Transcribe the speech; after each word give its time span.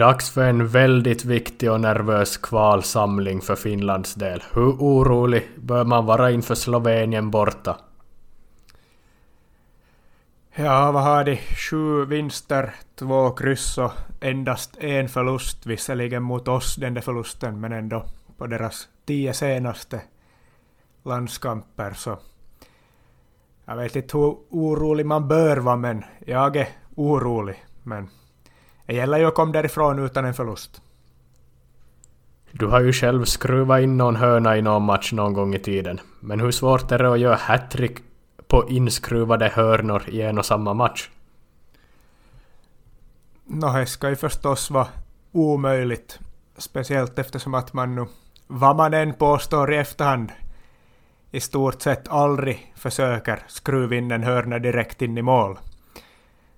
Dags 0.00 0.30
för 0.30 0.44
en 0.44 0.68
väldigt 0.68 1.24
viktig 1.24 1.70
och 1.72 1.80
nervös 1.80 2.36
kvalsamling 2.36 3.40
för 3.40 3.56
Finlands 3.56 4.14
del. 4.14 4.42
Hur 4.52 4.70
orolig 4.70 5.48
bör 5.56 5.84
man 5.84 6.06
vara 6.06 6.30
inför 6.30 6.54
Slovenien 6.54 7.30
borta? 7.30 7.76
Ja, 10.54 10.92
vad 10.92 11.02
har 11.02 11.24
de? 11.24 11.36
Sju 11.36 12.04
vinster, 12.04 12.74
två 12.94 13.30
kryss 13.30 13.78
och 13.78 13.92
endast 14.20 14.76
en 14.78 15.08
förlust. 15.08 15.66
Visserligen 15.66 16.22
mot 16.22 16.48
oss 16.48 16.76
den 16.76 16.94
där 16.94 17.00
förlusten, 17.00 17.60
men 17.60 17.72
ändå 17.72 18.04
på 18.36 18.46
deras 18.46 18.88
tio 19.06 19.34
senaste 19.34 20.00
landskamper. 21.04 21.92
Så 21.92 22.18
jag 23.64 23.76
vet 23.76 23.96
inte 23.96 24.18
hur 24.18 24.36
orolig 24.50 25.06
man 25.06 25.28
bör 25.28 25.56
vara, 25.56 25.76
men 25.76 26.04
jag 26.26 26.56
är 26.56 26.68
orolig. 26.94 27.64
Men 27.82 28.08
det 28.90 28.96
gäller 28.96 29.18
ju 29.18 29.26
att 29.26 29.34
komma 29.34 29.52
därifrån 29.52 29.98
utan 29.98 30.24
en 30.24 30.34
förlust. 30.34 30.82
Du 32.52 32.66
har 32.66 32.80
ju 32.80 32.92
själv 32.92 33.24
skruvat 33.24 33.80
in 33.80 33.96
någon 33.96 34.16
hörna 34.16 34.56
i 34.56 34.62
någon 34.62 34.82
match 34.82 35.12
någon 35.12 35.32
gång 35.32 35.54
i 35.54 35.58
tiden. 35.58 36.00
Men 36.20 36.40
hur 36.40 36.50
svårt 36.50 36.92
är 36.92 36.98
det 36.98 37.12
att 37.12 37.20
göra 37.20 37.34
hattrick 37.36 37.98
på 38.46 38.68
inskruvade 38.68 39.48
hörnor 39.48 40.02
i 40.08 40.22
en 40.22 40.38
och 40.38 40.46
samma 40.46 40.74
match? 40.74 41.10
Nå, 43.44 43.76
det 43.76 43.86
ska 43.86 44.08
ju 44.08 44.16
förstås 44.16 44.70
vara 44.70 44.88
omöjligt. 45.32 46.18
Speciellt 46.56 47.18
eftersom 47.18 47.54
att 47.54 47.72
man 47.72 47.94
nu, 47.94 48.06
vad 48.46 48.76
man 48.76 48.94
än 48.94 49.14
påstår 49.14 49.72
i 49.72 49.76
efterhand, 49.76 50.32
i 51.30 51.40
stort 51.40 51.82
sett 51.82 52.08
aldrig 52.08 52.74
försöker 52.76 53.42
skruva 53.48 53.96
in 53.96 54.10
en 54.10 54.22
hörna 54.22 54.58
direkt 54.58 55.02
in 55.02 55.18
i 55.18 55.22
mål. 55.22 55.58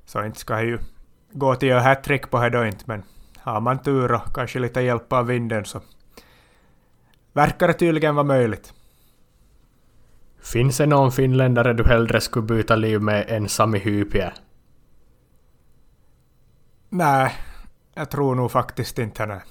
Så 0.05 0.25
inte 0.25 0.39
ska 0.39 0.63
ju 0.63 0.79
gå 1.33 1.55
till 1.55 1.73
att 1.77 1.85
hattrick 1.85 2.31
på 2.31 2.41
det 2.41 2.51
då 2.51 2.67
inte, 2.67 2.85
men 2.87 3.03
har 3.39 3.61
man 3.61 3.79
tur 3.79 4.13
och 4.13 4.35
kanske 4.35 4.59
lite 4.59 4.81
hjälp 4.81 5.13
av 5.13 5.27
vinden 5.27 5.65
så 5.65 5.81
verkar 7.33 7.69
det 7.69 7.75
tydligen 7.75 8.15
vara 8.15 8.27
möjligt. 8.27 8.75
Finns 10.43 10.77
det 10.77 10.87
någon 10.87 11.13
finländare 11.13 11.73
du 11.73 11.85
hellre 11.85 12.21
skulle 12.21 12.47
byta 12.47 12.77
liv 12.77 13.01
med 13.01 13.25
än 13.29 13.49
Sami 13.49 13.79
Hypie? 13.79 14.33
Nej, 16.89 17.33
jag 17.95 18.11
tror 18.11 18.35
nog 18.35 18.51
faktiskt 18.51 18.99
inte 18.99 19.27
det. 19.27 19.43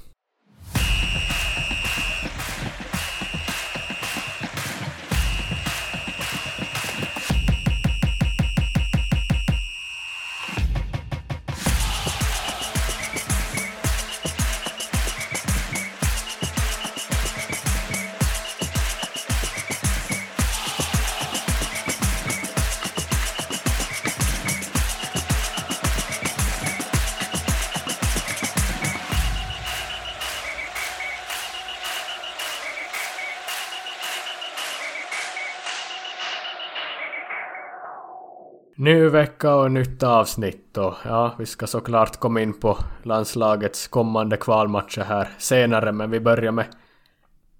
Ny 38.81 39.07
vecka 39.07 39.55
och 39.55 39.71
nytt 39.71 40.03
avsnitt 40.03 40.77
och 40.77 40.93
ja, 41.05 41.35
vi 41.39 41.45
ska 41.45 41.67
såklart 41.67 42.17
komma 42.17 42.41
in 42.41 42.59
på 42.59 42.77
landslagets 43.03 43.87
kommande 43.87 44.37
kvalmatcher 44.37 45.01
här 45.01 45.29
senare 45.37 45.91
men 45.91 46.11
vi 46.11 46.19
börjar 46.19 46.51
med 46.51 46.65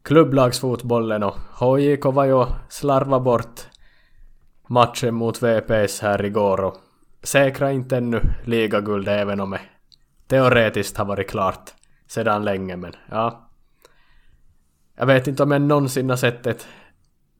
klubblagsfotbollen 0.02 1.23
och 1.23 1.36
HJK 1.59 2.05
var 2.05 2.25
ju 2.25 2.45
slarva 2.69 3.19
bort 3.19 3.61
matchen 4.67 5.15
mot 5.15 5.43
VPS 5.43 6.02
här 6.02 6.26
igår 6.26 6.64
och 6.64 6.76
säkra 7.23 7.71
inte 7.71 7.98
ännu 7.98 8.21
ligaguld 8.45 9.08
även 9.08 9.39
om 9.39 9.52
det 9.52 9.61
teoretiskt 10.27 10.98
har 10.98 11.05
varit 11.05 11.30
klart 11.30 11.73
sedan 12.08 12.43
länge 12.43 12.77
men 12.77 12.93
ja. 13.10 13.49
Jag 14.95 15.05
vet 15.05 15.27
inte 15.27 15.43
om 15.43 15.52
jag 15.52 15.61
någonsin 15.61 16.10
har 16.10 16.17
sett 16.17 16.48
ett 16.48 16.67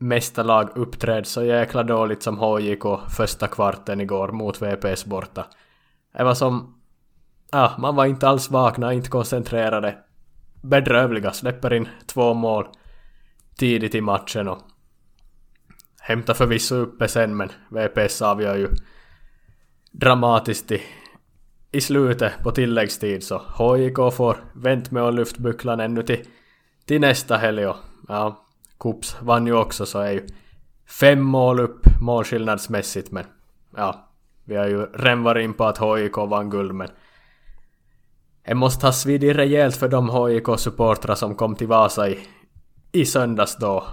mästarlag 0.02 0.70
uppträdde 0.76 1.26
så 1.26 1.44
jäkla 1.44 1.84
dåligt 1.84 2.24
som 2.24 2.38
HJK 2.38 2.84
första 3.10 3.48
kvarten 3.48 4.02
igår 4.02 4.32
mot 4.32 4.62
VPS 4.62 5.06
borta. 5.06 5.46
Det 6.18 6.24
var 6.24 6.34
som... 6.34 6.82
Ja, 7.52 7.76
man 7.78 7.96
var 7.96 8.06
inte 8.06 8.28
alls 8.28 8.52
vakna, 8.52 8.94
inte 8.94 9.10
koncentrerade. 9.10 9.98
Bedrövliga, 10.62 11.32
släpper 11.32 11.74
in 11.74 11.90
två 12.06 12.34
mål 12.34 12.68
tidigt 13.58 13.96
i 13.96 14.02
matchen 14.02 14.48
och 14.48 14.60
hämtar 16.00 16.34
förvisso 16.34 16.76
uppe 16.76 17.08
sen 17.08 17.38
men 17.38 17.50
VPS 17.70 18.22
avgör 18.22 18.56
ju 18.56 18.68
dramatiskt 19.92 20.72
i, 20.72 20.82
i 21.72 21.82
slutet 21.82 22.44
på 22.44 22.52
tilläggstid 22.52 23.24
så 23.24 23.38
HJK 23.38 24.14
får 24.14 24.38
vänt 24.54 24.92
med 24.92 25.04
och 25.04 25.14
lyftbucklan 25.14 25.80
ännu 25.80 26.04
till, 26.04 26.26
till 26.86 27.02
nästa 27.02 27.38
helg 27.38 27.68
och 27.68 27.78
ja, 28.08 28.46
Kups 28.82 29.18
vann 29.22 29.48
ju 29.48 29.54
också 29.54 29.86
så 29.86 30.00
är 30.00 30.12
ju 30.12 30.28
fem 30.86 31.22
mål 31.22 31.60
upp 31.60 31.86
målskillnadsmässigt 32.02 33.12
men 33.12 33.26
ja, 33.78 34.10
vi 34.44 34.56
har 34.56 34.68
ju 34.68 34.86
redan 34.86 35.24
varit 35.24 35.44
in 35.44 35.54
på 35.54 35.66
att 35.66 35.78
HIK 35.78 36.18
vann 36.18 36.50
guld 36.50 36.76
men 36.76 36.88
det 38.44 38.56
måste 38.56 38.86
ha 38.86 38.94
svidit 38.94 39.36
rejält 39.36 39.76
för 39.76 39.90
de 39.90 40.10
HIK-supportrar 40.10 41.16
som 41.16 41.36
kom 41.36 41.56
till 41.56 41.68
Vasa 41.68 42.10
i, 42.10 42.20
i 42.92 43.06
söndags 43.06 43.56
då. 43.56 43.84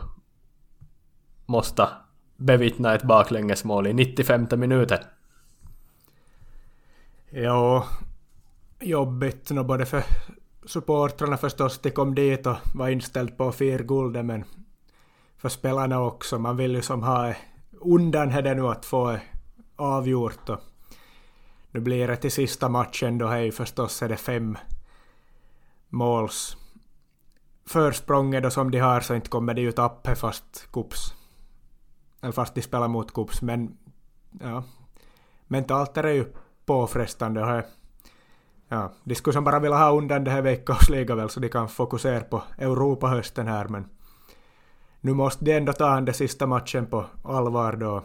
Måste 1.46 1.88
bevittna 2.36 2.94
ett 2.94 3.02
baklängesmål 3.02 3.86
i 3.86 3.92
95 3.92 4.46
minuten. 4.56 4.98
Ja, 7.30 7.86
jobbigt 8.80 9.50
nog 9.50 9.66
både 9.66 9.86
för 9.86 10.04
supportrarna 10.66 11.36
förstås, 11.36 11.78
de 11.78 11.90
kom 11.90 12.14
dit 12.14 12.46
och 12.46 12.56
var 12.74 12.88
inställda 12.88 13.34
på 13.34 13.48
att 13.48 13.54
fira 13.54 13.82
guldet 13.82 14.24
men 14.24 14.44
för 15.38 15.48
spelarna 15.48 16.00
också. 16.00 16.38
Man 16.38 16.56
vill 16.56 16.74
ju 16.74 16.82
som 16.82 17.02
ha 17.02 17.34
undan 17.80 18.30
här 18.30 18.54
nu 18.54 18.68
att 18.68 18.84
få 18.84 19.18
avgjort. 19.76 20.48
Och 20.48 20.58
nu 21.70 21.80
blir 21.80 22.08
det 22.08 22.16
till 22.16 22.32
sista 22.32 22.68
matchen 22.68 23.18
då 23.18 23.26
är 23.26 23.50
förstås 23.50 24.02
är 24.02 24.08
det 24.08 24.16
fem 24.16 24.58
måls 25.88 26.56
försprånget 27.66 28.42
då 28.42 28.50
som 28.50 28.70
de 28.70 28.78
har 28.78 29.00
så 29.00 29.14
inte 29.14 29.28
kommer 29.28 29.54
de 29.54 29.62
ju 29.62 29.72
tappa 29.72 30.14
fast 30.14 30.72
kups. 30.72 31.14
Eller 32.22 32.32
fast 32.32 32.54
de 32.54 32.62
spelar 32.62 32.88
mot 32.88 33.14
kups 33.14 33.42
men 33.42 33.76
ja. 34.40 34.64
Mentalt 35.46 35.96
är 35.96 36.02
det 36.02 36.14
ju 36.14 36.24
påfrestande 36.66 37.42
och 37.42 37.64
ja, 38.68 38.92
de 39.04 39.14
skulle 39.14 39.34
som 39.34 39.44
bara 39.44 39.58
vilja 39.58 39.76
ha 39.76 39.90
undan 39.90 40.24
det 40.24 40.30
här 40.30 40.42
veckosliga 40.42 41.14
väl 41.14 41.30
så 41.30 41.40
de 41.40 41.48
kan 41.48 41.68
fokusera 41.68 42.20
på 42.20 42.42
Europa 42.58 43.06
hösten 43.06 43.48
här 43.48 43.68
men 43.68 43.88
nu 45.00 45.14
måste 45.14 45.44
de 45.44 45.52
ändå 45.52 45.72
ta 45.72 46.00
den 46.00 46.14
sista 46.14 46.46
matchen 46.46 46.86
på 46.86 47.06
allvar 47.24 47.72
då. 47.72 48.04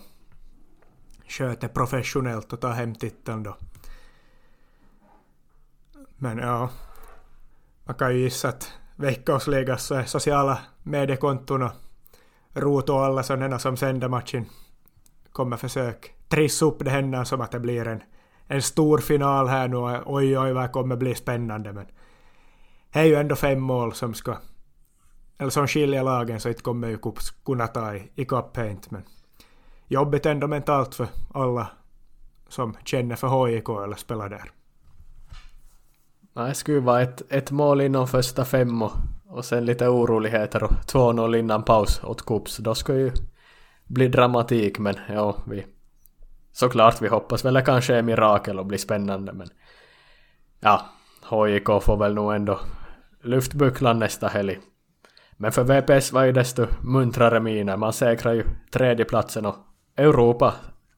Sköter 1.27 1.67
professionellt 1.67 2.53
och 2.53 2.61
ta 2.61 2.69
hem 2.69 2.95
titeln 2.95 3.43
då. 3.43 3.57
Men 6.17 6.37
ja, 6.37 6.69
man 7.83 7.95
kan 7.95 8.15
ju 8.15 8.19
gissa 8.19 8.49
att 8.49 8.71
veckosligas 8.95 9.91
sociala 10.05 10.59
mediekonton 10.83 11.61
och 11.61 11.71
Rot 12.53 12.89
och 12.89 13.05
alla 13.05 13.23
sådana 13.23 13.59
som 13.59 13.77
sänder 13.77 14.09
matchen 14.09 14.45
kommer 15.31 15.57
försöka 15.57 16.07
trissa 16.27 16.65
upp 16.65 16.79
det 16.79 16.89
händer 16.89 17.23
som 17.23 17.41
att 17.41 17.51
det 17.51 17.59
blir 17.59 17.87
en, 17.87 18.03
en 18.47 18.61
stor 18.61 18.97
final 18.97 19.47
här 19.47 19.67
nu. 19.67 19.77
Oj, 20.05 20.39
oj, 20.39 20.53
vad 20.53 20.71
kommer 20.71 20.95
bli 20.95 21.15
spännande. 21.15 21.73
Men 21.73 21.85
det 22.93 22.99
är 22.99 23.03
ju 23.03 23.15
ändå 23.15 23.35
fem 23.35 23.59
mål 23.59 23.93
som 23.93 24.13
ska 24.13 24.37
eller 25.43 25.51
som 25.51 25.67
skiljer 25.67 26.03
lagen 26.03 26.39
så 26.39 26.49
inte 26.49 26.61
kommer 26.61 26.87
ju 26.87 26.97
Kups 26.97 27.31
kunna 27.31 27.67
ta 27.67 27.95
i, 27.95 28.11
i 28.15 28.25
paint 28.25 28.91
men 28.91 29.03
jobbigt 29.87 30.25
ändå 30.25 30.47
mentalt 30.47 30.95
för 30.95 31.07
alla 31.33 31.67
som 32.49 32.77
känner 32.85 33.15
för 33.15 33.47
HIK 33.47 33.69
eller 33.69 33.95
spelar 33.95 34.29
där. 34.29 34.51
Nej, 36.33 36.49
det 36.49 36.55
skulle 36.55 36.79
vara 36.79 37.01
ett, 37.01 37.21
ett 37.29 37.51
mål 37.51 37.81
inom 37.81 38.07
första 38.07 38.45
fem 38.45 38.81
och, 38.81 38.91
och 39.27 39.45
sen 39.45 39.65
lite 39.65 39.87
oroligheter 39.87 40.63
och 40.63 40.71
2-0 40.71 41.35
innan 41.35 41.63
paus 41.63 42.03
åt 42.03 42.25
Kups. 42.25 42.57
Då 42.57 42.75
skulle 42.75 42.99
ju 42.99 43.11
bli 43.85 44.07
dramatik 44.07 44.79
men 44.79 44.95
ja, 45.09 45.35
vi 45.45 45.65
såklart 46.51 47.01
vi 47.01 47.07
hoppas 47.07 47.45
väl 47.45 47.53
det 47.53 47.61
kanske 47.61 47.95
är 47.95 48.01
mirakel 48.01 48.59
och 48.59 48.65
blir 48.65 48.77
spännande 48.77 49.33
men 49.33 49.47
ja, 50.59 50.85
HIK 51.29 51.65
får 51.81 51.97
väl 51.97 52.13
nog 52.13 52.33
ändå 52.33 52.59
luftbucklan 53.21 53.99
nästa 53.99 54.27
helg. 54.27 54.59
Men 55.37 55.51
för 55.51 55.63
VPS 55.63 56.11
var 56.11 56.23
ju 56.23 56.31
desto 56.31 56.67
muntrare 56.81 57.39
miner. 57.39 57.77
Man 57.77 57.93
säkrar 57.93 58.33
ju 58.33 58.43
tredjeplatsen 58.71 59.45
och 59.45 59.55
Europa 59.95 60.53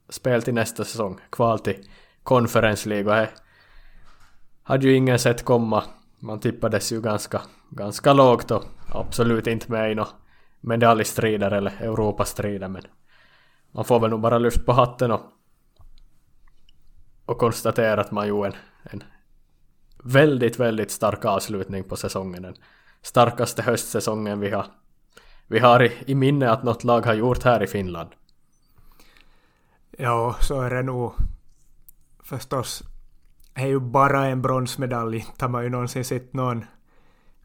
spel 0.10 0.42
till 0.44 0.54
nästa 0.54 0.84
säsong. 0.84 1.20
Kval 1.30 1.60
till 1.60 1.88
Conference 2.24 2.90
League 2.90 3.22
och 3.22 3.28
hade 4.64 4.88
ju 4.88 4.96
ingen 4.96 5.20
sett 5.20 5.46
komma. 5.46 5.84
Man 6.20 6.40
tippades 6.40 6.92
ju 6.92 7.02
ganska, 7.02 7.42
ganska 7.70 8.14
lågt 8.14 8.52
och 8.52 8.64
absolut 8.90 9.48
inte 9.48 9.72
med 9.72 9.92
i 9.92 9.96
några 9.96 10.10
medaljstrider 10.62 11.52
eller 11.52 11.72
Europastrider 11.82 12.68
men 12.68 12.82
man 13.72 13.86
får 13.86 14.00
väl 14.00 14.10
nog 14.10 14.22
bara 14.22 14.38
lyft 14.38 14.66
på 14.66 14.72
hatten 14.72 15.12
och, 15.12 15.22
och 17.26 17.38
konstatera 17.38 18.02
att 18.02 18.12
man 18.12 18.28
gjorde 18.28 18.48
en, 18.48 18.54
en 18.84 19.04
väldigt, 20.04 20.60
väldigt 20.60 20.92
stark 20.92 21.26
avslutning 21.26 21.84
på 21.84 21.96
säsongen. 21.96 22.46
En 22.46 22.56
starkaste 23.06 23.62
höstsäsongen 23.62 24.40
vi 24.40 24.50
har, 24.50 24.66
vi 25.48 25.60
har 25.60 25.84
i, 25.84 25.92
i 26.06 26.16
minne 26.16 26.52
att 26.52 26.64
något 26.64 26.84
lag 26.84 27.06
har 27.06 27.14
gjort 27.14 27.44
här 27.44 27.64
i 27.64 27.68
Finland. 27.68 28.10
Ja, 29.98 30.36
så 30.40 30.62
är 30.62 30.70
det 30.70 30.84
nog. 30.84 31.14
Förstås, 32.24 32.84
det 33.54 33.62
är 33.62 33.68
ju 33.68 33.80
bara 33.80 34.26
en 34.26 34.42
bronsmedalj. 34.42 35.18
Inte 35.18 35.46
har 35.46 35.50
man 35.50 35.64
ju 35.64 35.70
någonsin 35.70 36.06
sett 36.06 36.34
någon 36.34 36.66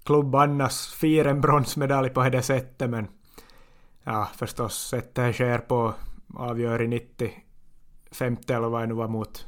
klubb 0.04 0.34
annars 0.34 0.86
fira 0.86 1.30
en 1.30 1.40
bronsmedalj 1.40 2.10
på 2.10 2.28
det 2.28 2.42
sättet, 2.42 2.90
men 2.90 3.08
ja, 4.04 4.28
förstås, 4.36 4.88
sättet 4.88 5.14
det 5.14 5.32
sker 5.32 5.58
på 5.58 5.94
avgör 6.34 6.82
i 6.82 6.88
90 6.88 7.32
50 8.12 8.52
eller 8.52 8.68
vad 8.68 8.82
det 8.82 8.86
nu 8.86 8.94
var 8.94 9.08
mot 9.08 9.46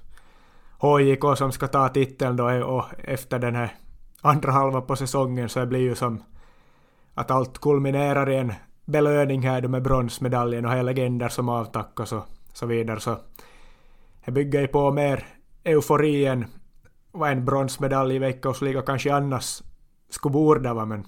HJK 0.78 1.38
som 1.38 1.52
ska 1.52 1.68
ta 1.68 1.88
titeln 1.88 2.36
då 2.36 2.64
och 2.64 2.84
efter 2.98 3.38
den 3.38 3.54
här 3.54 3.76
andra 4.22 4.52
halva 4.52 4.80
på 4.80 4.96
säsongen 4.96 5.48
så 5.48 5.60
det 5.60 5.66
blir 5.66 5.80
ju 5.80 5.94
som 5.94 6.22
att 7.14 7.30
allt 7.30 7.58
kulminerar 7.58 8.30
i 8.30 8.36
en 8.36 8.52
belöning 8.84 9.42
här 9.42 9.60
då 9.60 9.68
med 9.68 9.82
bronsmedaljen 9.82 10.64
och 10.64 10.72
hela 10.72 10.82
legender 10.82 11.28
som 11.28 11.48
avtackas 11.48 12.12
och 12.12 12.24
så 12.52 12.66
vidare. 12.66 13.00
Så 13.00 13.16
det 14.24 14.30
bygger 14.32 14.60
ju 14.60 14.66
på 14.66 14.90
mer 14.90 15.26
eufori 15.64 16.26
än 16.26 16.44
vad 17.12 17.30
en 17.30 17.44
bronsmedalj 17.44 18.16
i 18.16 18.18
veckosliga 18.18 18.82
kanske 18.82 19.14
annars 19.14 19.62
skulle 20.10 20.32
borde 20.32 20.72
vara 20.72 20.86
men 20.86 21.06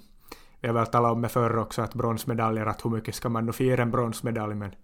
vi 0.60 0.68
har 0.68 0.74
väl 0.74 0.86
talat 0.86 1.12
om 1.12 1.22
det 1.22 1.28
förr 1.28 1.58
också 1.58 1.82
att 1.82 1.94
bronsmedaljer 1.94 2.66
att 2.66 2.84
hur 2.84 2.90
mycket 2.90 3.14
ska 3.14 3.28
man 3.28 3.46
nu 3.46 3.52
fira 3.52 3.82
en 3.82 3.90
bronsmedalj 3.90 4.54
men 4.54 4.74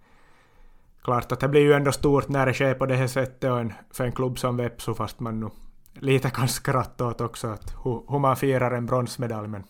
klart 1.05 1.33
att 1.33 1.41
det 1.41 1.49
blir 1.49 1.61
ju 1.61 1.73
ändå 1.73 1.93
stort 1.93 2.29
när 2.29 2.47
det 2.47 2.55
sker 2.55 2.75
på 2.75 2.87
det 2.87 2.95
här 2.95 3.07
sättet 3.07 3.51
och 3.51 3.61
en, 3.61 3.73
för 3.91 4.05
en 4.05 4.13
klubb 4.13 4.39
som 4.39 4.57
Vepsu 4.57 4.95
fast 4.95 5.21
man 5.21 5.41
nu 5.41 5.49
lite 6.01 6.31
kan 6.31 6.49
skratta 6.49 7.07
åt 7.07 7.21
också 7.21 7.49
att 7.49 7.75
hur, 7.85 8.03
hur 8.09 8.19
man 8.19 8.37
firar 8.37 8.71
en 8.71 8.87
bronsmedalj 8.87 9.49
men 9.49 9.65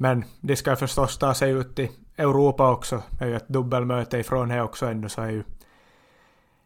men 0.00 0.24
det 0.40 0.56
ska 0.56 0.76
förstås 0.76 1.18
ta 1.18 1.34
sig 1.34 1.50
ut 1.50 1.78
i 1.78 1.90
Europa 2.16 2.70
också. 2.70 3.02
Det 3.10 3.24
är 3.24 3.28
ju 3.28 3.36
ett 3.36 3.48
dubbelmöte 3.48 4.18
ifrån 4.18 4.50
här 4.50 4.62
också 4.62 4.86
ännu 4.86 5.08
så 5.08 5.22
är 5.22 5.30
ju 5.30 5.44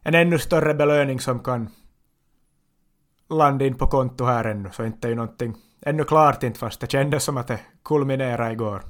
en 0.01 0.15
ännu 0.15 0.39
större 0.39 0.73
belöning 0.73 1.19
som 1.19 1.39
kan 1.39 1.69
landa 3.29 3.65
in 3.65 3.75
på 3.75 3.87
konto 3.87 4.25
här 4.25 4.45
ännu. 4.45 4.69
Så 4.71 4.85
inte 4.85 5.07
är 5.07 5.09
ju 5.09 5.15
någonting 5.15 5.55
ännu 5.81 6.03
klart 6.03 6.43
inte 6.43 6.59
fast 6.59 6.81
det 6.81 6.91
kändes 6.91 7.23
som 7.23 7.37
att 7.37 7.47
det 7.47 7.59
kulminerade 7.83 8.51
igår. 8.51 8.83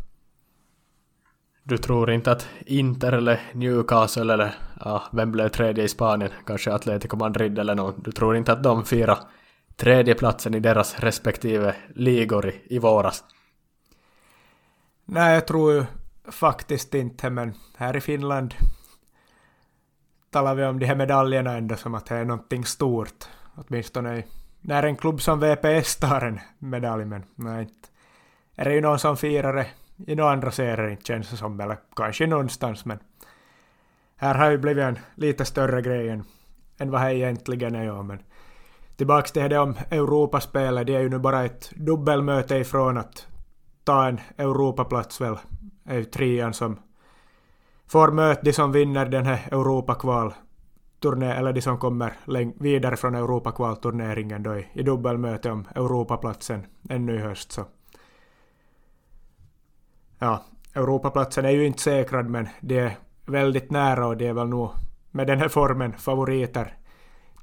Du 1.65 1.77
tror 1.77 2.11
inte 2.11 2.31
att 2.31 2.47
Inter 2.65 3.11
eller 3.11 3.41
Newcastle 3.53 4.33
eller 4.33 4.55
ja, 4.79 5.03
vem 5.11 5.31
blev 5.31 5.49
tredje 5.49 5.83
i 5.83 5.87
Spanien, 5.87 6.31
kanske 6.45 6.73
Atletico 6.73 7.17
Madrid 7.17 7.59
eller 7.59 7.75
någon, 7.75 8.01
du 8.03 8.11
tror 8.11 8.35
inte 8.35 8.53
att 8.53 8.63
de 8.63 8.85
firar 8.85 9.19
tredjeplatsen 9.75 10.55
i 10.55 10.59
deras 10.59 10.99
respektive 10.99 11.75
ligor 11.95 12.49
i, 12.49 12.61
i 12.65 12.79
våras? 12.79 13.23
Nej, 15.05 15.33
jag 15.33 15.47
tror 15.47 15.73
ju 15.73 15.85
faktiskt 16.31 16.93
inte, 16.93 17.29
men 17.29 17.53
här 17.77 17.97
i 17.97 18.01
Finland 18.01 18.53
talar 20.31 20.55
vi 20.55 20.65
om 20.65 20.79
de 20.79 20.85
här 20.85 20.95
medaljerna 20.95 21.53
ändå 21.53 21.75
som 21.75 21.95
att 21.95 22.05
det 22.05 22.15
är 22.15 22.25
någonting 22.25 22.65
stort. 22.65 23.25
Åtminstone 23.55 24.23
när 24.61 24.83
en 24.83 24.95
klubb 24.95 25.21
som 25.21 25.39
VPS 25.39 25.95
tar 25.95 26.21
en 26.21 26.39
medalj, 26.59 27.05
men 27.05 27.23
nej, 27.35 27.61
inte. 27.61 27.89
Är 28.55 28.65
det 28.65 28.75
ju 28.75 28.81
någon 28.81 28.99
som 28.99 29.17
firar 29.17 29.53
det 29.53 29.67
i 30.07 30.15
några 30.15 30.31
andra 30.31 30.51
serier 30.51 30.89
inte 30.89 31.05
känns 31.05 31.29
det 31.29 31.37
som, 31.37 31.59
eller 31.59 31.77
kanske 31.95 32.27
någonstans, 32.27 32.85
men 32.85 32.99
här 34.15 34.35
har 34.35 34.51
ju 34.51 34.57
blivit 34.57 34.83
en 34.83 34.99
lite 35.15 35.45
större 35.45 35.81
grej 35.81 36.09
än, 36.09 36.23
än 36.77 36.91
vad 36.91 37.01
det 37.01 37.15
egentligen 37.15 37.75
är. 37.75 37.83
Ja, 37.83 38.03
men 38.03 38.19
tillbaks 38.95 39.31
till 39.31 39.49
det 39.49 39.59
om 39.59 39.75
Europaspelet, 39.89 40.87
det 40.87 40.95
är 40.95 40.99
ju 40.99 41.09
nu 41.09 41.19
bara 41.19 41.45
ett 41.45 41.71
dubbelmöte 41.75 42.55
ifrån 42.55 42.97
att 42.97 43.27
ta 43.83 44.07
en 44.07 44.19
Europaplats 44.37 45.21
väl. 45.21 45.37
Är 45.85 45.97
ju 45.97 46.03
trean 46.03 46.53
som 46.53 46.79
får 47.87 48.11
möta 48.11 48.41
de 48.41 48.53
som 48.53 48.71
vinner 48.71 49.05
den 49.05 49.25
här 49.25 49.47
Europakval 49.51 50.33
turné, 51.01 51.31
eller 51.31 51.53
de 51.53 51.61
som 51.61 51.77
kommer 51.77 52.13
vidare 52.63 52.97
från 52.97 53.15
Europakvalturneringen 53.15 54.43
då 54.43 54.55
i, 54.55 54.67
i 54.73 54.83
dubbelmöte 54.83 55.51
om 55.51 55.67
Europaplatsen 55.75 56.65
ännu 56.89 57.15
i 57.15 57.19
höst. 57.19 57.51
Så 57.51 57.65
ja, 60.23 60.43
Europaplatsen 60.75 61.45
är 61.45 61.49
ju 61.49 61.65
inte 61.65 61.81
säkrad 61.81 62.29
men 62.29 62.47
det 62.61 62.79
är 62.79 62.97
väldigt 63.25 63.71
nära 63.71 64.07
och 64.07 64.17
det 64.17 64.27
är 64.27 64.33
väl 64.33 64.47
nog 64.47 64.71
med 65.11 65.27
den 65.27 65.39
här 65.39 65.47
formen 65.47 65.93
favoriter 65.93 66.77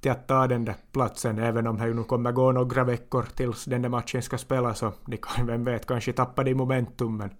till 0.00 0.10
att 0.10 0.28
ta 0.28 0.46
den 0.46 0.64
där 0.64 0.74
platsen, 0.92 1.38
även 1.38 1.66
om 1.66 1.78
det 1.78 1.94
nu 1.94 2.04
kommer 2.04 2.32
gå 2.32 2.52
några 2.52 2.84
veckor 2.84 3.22
tills 3.34 3.64
den 3.64 3.82
där 3.82 3.88
matchen 3.88 4.22
ska 4.22 4.38
spelas 4.38 4.78
så 4.78 4.92
de 5.06 5.16
kan, 5.16 5.46
vem 5.46 5.64
vet, 5.64 5.86
kanske 5.86 6.12
tappa 6.12 6.44
det 6.44 6.54
momentum 6.54 7.16
men 7.16 7.30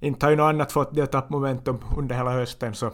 inte 0.00 0.26
har 0.26 0.30
ju 0.30 0.36
något 0.36 0.54
annat 0.54 0.72
fått 0.72 0.94
det 0.94 1.02
att 1.02 1.12
tappa 1.12 1.28
momentum 1.30 1.78
under 1.96 2.16
hela 2.16 2.30
hösten 2.30 2.74
så 2.74 2.92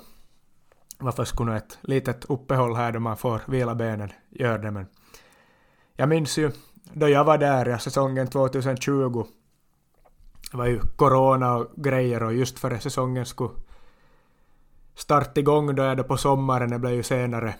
varför 0.98 1.24
skulle 1.24 1.56
ett 1.56 1.78
litet 1.80 2.24
uppehåll 2.24 2.76
här 2.76 2.92
då 2.92 3.00
man 3.00 3.16
får 3.16 3.40
vila 3.46 3.74
benen 3.74 4.12
göra 4.30 4.58
det 4.58 4.70
men 4.70 4.86
jag 5.96 6.08
minns 6.08 6.38
ju 6.38 6.50
då 6.92 7.08
jag 7.08 7.24
var 7.24 7.38
där, 7.38 7.66
ja, 7.66 7.78
säsongen 7.78 8.26
2020 8.26 9.26
det 10.50 10.56
var 10.56 10.66
ju 10.66 10.80
corona 10.96 11.56
och 11.56 11.66
grejer 11.76 12.22
och 12.22 12.34
just 12.34 12.58
före 12.58 12.80
säsongen 12.80 13.26
skulle 13.26 13.50
starta 14.94 15.40
igång 15.40 15.74
då 15.74 15.82
är 15.82 15.96
det 15.96 16.02
på 16.02 16.16
sommaren, 16.16 16.70
det 16.70 16.78
blev 16.78 16.92
ju 16.92 17.02
senare 17.02 17.54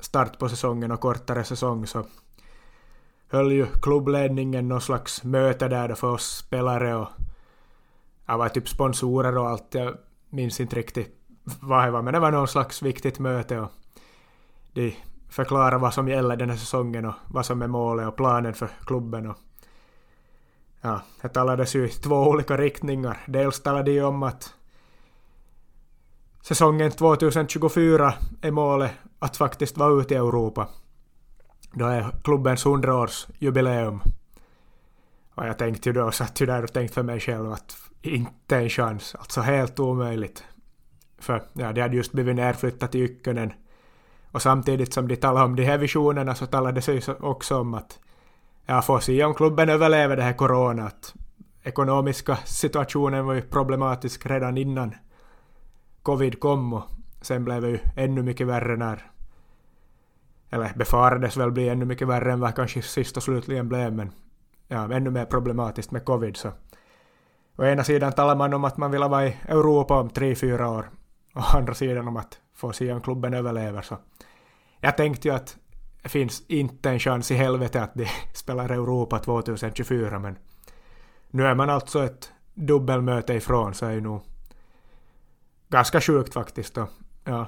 start 0.00 0.38
på 0.38 0.48
säsongen 0.48 0.90
och 0.90 1.00
kortare 1.00 1.44
säsong 1.44 1.86
så 1.86 2.04
höll 3.28 3.52
ju 3.52 3.66
klubbledningen 3.66 4.68
någon 4.68 4.80
slags 4.80 5.24
möte 5.24 5.68
där 5.68 5.88
då 5.88 5.94
för 5.94 6.10
oss 6.10 6.36
spelare 6.36 6.94
och 6.94 7.08
jag 8.26 8.38
var 8.38 8.48
typ 8.48 8.68
sponsorer 8.68 9.38
och 9.38 9.48
allt, 9.48 9.74
jag 9.74 9.94
minns 10.30 10.60
inte 10.60 10.76
riktigt 10.76 11.16
vad 11.60 11.84
det 11.84 11.90
var, 11.90 12.02
men 12.02 12.14
det 12.14 12.20
var 12.20 12.30
någon 12.30 12.48
slags 12.48 12.82
viktigt 12.82 13.18
möte 13.18 13.58
och 13.58 13.70
de 14.72 14.96
förklarade 15.28 15.78
vad 15.78 15.94
som 15.94 16.08
gäller 16.08 16.36
den 16.36 16.50
här 16.50 16.56
säsongen 16.56 17.04
och 17.04 17.14
vad 17.28 17.46
som 17.46 17.62
är 17.62 17.66
målet 17.66 18.08
och 18.08 18.16
planen 18.16 18.54
för 18.54 18.68
klubben 18.86 19.26
och 19.26 19.36
ja, 20.82 21.00
det 21.22 21.28
talades 21.28 21.74
ju 21.74 21.86
i 21.86 21.88
två 21.88 22.16
olika 22.16 22.56
riktningar. 22.56 23.18
Dels 23.26 23.60
talade 23.60 23.90
de 23.90 24.00
om 24.00 24.22
att 24.22 24.54
säsongen 26.42 26.90
2024 26.90 28.14
är 28.42 28.50
målet 28.50 28.92
att 29.18 29.36
faktiskt 29.36 29.76
vara 29.76 30.00
ute 30.00 30.14
i 30.14 30.16
Europa. 30.16 30.68
Då 31.72 31.86
är 31.86 32.10
klubbens 32.24 32.64
100-årsjubileum. 32.66 34.00
Och 35.34 35.46
jag 35.46 35.58
tänkte 35.58 35.88
ju 35.88 35.92
då, 35.92 36.10
satt 36.10 36.40
ju 36.40 36.46
där 36.46 36.64
och 36.64 36.72
tänkte 36.72 36.94
för 36.94 37.02
mig 37.02 37.20
själv 37.20 37.52
att 37.52 37.76
inte 38.02 38.56
en 38.56 38.68
chans, 38.68 39.14
alltså 39.14 39.40
helt 39.40 39.80
omöjligt. 39.80 40.44
För 41.18 41.42
ja, 41.52 41.72
de 41.72 41.80
hade 41.80 41.96
just 41.96 42.12
blivit 42.12 42.36
nerflyttat 42.36 42.92
till 42.92 43.00
Ykkönen. 43.00 43.52
Och 44.30 44.42
samtidigt 44.42 44.92
som 44.92 45.08
de 45.08 45.16
talade 45.16 45.44
om 45.44 45.56
de 45.56 45.64
här 45.64 45.78
visionerna 45.78 46.34
så 46.34 46.46
talade 46.46 46.72
det 46.72 46.82
sig 46.82 47.02
också 47.20 47.58
om 47.58 47.74
att 47.74 47.98
ja, 48.66 48.82
får 48.82 49.00
se 49.00 49.24
om 49.24 49.34
klubben 49.34 49.68
överlever 49.68 50.16
det 50.16 50.22
här 50.22 50.32
corona. 50.32 50.90
Ekonomiska 51.62 52.36
situationen 52.36 53.26
var 53.26 53.34
ju 53.34 53.42
problematisk 53.42 54.26
redan 54.26 54.58
innan 54.58 54.94
covid 56.02 56.40
kom 56.40 56.72
och 56.72 56.84
sen 57.20 57.44
blev 57.44 57.62
det 57.62 57.68
ju 57.68 57.78
ännu 57.96 58.22
mycket 58.22 58.46
värre 58.46 58.76
när 58.76 59.10
eller 60.50 60.72
befarades 60.74 61.36
väl 61.36 61.50
bli 61.50 61.68
ännu 61.68 61.84
mycket 61.84 62.08
värre 62.08 62.32
än 62.32 62.40
vad 62.40 62.54
kanske 62.54 62.82
sist 62.82 63.16
och 63.16 63.22
slutligen 63.22 63.68
blev 63.68 63.92
men 63.92 64.12
ja, 64.68 64.92
ännu 64.92 65.10
mer 65.10 65.24
problematiskt 65.24 65.90
med 65.90 66.04
covid 66.04 66.36
så 66.36 66.52
å 67.56 67.64
ena 67.64 67.84
sidan 67.84 68.12
talar 68.12 68.36
man 68.36 68.54
om 68.54 68.64
att 68.64 68.76
man 68.76 68.90
vill 68.90 69.00
vara 69.00 69.26
i 69.26 69.36
Europa 69.48 70.00
om 70.00 70.10
tre, 70.10 70.34
fyra 70.34 70.68
år 70.68 70.90
å 71.34 71.40
andra 71.40 71.74
sidan 71.74 72.08
om 72.08 72.16
att 72.16 72.38
få 72.54 72.72
se 72.72 72.92
om 72.92 73.00
klubben 73.00 73.34
överlever 73.34 73.82
så 73.82 73.96
jag 74.80 74.96
tänkte 74.96 75.28
ju 75.28 75.34
att 75.34 75.56
det 76.02 76.08
finns 76.08 76.42
inte 76.48 76.90
en 76.90 76.98
chans 76.98 77.30
i 77.30 77.34
helvete 77.34 77.82
att 77.82 77.94
de 77.94 78.06
spelar 78.34 78.68
Europa 78.68 79.18
2024 79.18 80.18
men 80.18 80.38
nu 81.30 81.46
är 81.46 81.54
man 81.54 81.70
alltså 81.70 82.04
ett 82.04 82.32
dubbelmöte 82.54 83.34
ifrån 83.34 83.74
så 83.74 83.86
är 83.86 83.92
ju 83.92 84.00
nog 84.00 84.22
ganska 85.68 86.00
sjukt 86.00 86.34
faktiskt 86.34 86.78
och 86.78 86.88
ja, 87.24 87.46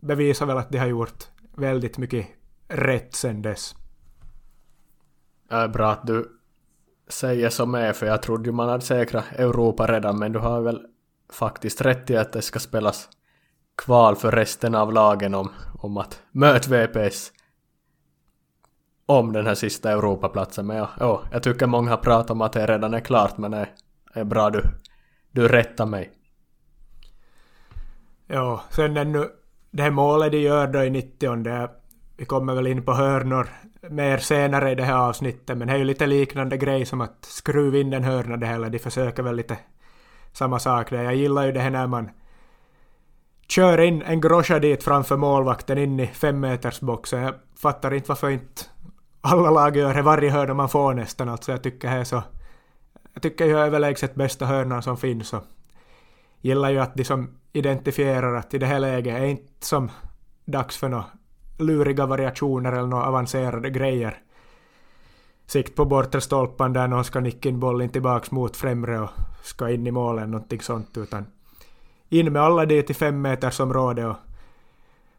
bevisar 0.00 0.46
väl 0.46 0.58
att 0.58 0.70
de 0.70 0.78
har 0.78 0.86
gjort 0.86 1.24
väldigt 1.54 1.98
mycket 1.98 2.26
rätt 2.68 3.14
sen 3.14 3.42
dess. 3.42 3.74
Ja, 5.48 5.68
bra 5.68 5.90
att 5.90 6.06
du 6.06 6.38
säger 7.08 7.50
som 7.50 7.74
är 7.74 7.92
för 7.92 8.06
jag 8.06 8.22
trodde 8.22 8.48
ju 8.48 8.52
man 8.52 8.68
hade 8.68 8.84
säkrat 8.84 9.24
Europa 9.32 9.86
redan 9.86 10.18
men 10.18 10.32
du 10.32 10.38
har 10.38 10.60
väl 10.60 10.86
faktiskt 11.32 11.80
rätt 11.80 12.10
i 12.10 12.16
att 12.16 12.32
det 12.32 12.42
ska 12.42 12.58
spelas 12.58 13.08
kval 13.76 14.16
för 14.16 14.32
resten 14.32 14.74
av 14.74 14.92
lagen 14.92 15.34
om, 15.34 15.52
om 15.78 15.96
att 15.96 16.22
möta 16.30 16.70
VPS 16.70 17.32
om 19.18 19.32
den 19.32 19.46
här 19.46 19.54
sista 19.54 19.92
Europaplatsen. 19.92 20.66
Men 20.66 20.76
ja, 20.76 20.90
ja, 21.00 21.22
jag 21.32 21.42
tycker 21.42 21.66
många 21.66 21.90
har 21.90 21.96
pratat 21.96 22.30
om 22.30 22.40
att 22.40 22.52
det 22.52 22.66
redan 22.66 22.94
är 22.94 23.00
klart 23.00 23.38
men 23.38 23.50
det 23.50 23.68
är 24.14 24.24
bra 24.24 24.50
du, 24.50 24.62
du 25.30 25.48
rättar 25.48 25.86
mig. 25.86 26.10
Ja, 28.26 28.62
sen 28.70 28.96
ännu 28.96 29.28
det 29.70 29.82
här 29.82 29.90
målet 29.90 30.32
de 30.32 30.38
gör 30.38 30.66
då 30.66 30.84
i 30.84 30.90
90 30.90 31.68
vi 32.16 32.24
kommer 32.24 32.54
väl 32.54 32.66
in 32.66 32.84
på 32.84 32.92
hörnor 32.92 33.48
mer 33.90 34.18
senare 34.18 34.70
i 34.70 34.74
det 34.74 34.82
här 34.82 35.08
avsnittet, 35.08 35.58
men 35.58 35.68
det 35.68 35.74
är 35.74 35.78
ju 35.78 35.84
lite 35.84 36.06
liknande 36.06 36.56
grej 36.56 36.84
som 36.84 37.00
att 37.00 37.24
skruva 37.24 37.78
in 37.78 37.92
en 37.92 38.04
hörna 38.04 38.36
det 38.36 38.46
hela. 38.46 38.68
De 38.68 38.78
försöker 38.78 39.22
väl 39.22 39.36
lite 39.36 39.58
samma 40.32 40.58
sak 40.58 40.90
där. 40.90 41.02
Jag 41.02 41.14
gillar 41.14 41.46
ju 41.46 41.52
det 41.52 41.60
här 41.60 41.70
när 41.70 41.86
man 41.86 42.10
kör 43.48 43.80
in 43.80 44.02
en 44.02 44.20
groscha 44.20 44.58
dit 44.58 44.82
framför 44.82 45.16
målvakten 45.16 45.78
in 45.78 46.00
i 46.00 46.06
femmetersboxen. 46.06 47.22
Jag 47.22 47.34
fattar 47.56 47.94
inte 47.94 48.08
varför 48.08 48.30
inte 48.30 48.62
alla 49.22 49.50
lag 49.50 49.76
gör 49.76 49.94
det 49.94 50.02
varje 50.02 50.30
hörna 50.30 50.54
man 50.54 50.68
får 50.68 50.94
nästan. 50.94 51.28
Alltså 51.28 51.52
jag 51.52 51.62
tycker 51.62 51.90
det 51.90 51.96
är 51.96 52.04
så... 52.04 52.22
Jag 53.12 53.22
tycker 53.22 53.44
ju 53.46 53.58
överlägset 53.58 54.14
bästa 54.14 54.46
hörnan 54.46 54.82
som 54.82 54.96
finns 54.96 55.32
och 55.32 55.42
gillar 56.40 56.70
ju 56.70 56.78
att 56.78 56.94
de 56.94 57.04
som 57.04 57.30
identifierar 57.52 58.34
att 58.34 58.54
i 58.54 58.58
det 58.58 58.66
här 58.66 58.78
läget 58.78 59.16
är 59.16 59.24
inte 59.24 59.66
som 59.66 59.90
dags 60.44 60.76
för 60.76 60.88
några 60.88 61.04
luriga 61.58 62.06
variationer 62.06 62.72
eller 62.72 62.86
några 62.86 63.04
avancerade 63.04 63.70
grejer. 63.70 64.18
Sikt 65.46 65.76
på 65.76 65.84
bortre 65.84 66.20
stolpan 66.20 66.72
där 66.72 66.88
någon 66.88 67.04
ska 67.04 67.20
nicka 67.20 67.48
in 67.48 67.60
bollen 67.60 67.88
tillbaks 67.88 68.30
mot 68.30 68.56
främre 68.56 69.00
och 69.00 69.10
ska 69.42 69.70
in 69.70 69.86
i 69.86 69.90
målen, 69.90 70.30
någonting 70.30 70.60
sånt, 70.60 70.96
utan 70.96 71.26
in 72.08 72.32
med 72.32 72.42
alla 72.42 72.66
dit 72.66 72.90
i 72.90 72.94
fem 72.94 73.22
meters 73.22 73.60
område 73.60 74.06
och 74.06 74.16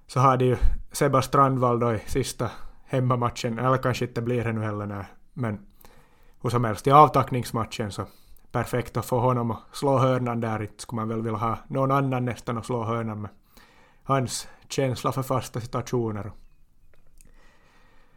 så 0.08 0.20
har 0.20 0.38
de 0.38 0.46
ju 0.46 0.58
Sebba 0.92 1.22
Strandvall 1.22 1.80
då 1.80 1.94
i 1.94 2.00
sista 2.00 2.50
hemmamatchen, 2.94 3.60
eller 3.60 3.78
kanske 3.78 4.06
inte 4.06 4.22
blir 4.22 4.44
det 4.44 4.54
nu 4.54 4.62
heller, 4.62 4.86
nej, 4.86 5.06
men 5.34 5.66
hur 6.42 6.50
som 6.50 6.64
helst 6.64 6.88
i 6.88 6.92
avtackningsmatchen 6.92 7.92
så 7.92 8.06
perfekt 8.52 8.98
att 8.98 9.06
få 9.06 9.20
honom 9.20 9.52
att 9.52 9.60
slå 9.72 9.98
hörnan 9.98 10.42
där. 10.42 10.62
Inte 10.62 10.82
skulle 10.82 11.02
man 11.02 11.10
väl 11.10 11.22
vilja 11.22 11.38
ha 11.38 11.58
någon 11.68 11.92
annan 11.92 12.26
nästan 12.26 12.58
att 12.58 12.66
slå 12.66 12.84
hörnan 12.84 13.22
med. 13.22 13.32
Hans 14.04 14.48
känsla 14.70 15.12
för 15.12 15.24
fasta 15.24 15.62
situationer. 15.62 16.32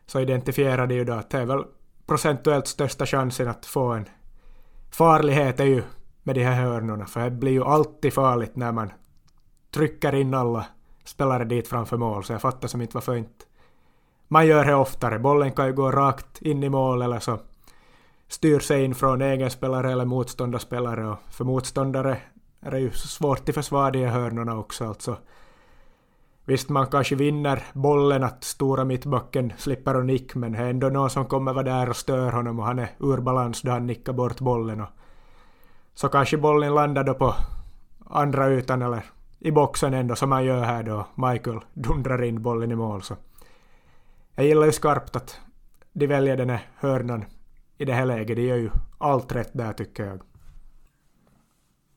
Så 0.07 0.21
identifierade 0.21 0.95
ju 0.95 1.05
då 1.05 1.13
att 1.13 1.31
det 1.31 1.39
är 1.39 1.47
väl 1.47 1.65
procentuellt 2.07 2.67
största 2.67 3.07
chansen 3.07 3.49
att 3.49 3.67
få 3.67 3.93
en 3.93 4.09
farlighet 4.91 5.61
är 5.61 5.65
ju 5.65 5.83
med 6.23 6.35
de 6.35 6.45
här 6.45 6.63
hörnorna, 6.63 7.07
för 7.07 7.21
det 7.21 7.31
blir 7.31 7.53
ju 7.53 7.65
alltid 7.65 8.13
farligt 8.13 8.57
när 8.57 8.73
man 8.73 8.93
trycker 9.71 10.15
in 10.15 10.35
alla 10.35 10.67
spelare 11.05 11.45
dit 11.45 11.69
framför 11.69 11.97
mål, 11.97 12.25
så 12.25 12.33
jag 12.33 12.41
fattar 12.41 12.69
som 12.69 12.81
inte 12.81 12.97
varför 12.97 13.17
inte 13.17 13.45
man 14.29 14.47
gör 14.47 14.65
det 14.65 14.75
oftare. 14.75 15.19
Bollen 15.19 15.53
kan 15.53 15.67
ju 15.67 15.73
gå 15.73 15.91
rakt 15.91 16.43
in 16.43 16.63
i 16.63 16.69
mål 16.69 17.03
eller 17.03 17.19
så 17.19 17.39
styr 18.29 18.61
sig 18.61 18.85
in 18.85 18.95
från 18.95 19.23
egen 19.23 19.51
spelare 19.51 19.93
eller 19.93 20.05
motståndarspelare 20.05 21.07
och 21.07 21.19
för 21.31 21.45
motståndare 21.45 22.19
är 22.61 22.71
det 22.71 22.79
ju 22.79 22.91
svårt 22.91 23.49
att 23.49 23.55
försvara 23.55 23.91
de 23.91 24.07
hörnorna 24.07 24.59
också 24.59 24.89
alltså. 24.89 25.17
Visst, 26.45 26.69
man 26.69 26.87
kanske 26.87 27.15
vinner 27.15 27.63
bollen 27.73 28.25
att 28.25 28.45
stora 28.45 28.85
mittbacken 28.85 29.53
slipper 29.57 29.95
att 29.95 30.05
nick, 30.05 30.35
men 30.35 30.53
det 30.53 30.59
är 30.59 30.71
ändå 30.71 30.89
någon 30.89 31.11
som 31.11 31.27
kommer 31.27 31.53
vara 31.53 31.65
där 31.65 31.89
och 31.89 31.97
stör 31.97 32.33
honom 32.33 32.59
och 32.59 32.67
han 32.67 32.79
är 32.79 32.91
ur 32.99 33.21
balans 33.21 33.63
då 33.63 33.71
han 33.71 33.87
nickar 33.87 34.13
bort 34.13 34.41
bollen. 34.41 34.81
Och 34.81 34.89
så 35.95 36.09
kanske 36.09 36.37
bollen 36.37 36.75
landar 36.75 37.05
då 37.05 37.15
på 37.15 37.35
andra 38.11 38.51
ytan 38.51 38.83
eller 38.83 39.05
i 39.39 39.51
boxen 39.51 39.95
ändå 39.95 40.17
som 40.17 40.33
han 40.33 40.45
gör 40.45 40.65
här 40.65 40.83
då. 40.83 41.07
Michael 41.15 41.61
dundrar 41.75 42.23
in 42.23 42.43
bollen 42.43 42.73
i 42.73 42.75
mål. 42.75 43.03
Så. 43.03 43.15
Jag 44.39 44.47
gillar 44.47 44.67
ju 44.67 44.73
skarpt 44.73 45.17
att 45.17 45.41
de 45.93 46.07
väljer 46.07 46.37
den 46.37 46.51
här 46.51 46.69
hörnan 46.77 47.25
i 47.79 47.85
det 47.85 47.93
här 47.93 48.05
läget. 48.05 48.37
De 48.37 48.43
gör 48.43 48.57
ju 48.57 48.71
allt 48.99 49.33
rätt 49.33 49.51
där 49.53 49.73
tycker 49.73 50.07
jag. 50.07 50.23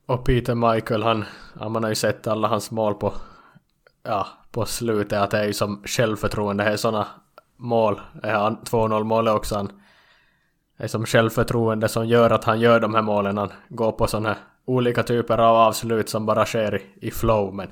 Och 0.05 0.25
Peter 0.25 0.55
Michael, 0.55 1.03
han, 1.03 1.25
man 1.71 1.83
har 1.83 1.89
ju 1.89 1.95
sett 1.95 2.27
alla 2.27 2.47
hans 2.47 2.71
mål 2.71 2.93
på, 2.93 3.13
ja, 4.03 4.27
på 4.51 4.65
slutet 4.65 5.19
att 5.19 5.31
det 5.31 5.39
är 5.39 5.45
ju 5.45 5.53
som 5.53 5.83
självförtroende. 5.85 6.63
Det 6.63 6.69
är 6.69 6.77
sådana 6.77 7.07
mål, 7.57 8.01
2-0 8.23 9.03
målet 9.03 9.33
också. 9.33 9.55
Han, 9.55 9.71
det 10.77 10.83
är 10.83 10.87
som 10.87 11.05
självförtroende 11.05 11.87
som 11.87 12.07
gör 12.07 12.29
att 12.29 12.43
han 12.43 12.59
gör 12.59 12.79
de 12.79 12.95
här 12.95 13.01
målen. 13.01 13.37
Han 13.37 13.51
går 13.69 13.91
på 13.91 14.07
sådana 14.07 14.29
här 14.29 14.37
olika 14.65 15.03
typer 15.03 15.37
av 15.37 15.55
avslut 15.55 16.09
som 16.09 16.25
bara 16.25 16.45
sker 16.45 16.75
i, 16.75 17.07
i 17.07 17.11
flow. 17.11 17.53
Men 17.53 17.67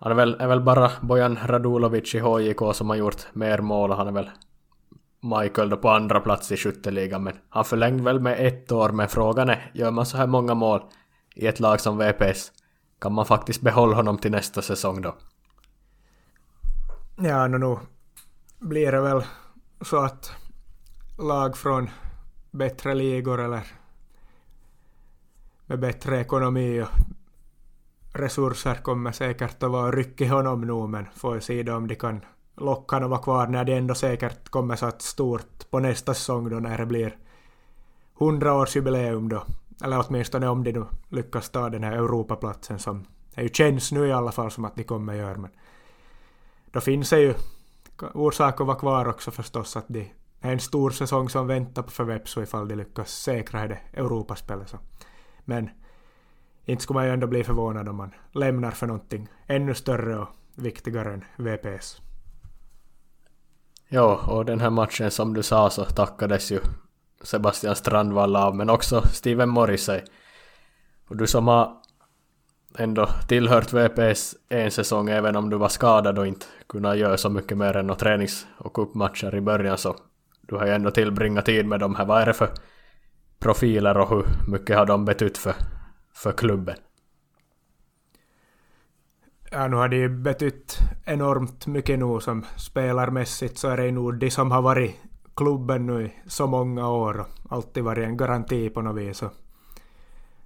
han 0.00 0.12
är 0.12 0.16
väl, 0.16 0.36
är 0.40 0.46
väl 0.46 0.60
bara 0.60 0.90
Bojan 1.00 1.38
Radulovic 1.44 2.14
i 2.14 2.18
HJK 2.18 2.74
som 2.74 2.90
har 2.90 2.96
gjort 2.96 3.26
mer 3.32 3.58
mål 3.58 3.90
och 3.90 3.96
han 3.96 4.08
är 4.08 4.12
väl 4.12 4.30
Michael 5.20 5.70
då 5.70 5.76
på 5.76 5.90
andra 5.90 6.20
plats 6.20 6.52
i 6.52 6.56
skytteligan. 6.56 7.22
Men 7.22 7.34
han 7.48 7.64
förlängde 7.64 8.02
väl 8.02 8.20
med 8.20 8.46
ett 8.46 8.72
år. 8.72 8.88
Men 8.88 9.08
frågan 9.08 9.48
är, 9.48 9.70
gör 9.74 9.90
man 9.90 10.06
så 10.06 10.16
här 10.16 10.26
många 10.26 10.54
mål 10.54 10.82
i 11.34 11.46
ett 11.46 11.60
lag 11.60 11.80
som 11.80 11.98
VPS 11.98 12.52
kan 12.98 13.12
man 13.12 13.26
faktiskt 13.26 13.60
behålla 13.60 13.96
honom 13.96 14.18
till 14.18 14.30
nästa 14.30 14.62
säsong 14.62 15.02
då? 15.02 15.16
Ja, 17.16 17.46
nu 17.46 17.58
nu 17.58 17.78
blir 18.58 18.92
det 18.92 19.00
väl 19.00 19.22
så 19.80 20.04
att 20.04 20.32
lag 21.18 21.56
från 21.56 21.90
bättre 22.50 22.94
ligor 22.94 23.40
eller 23.40 23.66
med 25.66 25.80
bättre 25.80 26.20
ekonomi 26.20 26.82
och 26.82 26.88
resurser 28.20 28.74
kommer 28.74 29.12
säkert 29.12 29.62
att 29.62 29.70
vara 29.70 29.90
ryck 29.90 30.20
i 30.20 30.26
honom 30.26 30.60
nu 30.60 30.86
men 30.86 31.06
får 31.14 31.40
se 31.40 31.62
då 31.62 31.74
om 31.74 31.88
de 31.88 31.94
kan 31.94 32.20
locka 32.56 32.96
honom 32.96 33.06
att 33.06 33.10
vara 33.10 33.22
kvar 33.22 33.46
när 33.46 33.64
det 33.64 33.76
ändå 33.76 33.94
säkert 33.94 34.48
kommer 34.48 34.76
så 34.76 34.86
att 34.86 35.02
stort 35.02 35.70
på 35.70 35.78
nästa 35.78 36.14
säsong 36.14 36.50
då 36.50 36.56
när 36.56 36.78
det 36.78 36.86
blir 36.86 37.16
100-årsjubileum 38.18 39.28
då. 39.28 39.44
Eller 39.84 40.04
åtminstone 40.08 40.48
om 40.48 40.64
de 40.64 40.72
nu 40.72 40.84
lyckas 41.08 41.50
ta 41.50 41.68
den 41.68 41.84
här 41.84 41.92
Europaplatsen 41.92 42.78
som 42.78 43.06
det 43.34 43.42
ju 43.42 43.48
känns 43.48 43.92
nu 43.92 44.06
i 44.06 44.12
alla 44.12 44.32
fall 44.32 44.50
som 44.50 44.64
att 44.64 44.76
de 44.76 44.84
kommer 44.84 45.14
göra 45.14 45.38
men 45.38 45.50
då 46.70 46.80
finns 46.80 47.10
det 47.10 47.20
ju 47.20 47.34
orsak 48.14 48.60
att 48.60 48.66
vara 48.66 48.78
kvar 48.78 49.08
också 49.08 49.30
förstås 49.30 49.76
att 49.76 49.84
det 49.88 50.06
är 50.40 50.52
en 50.52 50.60
stor 50.60 50.90
säsong 50.90 51.28
som 51.28 51.46
väntar 51.46 51.82
på 51.82 51.90
för 51.90 52.04
Vepsu 52.04 52.42
ifall 52.42 52.68
de 52.68 52.74
lyckas 52.74 53.10
säkra 53.10 53.68
det 53.68 53.78
Europaspelet. 53.92 54.68
Så. 54.68 54.78
Men 55.44 55.70
inte 56.64 56.82
skulle 56.82 56.94
man 56.94 57.06
ju 57.06 57.12
ändå 57.12 57.26
bli 57.26 57.44
förvånad 57.44 57.88
om 57.88 57.96
man 57.96 58.14
lämnar 58.32 58.70
för 58.70 58.86
någonting 58.86 59.28
ännu 59.46 59.74
större 59.74 60.18
och 60.18 60.28
viktigare 60.54 61.12
än 61.12 61.24
VPS. 61.36 62.00
Ja, 63.88 64.20
och 64.26 64.44
den 64.44 64.60
här 64.60 64.70
matchen 64.70 65.10
som 65.10 65.34
du 65.34 65.42
sa 65.42 65.70
så 65.70 65.84
tackades 65.84 66.52
ju 66.52 66.60
Sebastian 67.22 67.76
Strandvall 67.76 68.36
av, 68.36 68.56
men 68.56 68.70
också 68.70 69.02
Steven 69.12 69.48
Morrissey. 69.48 70.00
Och 71.08 71.16
du 71.16 71.26
som 71.26 71.48
har 71.48 71.76
ändå 72.78 73.08
tillhört 73.28 73.72
VPS 73.72 74.36
en 74.48 74.70
säsong, 74.70 75.08
även 75.08 75.36
om 75.36 75.50
du 75.50 75.56
var 75.56 75.68
skadad 75.68 76.18
och 76.18 76.26
inte 76.26 76.46
kunnat 76.66 76.98
göra 76.98 77.16
så 77.16 77.30
mycket 77.30 77.58
mer 77.58 77.76
än 77.76 77.86
några 77.86 77.98
tränings 77.98 78.46
och 78.58 78.72
cupmatcher 78.72 79.34
i 79.34 79.40
början, 79.40 79.78
så 79.78 79.96
du 80.40 80.56
har 80.56 80.66
ju 80.66 80.72
ändå 80.72 80.90
tillbringat 80.90 81.46
tid 81.46 81.66
med 81.66 81.80
dem 81.80 81.94
här. 81.94 82.04
Vad 82.04 82.22
är 82.22 82.26
det 82.26 82.32
för 82.32 82.48
profiler 83.38 83.98
och 83.98 84.08
hur 84.08 84.24
mycket 84.48 84.76
har 84.76 84.86
de 84.86 85.04
betytt 85.04 85.38
för, 85.38 85.54
för 86.20 86.32
klubben? 86.32 86.76
Ja, 89.50 89.68
nu 89.68 89.76
har 89.76 89.88
det 89.88 89.96
ju 89.96 90.08
betytt 90.08 90.78
enormt 91.04 91.66
mycket 91.66 91.98
nu 91.98 92.20
som 92.20 92.44
spelarmässigt 92.56 93.58
så 93.58 93.68
är 93.68 93.76
det 93.76 93.92
nog 93.92 94.18
de 94.18 94.30
som 94.30 94.50
har 94.50 94.62
varit 94.62 94.96
klubben 95.36 95.86
nu 95.86 96.04
i 96.04 96.12
så 96.26 96.46
många 96.46 96.88
år 96.88 97.20
och 97.20 97.26
alltid 97.48 97.84
varit 97.84 98.04
en 98.04 98.16
garanti 98.16 98.70
på 98.70 98.82
något 98.82 98.96
vis. 98.96 99.22
Och 99.22 99.32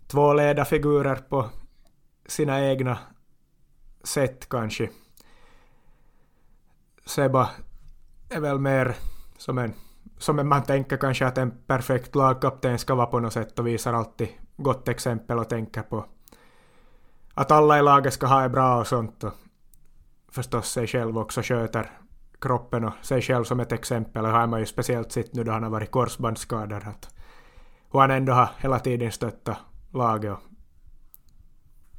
två 0.06 0.34
ledarfigurer 0.34 1.16
på 1.16 1.50
sina 2.26 2.60
egna 2.60 2.98
sätt 4.04 4.48
kanske. 4.48 4.90
Seba 7.06 7.50
är 8.30 8.40
väl 8.40 8.58
mer 8.58 8.96
som 9.38 9.58
en, 9.58 9.74
som 10.18 10.38
en 10.38 10.48
man 10.48 10.62
tänker 10.62 10.96
kanske 10.96 11.26
att 11.26 11.38
en 11.38 11.50
perfekt 11.66 12.14
lagkapten 12.14 12.78
ska 12.78 12.94
vara 12.94 13.06
på 13.06 13.20
något 13.20 13.32
sätt 13.32 13.58
och 13.58 13.66
visar 13.66 13.92
alltid 13.92 14.28
gott 14.56 14.88
exempel 14.88 15.38
och 15.38 15.48
tänker 15.48 15.82
på 15.82 16.04
att 17.34 17.50
alla 17.50 17.78
i 17.78 17.82
laget 17.82 18.14
ska 18.14 18.26
ha 18.26 18.42
det 18.42 18.48
bra 18.48 18.80
och 18.80 18.86
sånt 18.86 19.24
och 19.24 19.32
förstås 20.28 20.70
sig 20.70 20.86
själv 20.86 21.18
också 21.18 21.42
sköter 21.42 21.90
kroppen 22.40 22.84
och 22.84 22.92
sig 23.02 23.22
själv 23.22 23.44
som 23.44 23.60
ett 23.60 23.72
exempel 23.72 24.24
har 24.24 24.46
man 24.46 24.60
ju 24.60 24.66
speciellt 24.66 25.12
sett 25.12 25.34
nu 25.34 25.44
då 25.44 25.52
han 25.52 25.62
har 25.62 25.70
varit 25.70 25.90
korsbandsskadad 25.90 26.82
att 26.88 27.14
hur 27.92 28.00
han 28.00 28.10
ändå 28.10 28.32
har 28.32 28.48
hela 28.58 28.78
tiden 28.78 29.12
stöttat 29.12 29.58
laget 29.90 30.32
och, 30.32 30.40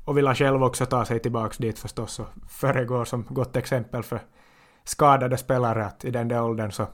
och 0.06 0.18
vill 0.18 0.28
han 0.28 0.36
själv 0.36 0.64
också 0.64 0.86
ta 0.86 1.06
sig 1.06 1.20
tillbaka 1.20 1.56
dit 1.60 1.80
förstås 1.80 2.20
och 2.20 2.28
föregår 2.50 3.06
som 3.06 3.26
gott 3.30 3.56
exempel 3.56 4.04
för 4.04 4.20
skadade 4.84 5.38
spelare 5.38 5.86
att 5.86 6.06
i 6.06 6.12
den 6.12 6.28
där 6.28 6.44
åldern 6.44 6.72
så 6.72 6.88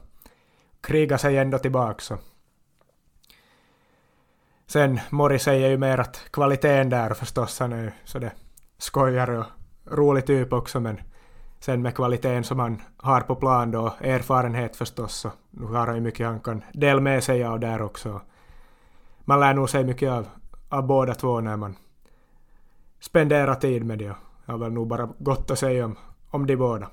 kriga 0.80 1.18
sig 1.18 1.38
ändå 1.38 1.58
tillbaka. 1.58 2.00
Så. 2.00 2.18
Sen 4.72 5.00
Mori 5.10 5.38
säger 5.38 5.68
ju 5.68 5.78
mer 5.78 5.98
att 5.98 6.24
kvaliteten 6.30 6.88
där 6.88 7.14
förstås, 7.14 7.60
han 7.60 7.72
är 7.72 7.82
ju 7.82 7.90
sådär 8.04 8.32
skojare 8.78 9.38
och 9.38 9.44
rolig 9.84 10.26
typ 10.26 10.52
också 10.52 10.80
men 10.80 11.00
Sen 11.60 11.82
med 11.82 11.94
kvaliteten 11.94 12.44
som 12.44 12.58
han 12.58 12.82
har 12.96 13.20
på 13.20 13.34
plan 13.34 13.70
då, 13.70 13.94
erfarenhet 14.00 14.76
förstås, 14.76 15.14
så 15.14 15.30
nu 15.50 15.66
har 15.66 15.86
han 15.86 15.94
ju 15.94 16.00
mycket 16.00 16.26
han 16.26 16.40
kan 16.40 16.62
dela 16.72 17.00
med 17.00 17.24
sig 17.24 17.44
av 17.44 17.60
där 17.60 17.82
också. 17.82 18.20
Man 19.24 19.40
lär 19.40 19.54
nog 19.54 19.70
sig 19.70 19.84
mycket 19.84 20.10
av, 20.10 20.26
av 20.68 20.86
båda 20.86 21.14
två 21.14 21.40
när 21.40 21.56
man 21.56 21.76
spenderar 23.00 23.54
tid 23.54 23.84
med 23.84 23.98
det. 23.98 24.14
Jag 24.44 24.54
har 24.54 24.58
väl 24.58 24.72
nog 24.72 24.86
bara 24.86 25.08
gott 25.18 25.50
att 25.50 25.58
säga 25.58 25.84
om, 25.84 25.96
om 26.30 26.46
de 26.46 26.56
båda. 26.56 26.88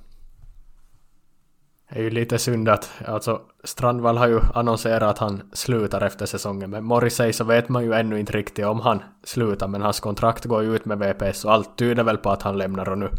Det 1.89 1.99
är 1.99 2.03
ju 2.03 2.09
lite 2.09 2.39
synd 2.39 2.69
att 2.69 2.91
alltså 3.05 3.41
Strandvall 3.63 4.17
har 4.17 4.27
ju 4.27 4.39
annonserat 4.53 5.03
att 5.03 5.17
han 5.17 5.41
slutar 5.53 6.01
efter 6.01 6.25
säsongen 6.25 6.69
men 6.69 6.83
Morrissey 6.83 7.33
så 7.33 7.43
vet 7.43 7.69
man 7.69 7.83
ju 7.83 7.93
ännu 7.93 8.19
inte 8.19 8.31
riktigt 8.33 8.65
om 8.65 8.79
han 8.79 9.03
slutar 9.23 9.67
men 9.67 9.81
hans 9.81 9.99
kontrakt 9.99 10.45
går 10.45 10.63
ju 10.63 10.75
ut 10.75 10.85
med 10.85 10.99
VPS 10.99 11.45
och 11.45 11.53
allt 11.53 11.77
tyder 11.77 12.03
väl 12.03 12.17
på 12.17 12.29
att 12.29 12.41
han 12.41 12.57
lämnar 12.57 12.89
och 12.89 12.97
nu 12.97 13.09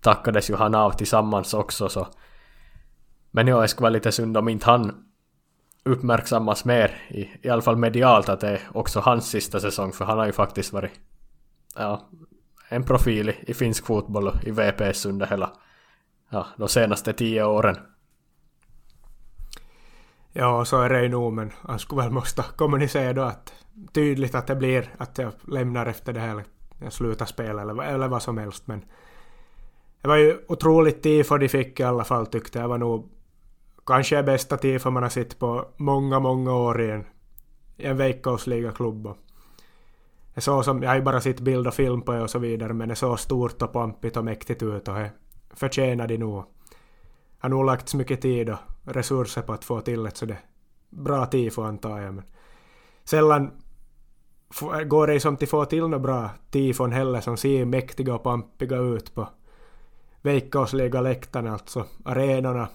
tackades 0.00 0.50
ju 0.50 0.56
han 0.56 0.74
av 0.74 0.90
tillsammans 0.90 1.54
också 1.54 1.88
så. 1.88 2.06
Men 3.30 3.46
ja, 3.46 3.60
det 3.60 3.68
skulle 3.68 3.84
vara 3.84 3.92
lite 3.92 4.12
synd 4.12 4.36
om 4.36 4.48
inte 4.48 4.66
han 4.66 5.04
uppmärksammas 5.84 6.64
mer 6.64 7.02
i, 7.08 7.28
i 7.42 7.48
alla 7.48 7.62
fall 7.62 7.76
medialt 7.76 8.28
att 8.28 8.40
det 8.40 8.48
är 8.48 8.60
också 8.72 9.00
hans 9.00 9.30
sista 9.30 9.60
säsong 9.60 9.92
för 9.92 10.04
han 10.04 10.18
har 10.18 10.26
ju 10.26 10.32
faktiskt 10.32 10.72
varit 10.72 10.92
ja, 11.76 12.08
en 12.68 12.84
profil 12.84 13.28
i, 13.28 13.36
i 13.46 13.54
finsk 13.54 13.86
fotboll 13.86 14.28
och 14.28 14.44
i 14.44 14.50
VPS 14.50 15.06
under 15.06 15.26
hela 15.26 15.52
ja, 16.28 16.46
de 16.56 16.68
senaste 16.68 17.12
tio 17.12 17.44
åren. 17.44 17.76
Ja, 20.32 20.64
så 20.64 20.80
är 20.80 20.88
det 20.88 21.02
ju 21.02 21.08
nog, 21.08 21.32
men 21.32 21.52
han 21.60 21.78
skulle 21.78 22.02
väl 22.02 22.10
måste 22.10 22.44
kommunicera 22.56 23.12
då 23.12 23.22
att 23.22 23.52
tydligt 23.92 24.34
att 24.34 24.46
det 24.46 24.56
blir 24.56 24.94
att 24.98 25.18
jag 25.18 25.32
lämnar 25.48 25.86
efter 25.86 26.12
det 26.12 26.20
här, 26.20 26.44
jag 26.82 26.92
slutar 26.92 27.26
spela 27.26 27.62
eller, 27.62 27.82
eller 27.82 28.08
vad 28.08 28.22
som 28.22 28.38
helst. 28.38 28.66
Men 28.66 28.84
det 30.02 30.08
var 30.08 30.16
ju 30.16 30.38
otroligt 30.48 31.02
tifo 31.02 31.38
de 31.38 31.48
fick 31.48 31.80
i 31.80 31.82
alla 31.82 32.04
fall 32.04 32.26
tyckte 32.26 32.58
jag. 32.58 32.68
var 32.68 32.78
nog 32.78 33.08
kanske 33.86 34.22
bästa 34.22 34.56
tifo 34.56 34.90
man 34.90 35.02
har 35.02 35.10
sett 35.10 35.38
på 35.38 35.68
många, 35.76 36.20
många 36.20 36.54
år 36.54 36.82
i 36.82 36.90
en, 36.90 37.06
i 37.76 37.86
en 37.86 37.96
veikkausligaklubb. 37.96 39.08
Jag 40.34 40.42
såg 40.42 40.64
som, 40.64 40.82
jag 40.82 40.90
har 40.90 40.96
ju 40.96 41.02
bara 41.02 41.20
sett 41.20 41.40
bild 41.40 41.66
och 41.66 41.74
film 41.74 42.02
på 42.02 42.12
det 42.12 42.22
och 42.22 42.30
så 42.30 42.38
vidare, 42.38 42.72
men 42.72 42.88
det 42.88 42.94
såg 42.94 43.20
stort 43.20 43.62
och 43.62 43.72
pampigt 43.72 44.16
och 44.16 44.24
mäktigt 44.24 44.62
ut 44.62 44.88
och 44.88 44.94
det 44.94 45.10
förtjänar 45.50 46.06
de 46.06 46.18
nog. 46.18 46.44
Har 47.38 47.48
nog 47.48 47.64
lagt 47.64 47.88
så 47.88 47.96
mycket 47.96 48.20
tid 48.20 48.50
och 48.50 48.58
resurser 48.84 49.42
på 49.42 49.52
att 49.52 49.64
få 49.64 49.80
till 49.80 50.06
ett 50.06 50.16
sådär 50.16 50.40
bra 50.90 51.26
tifo 51.26 51.62
antar 51.62 52.00
jag. 52.00 52.14
Men 52.14 52.24
sällan 53.04 53.50
går 54.86 55.06
det 55.06 55.20
som 55.20 55.36
till 55.36 55.48
få 55.48 55.64
till 55.64 55.80
några 55.80 55.98
bra 55.98 56.30
tifon 56.50 56.92
heller 56.92 57.20
som 57.20 57.36
ser 57.36 57.64
mäktiga 57.64 58.14
och 58.14 58.22
pampiga 58.22 58.76
ut 58.76 59.14
på 59.14 59.28
veikkausliga 60.22 61.00
läktarna, 61.00 61.52
alltså 61.52 61.84
arenorna, 62.04 62.68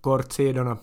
kortsidorna. 0.00 0.76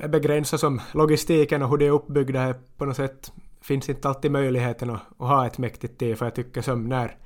är 0.00 0.08
begränsat 0.08 0.60
som 0.60 0.80
logistiken 0.92 1.62
och 1.62 1.68
hur 1.70 1.76
de 1.76 1.86
är 1.86 1.90
uppbyggda 1.90 2.40
är 2.40 2.54
på 2.76 2.84
något 2.84 2.96
sätt 2.96 3.32
finns 3.60 3.88
inte 3.88 4.08
alltid 4.08 4.30
möjligheten 4.30 4.90
att, 4.90 5.02
att 5.18 5.28
ha 5.28 5.46
ett 5.46 5.58
mäktigt 5.58 5.98
tifo. 5.98 6.24
Jag 6.24 6.34
tycker 6.34 6.62
som 6.62 6.88
när 6.88 7.16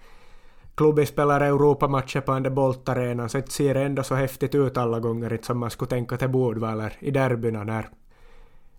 klubben 0.79 1.07
spelar 1.07 1.41
Europamatcher 1.41 2.21
på 2.21 2.33
den 2.33 2.43
där 2.43 2.51
Bolt-arenan 2.51 3.29
så 3.29 3.39
det 3.39 3.53
ser 3.53 3.75
ändå 3.75 4.03
så 4.03 4.15
häftigt 4.15 4.55
ut 4.55 4.77
alla 4.77 5.01
gånger 5.01 5.33
inte 5.33 5.47
som 5.47 5.59
man 5.59 5.71
skulle 5.71 5.89
tänka 5.89 6.15
att 6.15 6.21
det 6.21 6.29
borde 6.29 6.61
vara 6.61 6.73
eller 6.73 6.97
i 6.99 7.11
derbyna 7.11 7.65
när 7.65 7.89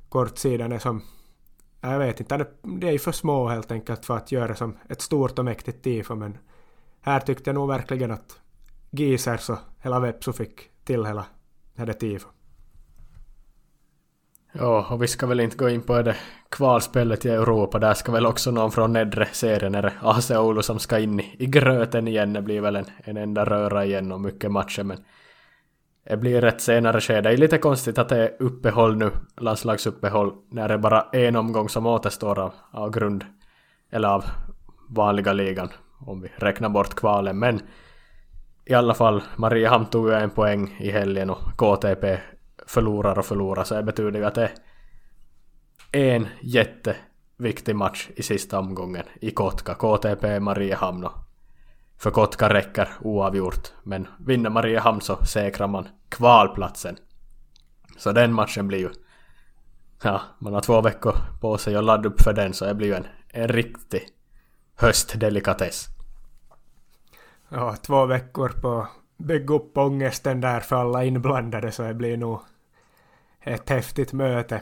kortsidan 0.10 0.72
är 0.72 0.79
som 0.79 1.01
jag 1.82 2.00
vet 2.00 2.20
inte, 2.20 2.46
det 2.62 2.88
är 2.88 2.91
ju 2.91 3.00
för 3.00 3.12
små 3.12 3.48
helt 3.48 3.72
enkelt 3.72 4.06
för 4.06 4.18
att 4.18 4.32
göra 4.32 4.56
som 4.56 4.77
ett 4.89 5.01
stort 5.01 5.39
och 5.39 5.46
mäktigt 5.46 5.84
tifo 5.84 6.15
men 6.15 6.38
här 7.01 7.20
tyckte 7.20 7.50
jag 7.50 7.56
nog 7.56 7.68
verkligen 7.68 8.12
att 8.12 8.39
Gisers 8.91 9.50
och 9.50 9.58
hela 9.79 10.00
Vepsu 10.00 10.34
fick 10.34 10.70
till 10.84 11.06
hela 11.06 11.25
det 11.75 12.01
här. 12.01 12.38
Ja, 14.51 14.88
och 14.89 15.03
vi 15.03 15.08
ska 15.08 15.27
väl 15.27 15.39
inte 15.39 15.58
gå 15.58 15.70
in 15.70 15.82
på 15.82 16.01
det 16.01 16.15
kvalspelet 16.50 17.26
i 17.26 17.30
Europa. 17.30 17.80
Där 17.80 17.93
ska 17.93 18.12
väl 18.12 18.26
också 18.26 18.52
någon 18.52 18.71
från 18.71 18.93
nedre 18.93 19.28
serien, 19.32 19.76
är 19.76 19.82
det 19.82 19.93
AC 20.02 20.32
Oulu 20.32 20.62
som 20.62 20.80
ska 20.80 21.00
in 21.00 21.19
i, 21.19 21.36
i 21.39 21.45
gröten 21.45 22.08
igen. 22.08 22.34
Det 22.34 22.41
blir 22.41 22.62
väl 22.62 22.76
en, 22.76 22.86
en 22.97 23.17
enda 23.17 23.45
röra 23.45 23.86
igen 23.86 24.12
och 24.12 24.21
mycket 24.21 24.52
matcher, 24.52 24.84
men 24.84 24.97
det 26.10 26.17
blir 26.17 26.43
ett 26.43 26.62
senare 26.62 27.02
skede. 27.02 27.21
Det 27.21 27.36
är 27.36 27.38
lite 27.38 27.58
konstigt 27.58 27.97
att 27.97 28.10
det 28.10 28.17
är 28.17 28.32
uppehåll 28.39 28.97
nu, 28.97 29.12
landslagsuppehåll, 29.38 30.34
när 30.52 30.67
det 30.67 30.74
är 30.74 30.78
bara 30.78 31.02
en 31.12 31.36
omgång 31.36 31.69
som 31.69 31.86
återstår 31.86 32.39
av, 32.39 32.54
av 32.71 32.91
grund, 32.91 33.26
eller 33.91 34.08
av 34.08 34.26
vanliga 34.89 35.34
ligan, 35.34 35.69
om 36.00 36.21
vi 36.21 36.32
räknar 36.36 36.69
bort 36.69 36.95
kvalen. 36.95 37.39
Men 37.39 37.62
i 38.65 38.74
alla 38.74 38.93
fall, 38.93 39.24
Mariehamn 39.36 39.86
tog 39.86 40.10
ju 40.10 40.13
en 40.13 40.30
poäng 40.30 40.78
i 40.80 40.91
helgen 40.91 41.30
och 41.30 41.58
KTP 41.58 42.17
förlorar 42.67 43.19
och 43.19 43.26
förlorar 43.26 43.63
så 43.63 43.76
det 43.76 43.84
betyder 43.84 44.19
ju 44.19 44.26
att 44.26 44.36
det 44.36 44.52
är 45.91 46.15
en 46.15 46.28
jätteviktig 46.41 47.76
match 47.76 48.10
i 48.15 48.24
sista 48.24 48.60
omgången 48.60 49.06
i 49.22 49.32
Kotka. 49.32 49.74
KTP 49.74 50.39
Mariehamn 50.39 51.06
och 51.06 51.13
för 51.98 52.12
Kotka 52.12 52.54
räcker 52.54 52.89
oavgjort. 53.02 53.74
Men 53.84 54.08
vinner 54.19 54.50
Mariehamn 54.50 55.02
så 55.02 55.26
säkrar 55.26 55.67
man 55.67 55.88
kvalplatsen. 56.10 56.98
Så 57.98 58.12
den 58.12 58.34
matchen 58.34 58.67
blir 58.67 58.80
ju... 58.80 58.89
Ja, 60.04 60.22
man 60.39 60.54
har 60.54 60.62
två 60.62 60.82
veckor 60.82 61.15
på 61.41 61.58
sig 61.58 61.76
att 61.76 61.84
ladda 61.84 62.10
upp 62.10 62.22
för 62.22 62.34
den 62.34 62.54
så 62.54 62.65
det 62.65 62.76
blir 62.76 62.88
ju 62.88 62.93
en, 62.93 63.08
en 63.28 63.48
riktig 63.48 64.08
höstdelikatess. 64.76 65.88
Ja, 67.50 67.76
två 67.76 68.06
veckor 68.06 68.50
på 68.50 68.88
bygga 69.19 69.55
upp 69.55 69.77
ångesten 69.77 70.41
där 70.41 70.60
för 70.60 70.75
alla 70.75 71.03
inblandade 71.03 71.71
så 71.71 71.84
det 71.84 71.93
blir 71.93 72.17
nog 72.17 72.39
ett 73.41 73.69
häftigt 73.69 74.13
möte. 74.13 74.62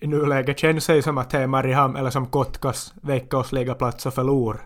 I 0.00 0.06
nuläget 0.06 0.58
känns 0.58 0.86
det 0.86 1.02
som 1.02 1.18
att 1.18 1.30
det 1.30 1.38
är 1.38 1.46
Mariehamn, 1.46 1.96
eller 1.96 2.10
som 2.10 2.26
Kotkas 2.26 2.94
veckosligaplats 3.02 4.06
och 4.06 4.14
förlor. 4.14 4.60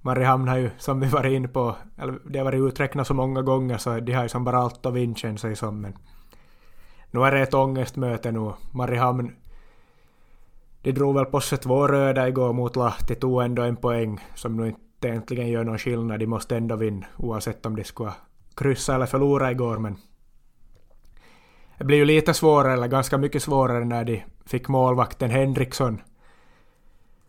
Mariehamn 0.00 0.48
har 0.48 0.56
ju, 0.56 0.70
som 0.78 1.00
vi 1.00 1.06
var 1.06 1.26
in 1.26 1.48
på, 1.48 1.76
eller 1.98 2.18
det 2.24 2.38
har 2.38 2.44
varit 2.44 2.72
uträknat 2.72 3.06
så 3.06 3.14
många 3.14 3.42
gånger 3.42 3.78
så 3.78 4.00
de 4.00 4.12
har 4.12 4.22
ju 4.22 4.28
som 4.28 4.44
bara 4.44 4.58
allt 4.58 4.86
att 4.86 4.94
vinna 4.94 5.14
känns 5.14 5.42
det 5.42 5.56
som. 5.56 5.80
Men 5.80 5.98
nu 7.10 7.20
är 7.20 7.32
det 7.32 7.40
ett 7.40 7.54
ångestmöte 7.54 8.32
nu. 8.32 8.52
Mariehamn 8.72 9.32
de 10.82 10.92
drog 10.92 11.14
väl 11.14 11.24
på 11.24 11.40
sig 11.40 11.58
två 11.58 11.88
röda 11.88 12.28
igår 12.28 12.52
mot 12.52 12.76
Lahti, 12.76 13.14
tog 13.14 13.42
ändå 13.42 13.62
en 13.62 13.76
poäng 13.76 14.20
som 14.34 14.56
nu 14.56 14.66
inte 14.66 14.80
egentligen 15.08 15.48
gör 15.48 15.64
någon 15.64 15.78
skillnad. 15.78 16.20
De 16.20 16.26
måste 16.26 16.56
ändå 16.56 16.76
vinna 16.76 17.06
oavsett 17.16 17.66
om 17.66 17.76
de 17.76 17.84
skulle 17.84 18.12
kryssa 18.54 18.94
eller 18.94 19.06
förlora 19.06 19.50
igår 19.50 19.78
men 19.78 19.96
det 21.80 21.84
blev 21.84 21.98
ju 21.98 22.04
lite 22.04 22.34
svårare, 22.34 22.72
eller 22.72 22.88
ganska 22.88 23.18
mycket 23.18 23.42
svårare, 23.42 23.84
när 23.84 24.04
de 24.04 24.22
fick 24.46 24.68
målvakten 24.68 25.30
Henriksson 25.30 26.00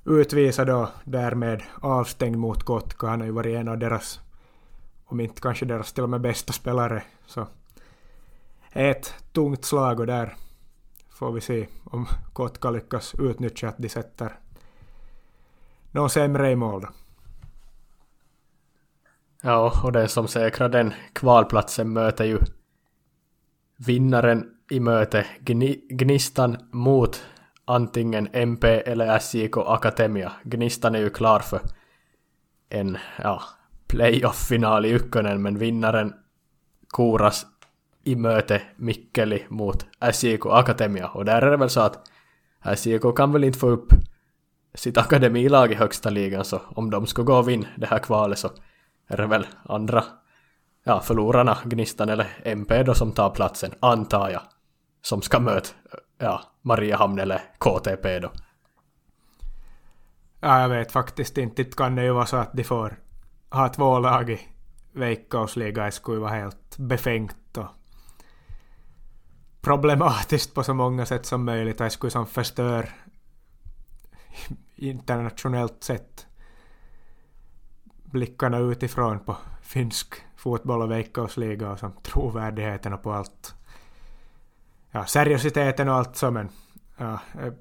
utvisad 0.05 0.69
och 0.69 0.87
därmed 1.03 1.63
avstängd 1.81 2.37
mot 2.37 2.63
Kotka. 2.63 3.07
Han 3.07 3.19
har 3.19 3.25
ju 3.25 3.31
varit 3.31 3.55
en 3.55 3.67
av 3.67 3.77
deras, 3.77 4.19
om 5.05 5.19
inte 5.19 5.41
kanske 5.41 5.65
deras 5.65 5.93
till 5.93 6.03
och 6.03 6.09
med 6.09 6.21
bästa 6.21 6.53
spelare. 6.53 7.03
Så 7.25 7.47
ett 8.71 9.13
tungt 9.31 9.65
slag 9.65 9.99
och 9.99 10.07
där 10.07 10.35
får 11.09 11.31
vi 11.31 11.41
se 11.41 11.67
om 11.83 12.07
Kotka 12.33 12.69
lyckas 12.69 13.15
utnyttja 13.19 13.67
att 13.67 13.77
de 13.77 13.89
sätter 13.89 14.39
någon 15.91 16.09
sämre 16.09 16.51
i 16.51 16.55
mål 16.55 16.81
då. 16.81 16.87
Ja, 19.43 19.81
och 19.83 19.91
den 19.91 20.09
som 20.09 20.27
säkrar 20.27 20.69
den 20.69 20.93
kvalplatsen 21.13 21.93
möter 21.93 22.25
ju 22.25 22.39
vinnaren 23.77 24.49
i 24.71 24.79
möte 24.79 25.25
Gnistan 25.89 26.57
mot 26.71 27.23
antingen 27.65 28.29
MP 28.33 28.67
eller 28.67 29.19
SJK 29.19 29.57
Akademia. 29.57 30.31
Gnistan 30.43 30.95
är 30.95 30.99
ju 30.99 31.09
klar 31.09 31.39
för 31.39 31.61
en 32.69 32.97
ja, 33.23 33.41
playoff-final 33.87 34.85
i 34.85 34.89
Ykkönen, 34.89 35.41
men 35.41 35.57
vinnaren 35.57 36.13
koras 36.87 37.45
i 38.03 38.15
möte 38.15 38.61
Mikkeli 38.75 39.45
mot 39.49 39.85
SJK 40.13 40.45
Akademia. 40.45 41.07
Och 41.07 41.25
där 41.25 41.41
är 41.41 41.51
det 41.51 41.57
väl 41.57 41.69
så 41.69 41.81
att 41.81 42.09
SJK 42.75 43.15
kan 43.15 43.31
väl 43.31 43.43
inte 43.43 43.59
få 43.59 43.67
upp 43.67 43.93
sitt 44.73 44.97
akademilag 44.97 45.71
i 45.71 45.75
högsta 45.75 46.09
ligan, 46.09 46.45
så 46.45 46.61
om 46.67 46.89
de 46.89 47.07
skulle 47.07 47.25
gå 47.25 47.37
och 47.37 47.49
vinna 47.49 47.67
det 47.77 47.85
här 47.85 47.99
kvalet 47.99 48.39
så 48.39 48.49
är 49.13 49.17
det 49.17 49.27
väl 49.27 49.47
andra 49.63 50.03
ja, 50.83 50.99
förlorarna, 50.99 51.57
Gnistan 51.65 52.09
eller 52.09 52.27
MP 52.43 52.83
då 52.83 52.93
som 52.93 53.11
tar 53.11 53.29
platsen, 53.29 53.73
antar 53.79 54.29
jag, 54.29 54.41
som 55.01 55.21
ska 55.21 55.39
möta 55.39 55.69
ja, 56.17 56.41
Mariehamn 56.61 57.19
eller 57.19 57.41
KTP 57.57 58.19
då. 58.19 58.31
Ja, 60.39 60.61
jag 60.61 60.69
vet 60.69 60.91
faktiskt 60.91 61.37
inte. 61.37 61.63
Det 61.63 61.75
kan 61.75 61.95
det 61.95 62.03
ju 62.03 62.11
vara 62.11 62.25
så 62.25 62.37
att 62.37 62.53
de 62.53 62.63
får 62.63 62.99
ha 63.49 63.69
två 63.69 63.99
lag 63.99 64.29
i 64.29 64.39
Veikkausliga. 64.91 65.85
Det 65.85 65.91
skulle 65.91 66.19
vara 66.19 66.31
helt 66.31 66.77
befängt 66.77 67.57
och 67.57 67.67
problematiskt 69.61 70.53
på 70.53 70.63
så 70.63 70.73
många 70.73 71.05
sätt 71.05 71.25
som 71.25 71.45
möjligt. 71.45 71.77
Det 71.77 71.89
skulle 71.89 72.11
som 72.11 72.27
förstör 72.27 72.89
internationellt 74.75 75.83
sett 75.83 76.27
blickarna 78.11 78.57
utifrån 78.57 79.19
på 79.19 79.37
finsk 79.61 80.15
fotboll 80.35 80.81
och 80.81 80.91
veckosliga 80.91 81.71
och 81.71 81.79
som 81.79 81.91
trovärdigheten 82.03 82.93
och 82.93 83.03
på 83.03 83.11
allt. 83.11 83.55
Ja, 84.91 85.05
seriositeten 85.05 85.89
och 85.89 85.95
allt 85.95 86.15
så 86.15 86.31
men 86.31 86.49
ja, 86.97 87.13
eh, 87.13 87.53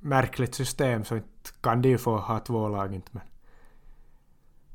märkligt 0.00 0.54
system 0.54 1.04
så 1.04 1.16
inte 1.16 1.50
kan 1.60 1.82
de 1.82 1.88
ju 1.88 1.98
få 1.98 2.16
ha 2.16 2.38
två 2.38 2.68
lag 2.68 2.94
inte 2.94 3.08
men 3.12 3.22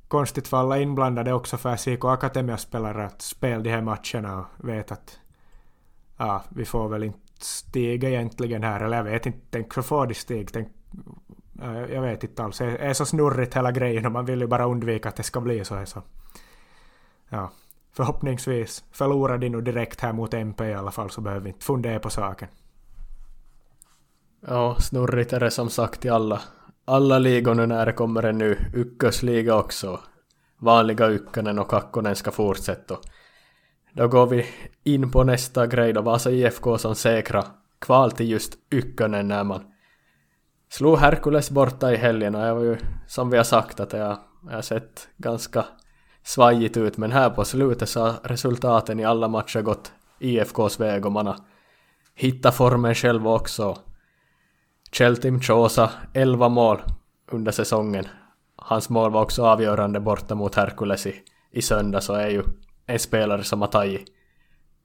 konstigt 0.08 0.48
för 0.48 0.58
alla 0.58 0.80
inblandade 0.80 1.34
också 1.34 1.58
för 1.58 1.76
SIK 1.76 2.06
Akademia-spelare 2.06 3.06
att 3.06 3.22
spela 3.22 3.64
de 3.64 3.70
här 3.70 3.82
matcherna 3.82 4.40
och 4.40 4.70
vet 4.70 4.92
att 4.92 5.20
ja, 6.18 6.44
vi 6.50 6.66
får 6.66 6.90
väl 6.90 7.04
inte 7.04 7.20
stiga 7.46 8.10
egentligen 8.10 8.64
här, 8.64 8.80
eller 8.80 8.98
jag 8.98 9.04
vet 9.04 9.26
inte, 9.26 9.40
tänk 9.50 9.74
så 9.74 9.84
får 9.84 10.08
de 10.08 10.14
stig, 10.14 10.50
tänk, 10.54 10.68
Eh, 11.64 11.94
jag 11.94 12.02
vet 12.02 12.24
inte 12.24 12.44
alls, 12.44 12.58
det 12.58 12.78
är 12.78 12.94
så 12.94 13.06
snurrigt 13.06 13.56
hela 13.56 13.72
grejen 13.72 14.06
och 14.06 14.12
man 14.12 14.26
vill 14.26 14.42
ju 14.42 14.48
bara 14.48 14.66
undvika 14.66 15.10
att 15.10 15.16
det 15.16 15.24
ska 15.24 15.42
bli 15.42 15.66
så 15.66 15.76
här 15.76 15.86
så. 15.86 16.02
Ja, 17.30 17.52
förhoppningsvis 17.92 18.84
förlorar 18.92 19.38
de 19.38 19.50
nu 19.50 19.62
direkt 19.62 20.02
här 20.02 20.14
mot 20.14 20.34
MP 20.34 20.66
i 20.66 20.74
alla 20.74 20.92
fall 20.92 21.10
så 21.10 21.22
behöver 21.22 21.44
vi 21.44 21.50
inte 21.50 21.66
fundera 21.66 22.00
på 22.00 22.10
saken. 22.10 22.48
Ja, 24.48 24.76
snurrigt 24.80 25.34
är 25.34 25.40
det 25.40 25.52
som 25.52 25.70
sagt 25.70 26.06
i 26.06 26.10
alla, 26.10 26.42
alla 26.86 27.20
ligor 27.20 27.56
nu 27.56 27.66
när 27.66 27.86
det 27.86 27.94
kommer 27.94 28.24
en 28.24 28.38
ny 28.38 28.56
ykkösliga 28.74 29.56
också. 29.56 30.00
Vanliga 30.58 31.12
ykkönen 31.12 31.60
och 31.60 31.70
kakkonen 31.70 32.16
ska 32.16 32.32
fortsätta. 32.32 32.98
Då 33.94 34.08
går 34.08 34.28
vi 34.28 34.46
in 34.84 35.12
på 35.12 35.24
nästa 35.24 35.68
grej 35.68 35.94
då, 35.94 36.02
Vasa 36.02 36.32
IFK 36.32 36.78
som 36.78 36.96
säkra 36.96 37.46
kval 37.80 38.12
till 38.12 38.30
just 38.30 38.54
ykkönen 38.72 39.28
när 39.28 39.44
man 39.44 39.73
slog 40.74 40.98
Herkules 40.98 41.52
borta 41.52 41.94
i 41.94 41.96
helgen 41.96 42.36
och 42.36 42.42
jag 42.42 42.56
var 42.56 42.64
ju 42.64 42.78
som 43.08 43.30
vi 43.30 43.38
har 43.38 43.44
sagt 43.44 43.80
att 43.80 43.94
jag, 43.94 44.18
jag 44.46 44.54
har 44.54 44.62
sett 44.62 45.08
ganska 45.18 45.66
svajigt 46.24 46.78
ut 46.78 46.98
men 46.98 47.12
här 47.12 47.30
på 47.30 47.46
slutet 47.46 47.90
så 47.90 48.02
har 48.02 48.14
resultaten 48.24 49.00
i 49.00 49.06
alla 49.06 49.28
matcher 49.28 49.62
gått 49.62 49.92
IFKs 50.20 50.80
väg 50.80 51.06
och 51.06 51.12
man 51.12 51.28
har 51.28 51.36
hittat 52.16 52.56
formen 52.56 52.96
själv 52.96 53.28
också. 53.28 53.78
Cheltim 54.92 55.42
Chosa 55.42 55.92
11 56.14 56.50
mål 56.50 56.82
under 57.32 57.52
säsongen. 57.52 58.06
Hans 58.56 58.90
mål 58.90 59.12
var 59.12 59.22
också 59.22 59.46
avgörande 59.46 60.00
borta 60.00 60.36
mot 60.36 60.56
Herkules 60.56 61.08
i, 61.08 61.16
i 61.52 61.62
söndags 61.62 62.10
och 62.10 62.22
är 62.22 62.30
ju 62.30 62.44
en 62.86 63.00
spelare 63.00 63.44
som 63.44 63.62
har 63.62 63.68
tagit 63.68 64.06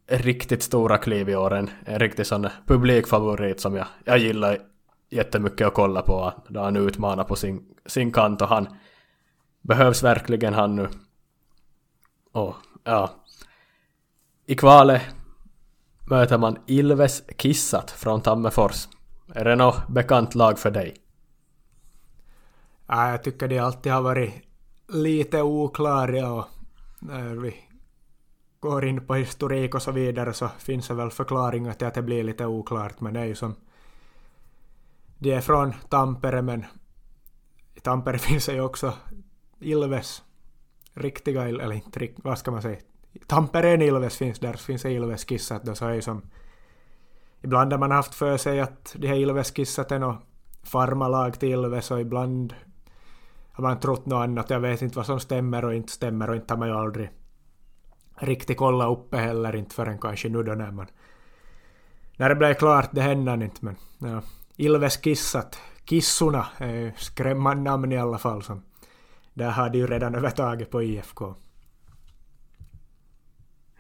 riktigt 0.09 0.63
stora 0.63 0.99
kliv 0.99 1.29
i 1.29 1.37
år. 1.37 1.55
En, 1.55 1.71
en 1.85 1.99
riktig 1.99 2.27
sån 2.27 2.49
publikfavorit 2.67 3.61
som 3.61 3.75
jag, 3.75 3.87
jag 4.05 4.19
gillar 4.19 4.59
jättemycket 5.11 5.67
att 5.67 5.75
kolla 5.75 6.03
på. 6.03 6.33
Då 6.49 6.61
han 6.61 6.77
utmanar 6.77 7.25
på 7.25 7.37
sin, 7.37 7.75
sin 7.87 8.13
kant 8.13 8.43
och 8.43 8.49
han 8.49 8.69
behövs 9.63 10.03
verkligen 10.03 10.55
han 10.55 10.77
nu. 10.77 10.89
Och 12.33 12.55
ja. 12.85 13.11
I 14.47 14.55
kvalet 14.55 15.03
möter 16.11 16.39
man 16.39 16.59
Ilves 16.67 17.23
Kissat 17.37 17.91
från 17.91 18.21
Tammerfors. 18.21 18.89
Är 19.35 19.45
det 19.45 19.57
något 19.57 19.89
bekant 19.89 20.35
lag 20.35 20.59
för 20.59 20.71
dig? 20.71 20.97
Ja, 22.87 23.11
jag 23.11 23.23
tycker 23.25 23.49
de 23.49 23.59
alltid 23.59 23.93
har 23.93 24.03
varit 24.03 24.33
lite 24.89 25.43
oklara 25.43 26.33
och 26.33 26.45
när 26.99 27.35
vi 27.35 27.57
går 28.61 28.85
in 28.85 29.07
på 29.07 29.15
historik 29.15 29.75
och 29.75 29.83
så 29.83 29.93
vidare 29.93 30.33
så 30.33 30.49
finns 30.59 30.89
det 30.89 30.95
väl 30.95 31.11
förklaringar 31.11 31.73
till 31.73 31.87
att 31.87 31.95
det 31.95 32.03
blir 32.03 32.25
lite 32.25 32.47
oklart 32.47 33.01
men 33.01 33.15
det 33.15 33.21
är 33.21 33.25
ju 33.25 33.35
som 33.35 33.55
de 35.19 35.33
är 35.33 35.41
från 35.41 35.73
Tampere 35.89 36.43
men 36.43 36.65
i 37.75 37.81
Tampere 37.81 38.19
finns 38.29 38.47
det 38.47 38.53
ju 38.53 38.61
också 38.61 38.93
Ilves 39.61 40.23
riktiga, 40.95 41.49
eller 41.49 41.73
inte 41.73 42.09
vad 42.17 42.39
ska 42.39 42.51
man 42.51 42.63
säga, 42.63 42.79
Tampereen 43.27 43.83
Ilves 43.83 44.17
finns 44.17 44.39
där, 44.39 44.53
finns 44.53 44.83
det 44.83 44.93
Ilves 44.93 45.25
kissat 45.25 45.63
då 45.63 45.75
så 45.75 45.87
är 45.87 45.95
ju 45.95 46.03
som 46.03 46.23
Ibland 47.41 47.73
har 47.73 47.79
man 47.79 47.91
haft 47.91 48.15
för 48.15 48.37
sig 48.37 48.61
att 48.61 48.95
de 48.99 49.07
här 49.07 49.15
Ilves 49.15 49.51
kissat 49.51 49.93
är 49.93 49.99
något 49.99 50.23
farmalag 50.63 51.41
till 51.41 51.49
Ilves 51.49 51.91
och 51.91 52.01
ibland 52.01 52.55
har 53.53 53.63
man 53.63 53.81
trott 53.81 54.07
något 54.07 54.25
annat. 54.25 54.51
Jag 54.51 54.61
vet 54.61 54.83
inte 54.83 54.97
vad 54.97 55.07
som 55.07 55.21
stämmer 55.21 55.65
och 55.65 55.75
inte 55.75 55.93
stämmer 55.93 56.31
och 56.31 56.37
inte 56.37 56.55
har 56.55 56.59
man 56.59 56.69
ju 56.69 56.75
aldrig 56.75 57.11
riktigt 58.17 58.57
kolla 58.57 58.89
uppe 58.89 59.17
heller 59.17 59.57
inte 59.57 59.75
förrän 59.75 59.99
kanske 59.99 60.29
nu 60.29 60.43
då 60.43 60.53
när 60.53 60.71
man... 60.71 60.87
När 62.17 62.29
det 62.29 62.35
blev 62.35 62.55
klart, 62.55 62.89
det 62.93 63.01
hände 63.01 63.33
inte 63.33 63.65
men... 63.65 63.77
Ja. 63.99 64.23
Ilves 64.61 64.97
kissat. 64.97 65.59
Kissorna 65.85 66.47
eh, 66.59 66.95
skrämmande 66.97 67.71
namn 67.71 67.93
i 67.93 67.99
alla 67.99 68.19
fall 68.19 68.43
som... 68.43 68.63
Där 69.35 69.51
har 69.51 69.71
de 69.71 69.79
ju 69.79 69.87
redan 69.87 70.15
övertaget 70.15 70.71
på 70.71 70.83
IFK. 70.83 71.35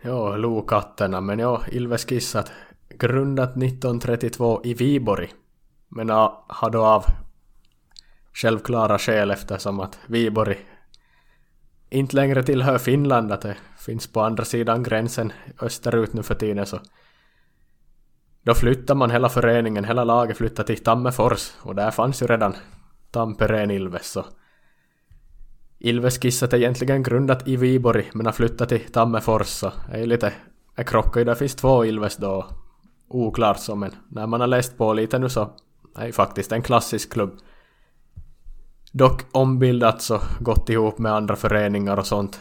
Ja, 0.02 0.36
lokatterna, 0.36 1.20
men 1.20 1.38
ja, 1.38 1.62
Ilves 1.72 2.04
kissat. 2.04 2.52
Grundat 2.88 3.50
1932 3.50 4.60
i 4.64 4.74
Viborg. 4.74 5.32
Men 5.88 6.08
har 6.08 6.70
då 6.70 6.84
av 6.84 7.04
självklara 8.32 8.98
skäl 8.98 9.30
eftersom 9.30 9.80
att 9.80 9.98
Viborg 10.06 10.56
inte 11.90 12.16
längre 12.16 12.42
tillhör 12.42 12.78
Finland, 12.78 13.32
att 13.32 13.40
det 13.40 13.56
finns 13.78 14.06
på 14.06 14.20
andra 14.20 14.44
sidan 14.44 14.82
gränsen 14.82 15.32
österut 15.60 16.12
nu 16.12 16.22
för 16.22 16.34
tiden 16.34 16.66
så 16.66 16.80
då 18.48 18.54
flyttar 18.54 18.94
man 18.94 19.10
hela 19.10 19.28
föreningen, 19.28 19.84
hela 19.84 20.04
laget 20.04 20.36
flyttar 20.36 20.64
till 20.64 20.78
Tammerfors 20.78 21.52
och 21.62 21.74
där 21.74 21.90
fanns 21.90 22.22
ju 22.22 22.26
redan 22.26 22.54
Tampereen 23.10 23.70
Ilves 23.70 24.10
så 24.10 24.24
Ilveskisset 25.78 26.52
är 26.52 26.56
egentligen 26.56 27.02
grundat 27.02 27.48
i 27.48 27.56
Viborg 27.56 28.10
men 28.14 28.26
har 28.26 28.32
flyttat 28.32 28.68
till 28.68 28.92
Tammerfors 28.92 29.46
så 29.46 29.72
är 29.92 30.06
lite 30.06 30.32
är 30.74 30.82
krockar 30.84 31.20
ju, 31.20 31.24
där 31.24 31.34
finns 31.34 31.54
två 31.54 31.84
Ilves 31.84 32.16
då 32.16 32.46
oklart 33.08 33.58
så 33.58 33.76
men 33.76 33.90
när 34.10 34.26
man 34.26 34.40
har 34.40 34.46
läst 34.46 34.78
på 34.78 34.92
lite 34.92 35.18
nu 35.18 35.28
så 35.28 35.50
är 35.96 36.06
det 36.06 36.12
faktiskt 36.12 36.52
en 36.52 36.62
klassisk 36.62 37.12
klubb 37.12 37.38
dock 38.92 39.22
ombildats 39.32 40.10
och 40.10 40.22
gått 40.40 40.68
ihop 40.68 40.98
med 40.98 41.12
andra 41.12 41.36
föreningar 41.36 41.98
och 41.98 42.06
sånt 42.06 42.40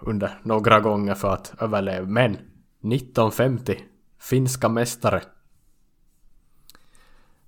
under 0.00 0.40
några 0.42 0.80
gånger 0.80 1.14
för 1.14 1.32
att 1.32 1.54
överleva. 1.60 2.06
Men 2.06 2.32
1950, 2.32 3.78
finska 4.20 4.68
mästare. 4.68 5.22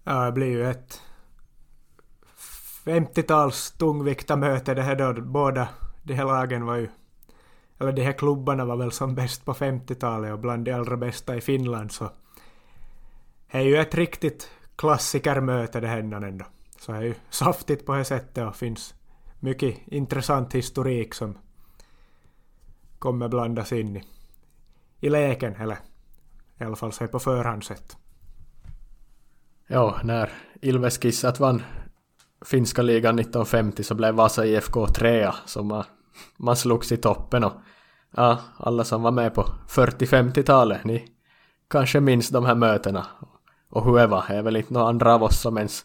Ja, 0.04 0.24
det 0.24 0.32
blir 0.32 0.46
ju 0.46 0.70
ett 0.70 1.00
50-tals 2.84 3.70
tungviktarmöte 3.70 4.74
det 4.74 4.82
här 4.82 4.96
då. 4.96 5.22
Båda 5.22 5.68
de 6.02 6.14
här 6.14 6.24
lagen 6.24 6.66
var 6.66 6.76
ju 6.76 6.88
eller 7.82 7.92
de 7.92 8.02
här 8.02 8.12
klubbarna 8.12 8.64
var 8.64 8.76
väl 8.76 8.92
som 8.92 9.14
bäst 9.14 9.44
på 9.44 9.52
50-talet 9.52 10.32
och 10.32 10.38
bland 10.38 10.64
de 10.64 10.72
allra 10.72 10.96
bästa 10.96 11.36
i 11.36 11.40
Finland 11.40 11.92
så 11.92 12.10
det 13.50 13.58
är 13.58 13.62
ju 13.62 13.76
ett 13.76 13.94
riktigt 13.94 14.50
klassikermöte 14.76 15.80
det 15.80 15.88
här 15.88 15.98
ändå. 15.98 16.44
Så 16.78 16.92
det 16.92 16.98
är 16.98 17.02
ju 17.02 17.14
saftigt 17.30 17.86
på 17.86 17.94
det 17.94 18.04
sättet 18.04 18.48
och 18.48 18.56
finns 18.56 18.94
mycket 19.40 19.78
intressant 19.86 20.54
historik 20.54 21.14
som 21.14 21.38
kommer 22.98 23.28
blandas 23.28 23.72
in 23.72 23.96
i, 23.96 24.02
i 25.00 25.10
leken, 25.10 25.54
eller 25.54 25.78
i 26.60 26.64
alla 26.64 26.76
fall 26.76 26.92
så 26.92 27.08
på 27.08 27.18
förhand 27.18 27.64
sett. 27.64 27.96
Ja, 29.66 30.00
när 30.04 30.30
Ilves 30.60 30.98
Kissat 30.98 31.40
vann 31.40 31.62
finska 32.44 32.82
ligan 32.82 33.18
1950 33.18 33.82
så 33.82 33.94
blev 33.94 34.14
Vasa 34.14 34.46
IFK 34.46 34.86
trea, 34.86 35.34
så 35.46 35.62
man, 35.62 35.84
man 36.36 36.56
slogs 36.56 36.92
i 36.92 36.96
toppen 36.96 37.44
och 37.44 37.52
ja, 38.16 38.38
alla 38.56 38.84
som 38.84 39.02
var 39.02 39.10
med 39.10 39.34
på 39.34 39.42
40-50-talet, 39.68 40.84
ni 40.84 41.08
kanske 41.70 42.00
minns 42.00 42.28
de 42.28 42.44
här 42.44 42.54
mötena. 42.54 43.06
Och 43.70 43.84
Hueva 43.84 44.24
är 44.28 44.42
väl 44.42 44.56
inte 44.56 44.72
några 44.72 44.88
andra 44.88 45.14
av 45.14 45.22
oss 45.22 45.40
som 45.40 45.58
ens 45.58 45.84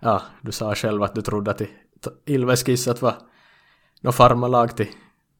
Ja, 0.00 0.22
du 0.42 0.52
sa 0.52 0.74
själv 0.74 1.02
att 1.02 1.14
du 1.14 1.22
trodde 1.22 1.50
att 1.50 1.62
Ilves 2.24 2.62
Kissat 2.62 3.02
var 3.02 3.14
något 4.00 4.14
farmalag 4.14 4.76
till 4.76 4.88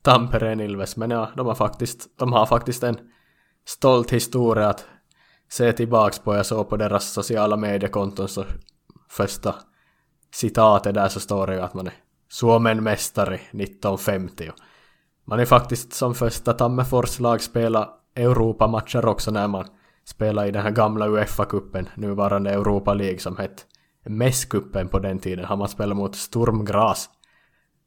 Tampereen 0.03 0.61
Ilves, 0.61 0.97
men 0.97 1.11
ja, 1.11 1.31
de 1.37 1.47
har 1.47 1.55
faktiskt, 1.55 2.19
de 2.19 2.33
har 2.33 2.47
faktiskt 2.47 2.83
en 2.83 2.99
stolt 3.69 4.13
historia 4.13 4.69
att 4.69 4.87
se 5.49 5.73
tillbaks 5.73 6.19
på. 6.19 6.35
Jag 6.35 6.47
såg 6.47 6.69
på 6.69 6.77
deras 6.77 7.13
sociala 7.13 7.57
mediekonton 7.57 8.29
så 8.29 8.45
första 9.09 9.55
citatet 10.35 10.95
där 10.95 11.09
så 11.09 11.21
står 11.21 11.47
det 11.47 11.55
ju 11.55 11.61
att 11.61 11.75
man 11.75 11.87
är 11.87 11.95
Suomen 12.29 12.83
mästare 12.83 13.35
1950. 13.35 14.51
Man 15.25 15.41
är 15.41 15.45
faktiskt 15.45 15.93
som 15.93 16.15
första 16.15 16.53
Tammerfors 16.53 17.21
lag 17.21 17.41
spela 17.41 17.91
Europamatcher 18.15 19.07
också 19.07 19.31
när 19.31 19.49
man 19.49 19.65
spelar 20.05 20.47
i 20.47 20.51
den 20.51 20.63
här 20.63 20.71
gamla 20.71 21.07
Uefa-cupen, 21.07 21.87
nuvarande 21.95 22.51
Europa 22.51 22.95
League 22.95 23.19
som 23.19 23.37
hette 23.37 23.63
Messkuppen 24.05 24.89
på 24.89 24.99
den 24.99 25.19
tiden 25.19 25.45
har 25.45 25.57
man 25.57 25.69
spelat 25.69 25.97
mot 25.97 26.17
Sturmgras. 26.17 27.11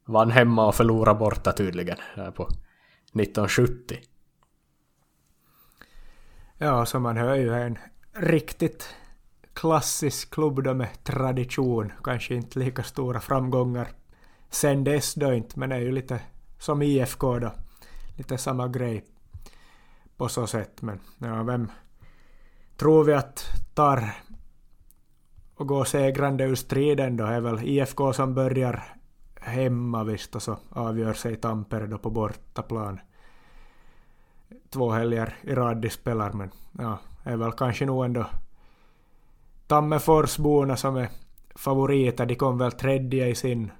Vann 0.06 0.30
hemma 0.30 0.66
och 0.66 0.74
förlorade 0.74 1.18
borta 1.18 1.52
tydligen 1.52 1.96
där 2.16 2.30
på 2.30 2.42
1970. 2.42 3.98
Ja, 6.62 6.86
så 6.86 7.00
man 7.00 7.16
hör 7.16 7.34
ju 7.34 7.54
en 7.54 7.78
riktigt 8.12 8.94
klassisk 9.52 10.30
klubb 10.30 10.62
då 10.62 10.74
med 10.74 11.04
tradition. 11.04 11.92
Kanske 12.04 12.34
inte 12.34 12.58
lika 12.58 12.82
stora 12.82 13.20
framgångar 13.20 13.88
sen 14.50 14.84
dess 14.84 15.14
då 15.14 15.32
inte, 15.32 15.58
men 15.58 15.72
är 15.72 15.78
ju 15.78 15.92
lite 15.92 16.20
som 16.58 16.82
IFK 16.82 17.38
då. 17.38 17.52
Lite 18.16 18.38
samma 18.38 18.68
grej 18.68 19.04
på 20.16 20.28
så 20.28 20.46
sätt. 20.46 20.82
Men 20.82 21.00
ja, 21.18 21.42
vem 21.42 21.70
tror 22.76 23.04
vi 23.04 23.12
att 23.12 23.44
tar 23.74 24.14
och 25.54 25.68
går 25.68 25.84
segrande 25.84 26.44
ur 26.44 26.54
striden 26.54 27.16
då 27.16 27.24
Det 27.24 27.32
är 27.32 27.40
väl 27.40 27.64
IFK 27.64 28.12
som 28.12 28.34
börjar 28.34 28.96
hemma 29.40 30.04
visst 30.04 30.36
och 30.36 30.42
så 30.42 30.58
avgör 30.70 31.12
sig 31.12 31.36
Tampere 31.36 31.86
då 31.86 31.98
på 31.98 32.10
bortaplan. 32.10 33.00
Två 34.72 34.90
helger 34.90 35.34
i 35.42 35.54
rad 35.54 35.76
de 35.76 35.90
spelar 35.90 36.32
men 36.32 36.50
ja, 36.78 36.98
är 37.22 37.36
väl 37.36 37.52
kanske 37.52 37.86
nog 37.86 38.04
ändå 38.04 38.26
Tammerforsborna 39.66 40.76
som 40.76 40.96
är 40.96 41.08
favoriter. 41.54 42.26
De 42.26 42.34
kom 42.34 42.58
väl 42.58 42.72
tredje 42.72 43.26
i 43.26 43.34
sin 43.34 43.72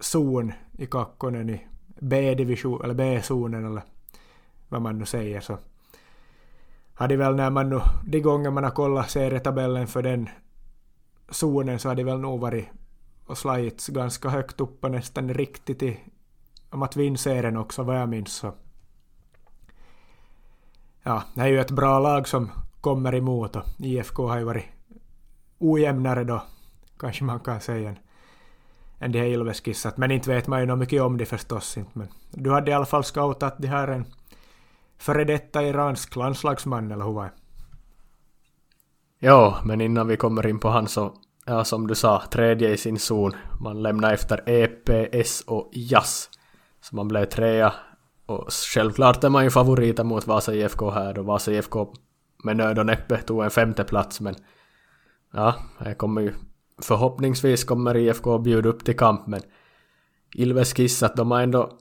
zon 0.00 0.52
i 0.78 0.86
Kakkonen 0.86 1.50
i 1.50 1.66
B-division, 2.00 2.84
eller 2.84 2.94
B-zonen 2.94 3.66
eller 3.66 3.82
vad 4.68 4.82
man 4.82 4.98
nu 4.98 5.04
säger 5.04 5.40
så 5.40 5.58
hade 6.94 7.16
väl 7.16 7.34
när 7.34 7.50
man 7.50 7.70
nu, 7.70 7.80
de 8.04 8.20
gånger 8.20 8.50
man 8.50 8.64
har 8.64 8.70
kollat 8.70 9.10
serietabellen 9.10 9.86
för 9.86 10.02
den 10.02 10.28
zonen 11.28 11.78
så 11.78 11.88
hade 11.88 12.04
väl 12.04 12.18
nog 12.18 12.40
varit 12.40 12.68
och 13.26 13.38
slagits 13.38 13.88
ganska 13.88 14.28
högt 14.28 14.60
upp 14.60 14.84
och 14.84 14.90
nästan 14.90 15.34
riktigt 15.34 15.82
i 15.82 16.00
om 16.70 16.82
att 16.82 16.96
vinna 16.96 17.16
serien 17.16 17.56
också 17.56 17.82
vad 17.82 18.00
jag 18.00 18.08
minns 18.08 18.32
så. 18.32 18.52
Ja, 21.02 21.22
det 21.34 21.40
är 21.40 21.46
ju 21.46 21.60
ett 21.60 21.70
bra 21.70 21.98
lag 21.98 22.28
som 22.28 22.50
kommer 22.80 23.14
emot 23.14 23.56
och 23.56 23.62
IFK 23.78 24.28
har 24.28 24.38
ju 24.38 24.44
varit 24.44 24.64
ojämnare 25.58 26.24
då, 26.24 26.42
kanske 26.98 27.24
man 27.24 27.40
kan 27.40 27.60
säga, 27.60 27.94
än 28.98 29.12
de 29.12 29.18
här 29.18 29.26
Ilveskissat. 29.26 29.96
Men 29.96 30.10
inte 30.10 30.30
vet 30.30 30.46
man 30.46 30.60
ju 30.60 30.66
nog 30.66 30.78
mycket 30.78 31.02
om 31.02 31.16
det 31.16 31.26
förstås 31.26 31.76
inte. 31.76 31.90
Men 31.92 32.08
du 32.30 32.50
hade 32.50 32.70
i 32.70 32.74
alla 32.74 32.86
fall 32.86 33.04
scoutat 33.04 33.54
det 33.58 33.68
här 33.68 33.88
en 33.88 34.06
före 34.98 35.24
detta 35.24 35.62
iransk 35.62 36.16
landslagsman, 36.16 36.92
eller 36.92 37.04
hur 37.04 37.12
var 37.12 37.24
det? 37.24 37.32
Ja, 39.18 39.58
men 39.64 39.80
innan 39.80 40.08
vi 40.08 40.16
kommer 40.16 40.46
in 40.46 40.58
på 40.58 40.68
han 40.68 40.88
så, 40.88 41.14
ja 41.46 41.64
som 41.64 41.86
du 41.86 41.94
sa, 41.94 42.22
tredje 42.30 42.70
i 42.70 42.76
sin 42.76 42.98
zon. 42.98 43.32
Man 43.60 43.82
lämnar 43.82 44.12
efter 44.12 44.48
EPS 44.48 45.40
och 45.40 45.70
JAS. 45.72 46.30
Så 46.80 46.96
man 46.96 47.08
blev 47.08 47.24
trea. 47.24 47.72
Och 48.32 48.52
självklart 48.52 49.24
är 49.24 49.28
man 49.28 49.44
ju 49.44 49.50
favoriter 49.50 50.04
mot 50.04 50.26
Vasa 50.26 50.54
IFK 50.54 50.90
här 50.90 51.14
då 51.14 51.22
Vasa 51.22 51.52
IFK 51.52 51.94
med 52.44 52.56
nöd 52.56 52.78
och 52.78 52.86
näppe 52.86 53.16
tog 53.16 53.44
en 53.44 53.50
femte 53.50 53.84
plats 53.84 54.20
men 54.20 54.34
ja, 55.32 55.54
det 55.84 55.94
kommer 55.94 56.20
ju 56.20 56.32
förhoppningsvis 56.82 57.64
kommer 57.64 57.96
IFK 57.96 58.38
bjuda 58.38 58.68
upp 58.68 58.84
till 58.84 58.96
kamp 58.96 59.26
men 59.26 59.40
Ilves 60.34 60.72
kissat, 60.72 61.16
de 61.16 61.30
har 61.30 61.42
ändå 61.42 61.78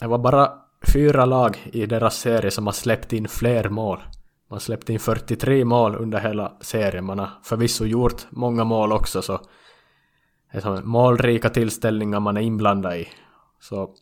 det 0.00 0.06
var 0.06 0.18
bara 0.18 0.52
fyra 0.92 1.24
lag 1.24 1.70
i 1.72 1.86
deras 1.86 2.18
serie 2.18 2.50
som 2.50 2.66
har 2.66 2.72
släppt 2.72 3.12
in 3.12 3.28
fler 3.28 3.68
mål. 3.68 3.98
Man 4.48 4.54
har 4.54 4.58
släppt 4.58 4.90
in 4.90 5.00
43 5.00 5.64
mål 5.64 5.96
under 5.96 6.20
hela 6.20 6.52
serien. 6.60 7.04
Man 7.04 7.18
har 7.18 7.28
förvisso 7.42 7.84
gjort 7.84 8.26
många 8.30 8.64
mål 8.64 8.92
också 8.92 9.22
så 9.22 9.40
det 10.52 10.58
är 10.58 10.60
som 10.60 10.80
målrika 10.84 11.48
tillställningar 11.48 12.20
man 12.20 12.36
är 12.36 12.40
inblandad 12.40 12.96
i. 12.96 13.08
Så 13.60 13.94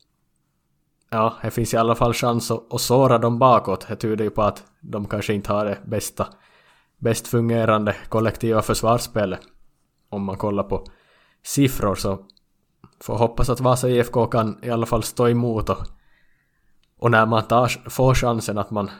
ja, 1.10 1.34
det 1.42 1.50
finns 1.50 1.74
i 1.74 1.76
alla 1.76 1.94
fall 1.94 2.14
chans 2.14 2.50
att, 2.50 2.74
att 2.74 2.80
såra 2.80 3.18
dem 3.18 3.38
bakåt. 3.38 3.86
Det 3.88 3.96
tyder 3.96 4.24
ju 4.24 4.30
på 4.30 4.42
att 4.42 4.64
de 4.80 5.08
kanske 5.08 5.34
inte 5.34 5.52
har 5.52 5.64
det 5.64 5.78
bästa, 5.84 6.26
bäst 6.98 7.28
fungerande 7.28 7.96
kollektiva 8.08 8.62
försvarsspelet. 8.62 9.40
Om 10.08 10.24
man 10.24 10.36
kollar 10.36 10.62
på 10.62 10.86
siffror 11.42 11.94
så 11.94 12.18
får 13.00 13.18
hoppas 13.18 13.50
att 13.50 13.60
Vasa 13.60 13.88
IFK 13.88 14.26
kan 14.26 14.58
i 14.62 14.70
alla 14.70 14.86
fall 14.86 15.02
stå 15.02 15.28
emot 15.28 15.68
och 15.68 15.86
och 17.00 17.10
när 17.10 17.26
man 17.26 17.42
tar, 17.42 17.90
får 17.90 18.14
chansen 18.14 18.58
att 18.58 18.70
man 18.70 18.90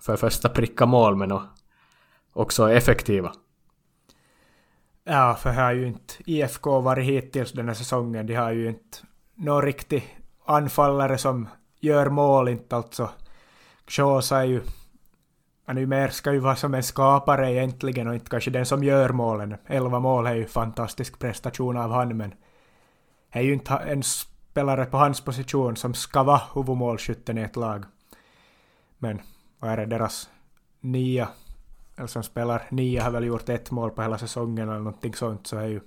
för 0.00 0.16
första 0.16 0.48
pricka 0.48 0.86
mål 0.86 1.16
men 1.16 1.40
också 2.32 2.64
är 2.64 2.76
effektiva. 2.76 3.32
Ja, 5.04 5.34
för 5.40 5.50
här 5.50 5.64
har 5.64 5.72
ju 5.72 5.86
inte 5.86 6.14
IFK 6.26 6.80
varit 6.80 7.04
hittills 7.04 7.52
den 7.52 7.68
här 7.68 7.74
säsongen. 7.74 8.26
De 8.26 8.34
har 8.34 8.52
ju 8.52 8.68
inte 8.68 8.98
någon 9.34 9.62
riktig 9.62 10.17
anfallare 10.48 11.18
som 11.18 11.48
gör 11.80 12.10
mål 12.10 12.48
inte 12.48 12.76
alltså. 12.76 13.10
Xhosa 13.86 14.38
är 14.38 14.44
ju 14.44 14.60
han 15.64 15.76
är 15.76 15.80
ju 15.80 15.86
mer 15.86 16.08
ska 16.08 16.32
ju 16.32 16.38
vara 16.38 16.56
som 16.56 16.74
en 16.74 16.82
skapare 16.82 17.52
egentligen 17.52 18.08
och 18.08 18.14
inte 18.14 18.30
kanske 18.30 18.50
den 18.50 18.66
som 18.66 18.84
gör 18.84 19.08
målen. 19.08 19.56
Elva 19.66 20.00
mål 20.00 20.26
är 20.26 20.34
ju 20.34 20.46
fantastisk 20.46 21.18
prestation 21.18 21.76
av 21.76 21.90
han 21.92 22.16
men 22.16 22.34
är 23.30 23.42
ju 23.42 23.52
inte 23.52 23.74
en 23.74 24.02
spelare 24.02 24.84
på 24.84 24.96
hans 24.96 25.20
position 25.20 25.76
som 25.76 25.94
ska 25.94 26.22
vara 26.22 26.40
huvudmålskytten 26.54 27.38
i 27.38 27.42
ett 27.42 27.56
lag. 27.56 27.84
Men 28.98 29.20
vad 29.58 29.70
är 29.70 29.76
det, 29.76 29.86
deras 29.86 30.30
nia, 30.80 31.28
eller 31.96 32.06
som 32.06 32.22
spelar 32.22 32.62
nia 32.70 33.02
har 33.02 33.10
väl 33.10 33.24
gjort 33.24 33.48
ett 33.48 33.70
mål 33.70 33.90
på 33.90 34.02
hela 34.02 34.18
säsongen 34.18 34.68
eller 34.68 34.78
någonting 34.78 35.14
sånt, 35.14 35.46
så 35.46 35.56
är 35.56 35.66
ju 35.66 35.80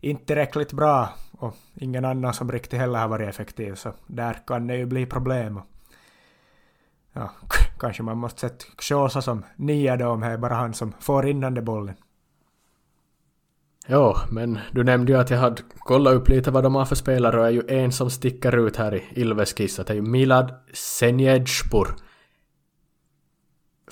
inte 0.00 0.24
tillräckligt 0.24 0.72
bra 0.72 1.08
och 1.42 1.54
ingen 1.74 2.04
annan 2.04 2.34
som 2.34 2.52
riktigt 2.52 2.78
heller 2.78 2.98
har 2.98 3.08
varit 3.08 3.28
effektiv, 3.28 3.74
så 3.74 3.92
där 4.06 4.38
kan 4.46 4.66
det 4.66 4.76
ju 4.76 4.86
bli 4.86 5.06
problem. 5.06 5.60
Ja, 7.12 7.30
kanske 7.78 8.02
man 8.02 8.18
måste 8.18 8.40
sätta 8.40 8.64
Kjosa 8.80 9.22
som 9.22 9.44
nia 9.56 9.96
då 9.96 10.08
om 10.08 10.20
det 10.20 10.26
är 10.26 10.38
bara 10.38 10.54
han 10.54 10.74
som 10.74 10.92
får 11.00 11.26
in 11.26 11.64
bollen. 11.64 11.94
Ja, 13.86 14.16
men 14.30 14.58
du 14.72 14.84
nämnde 14.84 15.12
ju 15.12 15.18
att 15.18 15.30
jag 15.30 15.38
hade 15.38 15.62
kollat 15.78 16.14
upp 16.14 16.28
lite 16.28 16.50
vad 16.50 16.62
de 16.62 16.74
har 16.74 16.84
för 16.84 16.96
spelare 16.96 17.40
och 17.40 17.46
är 17.46 17.50
ju 17.50 17.62
en 17.68 17.92
som 17.92 18.10
sticker 18.10 18.66
ut 18.66 18.76
här 18.76 18.94
i 18.94 19.04
Ilves 19.10 19.54
det 19.54 19.90
är 19.90 19.94
ju 19.94 20.02
Milad 20.02 20.54
Senjejspur. 20.72 21.88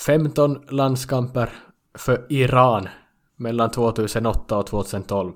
15 0.06 0.62
landskamper 0.68 1.50
för 1.94 2.26
Iran 2.28 2.88
mellan 3.36 3.70
2008 3.70 4.58
och 4.58 4.66
2012. 4.66 5.32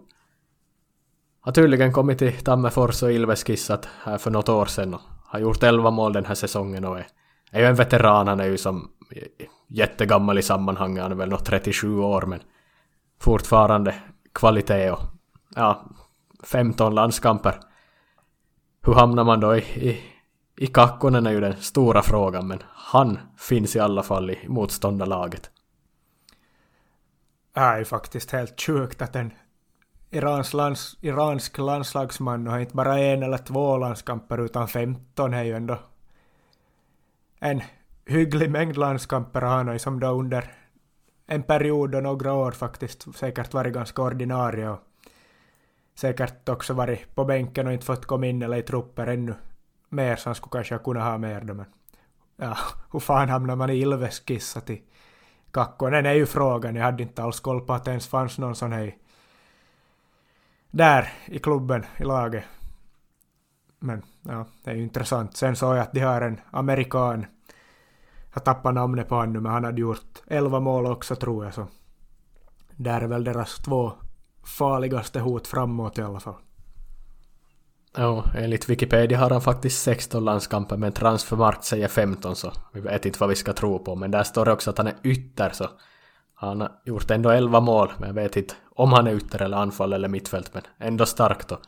Har 1.44 1.52
tydligen 1.52 1.92
kommit 1.92 2.18
till 2.18 2.44
Tammerfors 2.44 3.02
och 3.02 3.12
Ilveskissat 3.12 3.88
här 4.02 4.18
för 4.18 4.30
något 4.30 4.48
år 4.48 4.66
sedan 4.66 4.94
och 4.94 5.00
har 5.26 5.38
gjort 5.38 5.62
11 5.62 5.90
mål 5.90 6.12
den 6.12 6.24
här 6.24 6.34
säsongen 6.34 6.84
och 6.84 6.98
är, 6.98 7.06
är 7.50 7.60
ju 7.60 7.66
en 7.66 7.74
veteran, 7.74 8.28
han 8.28 8.40
är 8.40 8.44
ju 8.44 8.58
som 8.58 8.90
jättegammal 9.68 10.38
i 10.38 10.42
sammanhanget, 10.42 11.02
han 11.02 11.12
är 11.12 11.16
väl 11.16 11.28
något 11.28 11.44
37 11.44 11.98
år 11.98 12.22
men 12.22 12.40
fortfarande 13.20 13.94
kvalitet 14.32 14.90
och 14.90 15.00
ja, 15.54 15.84
15 16.42 16.94
landskamper. 16.94 17.60
Hur 18.86 18.94
hamnar 18.94 19.24
man 19.24 19.40
då 19.40 19.56
i, 19.56 19.60
i, 19.60 20.02
i 20.56 20.66
Kakkonen 20.66 21.26
är 21.26 21.30
ju 21.30 21.40
den 21.40 21.56
stora 21.56 22.02
frågan, 22.02 22.46
men 22.46 22.62
han 22.72 23.18
finns 23.38 23.76
i 23.76 23.80
alla 23.80 24.02
fall 24.02 24.30
i 24.30 24.48
motståndarlaget. 24.48 25.50
Det 27.54 27.60
är 27.60 27.78
ju 27.78 27.84
faktiskt 27.84 28.30
helt 28.30 28.60
sjukt 28.60 29.02
att 29.02 29.16
en 29.16 29.32
Irans 30.14 30.54
lands, 30.54 30.96
iransk 31.00 31.58
landslagsman 31.58 32.46
har 32.46 32.58
inte 32.58 32.76
bara 32.76 32.98
en 32.98 33.22
eller 33.22 33.38
två 33.38 33.76
landskamper 33.76 34.44
utan 34.44 34.68
15 34.68 35.34
är 35.34 35.42
ju 35.42 35.52
ändå 35.52 35.78
en 37.38 37.62
hygglig 38.06 38.50
mängd 38.50 38.76
landskamper 38.76 39.40
han 39.40 39.68
har 39.68 39.78
som 39.78 40.00
då 40.00 40.06
under 40.06 40.52
en 41.26 41.42
period 41.42 41.94
och 41.94 42.02
några 42.02 42.32
år 42.32 42.52
faktiskt 42.52 43.16
säkert 43.16 43.54
varit 43.54 43.74
ganska 43.74 44.02
ordinarie 44.02 44.68
och 44.68 44.80
säkert 45.94 46.48
också 46.48 46.74
varit 46.74 47.14
på 47.14 47.24
bänken 47.24 47.66
och 47.66 47.72
inte 47.72 47.86
fått 47.86 48.06
komma 48.06 48.26
in 48.26 48.42
eller 48.42 48.56
i 48.56 48.62
trupper 48.62 49.06
ännu 49.06 49.34
mer 49.88 50.16
så 50.16 50.28
han 50.28 50.34
skulle 50.34 50.50
kanske 50.52 50.78
kunna 50.78 51.04
ha 51.04 51.18
mer 51.18 51.40
då 51.40 51.54
men 51.54 51.66
ja, 52.36 52.56
hur 52.92 53.00
fan 53.00 53.28
hamnar 53.28 53.56
man 53.56 53.70
i 53.70 53.80
Ilves 53.80 54.20
kissa 54.20 54.60
till 54.60 54.80
Kakkonen 55.50 56.06
är 56.06 56.12
ju 56.12 56.26
frågan. 56.26 56.76
Jag 56.76 56.84
hade 56.84 57.02
inte 57.02 57.22
alls 57.22 57.40
koll 57.40 57.60
på 57.60 57.72
att 57.72 57.84
det 57.84 57.90
ens 57.90 58.08
fanns 58.08 58.38
någon 58.38 58.54
sån 58.54 58.72
här 58.72 58.94
där 60.74 61.12
i 61.26 61.38
klubben, 61.38 61.84
i 61.96 62.04
laget. 62.04 62.44
Men 63.78 64.02
ja, 64.22 64.46
det 64.64 64.70
är 64.70 64.74
ju 64.74 64.82
intressant. 64.82 65.36
Sen 65.36 65.56
såg 65.56 65.76
jag 65.76 65.82
att 65.82 65.92
de 65.92 66.00
har 66.00 66.20
en 66.20 66.40
amerikan 66.50 67.26
jag 68.34 68.44
tappar 68.44 68.72
namnet 68.72 69.08
på 69.08 69.14
honom 69.14 69.32
nu, 69.32 69.40
men 69.40 69.52
han 69.52 69.64
hade 69.64 69.80
gjort 69.80 70.22
11 70.26 70.60
mål 70.60 70.86
också 70.86 71.16
tror 71.16 71.44
jag. 71.44 71.54
Så 71.54 71.66
där 72.76 73.00
är 73.00 73.06
väl 73.06 73.24
deras 73.24 73.54
två 73.54 73.92
farligaste 74.58 75.20
hot 75.20 75.46
framåt 75.46 75.98
i 75.98 76.02
alla 76.02 76.20
fall. 76.20 76.34
Ja, 77.96 78.24
enligt 78.36 78.68
Wikipedia 78.68 79.18
har 79.18 79.30
han 79.30 79.40
faktiskt 79.40 79.82
16 79.82 80.24
landskamper 80.24 80.76
men 80.76 80.92
transfermarkt 80.92 81.64
säger 81.64 81.88
15 81.88 82.36
så 82.36 82.52
vi 82.72 82.80
vet 82.80 83.06
inte 83.06 83.18
vad 83.18 83.28
vi 83.28 83.36
ska 83.36 83.52
tro 83.52 83.78
på. 83.78 83.94
Men 83.94 84.10
där 84.10 84.22
står 84.22 84.44
det 84.44 84.52
också 84.52 84.70
att 84.70 84.78
han 84.78 84.86
är 84.86 84.96
ytter 85.02 85.50
så 85.50 85.68
han 86.34 86.60
har 86.60 86.72
gjort 86.84 87.10
ändå 87.10 87.30
11 87.30 87.60
mål 87.60 87.92
men 87.98 88.08
jag 88.08 88.14
vet 88.14 88.36
inte 88.36 88.54
om 88.74 88.92
han 88.92 89.06
är 89.06 89.14
ytter 89.14 89.42
eller 89.42 89.56
anfall 89.56 89.92
eller 89.92 90.08
mittfält 90.08 90.54
men 90.54 90.62
ändå 90.78 91.06
starkt 91.06 91.52
och 91.52 91.60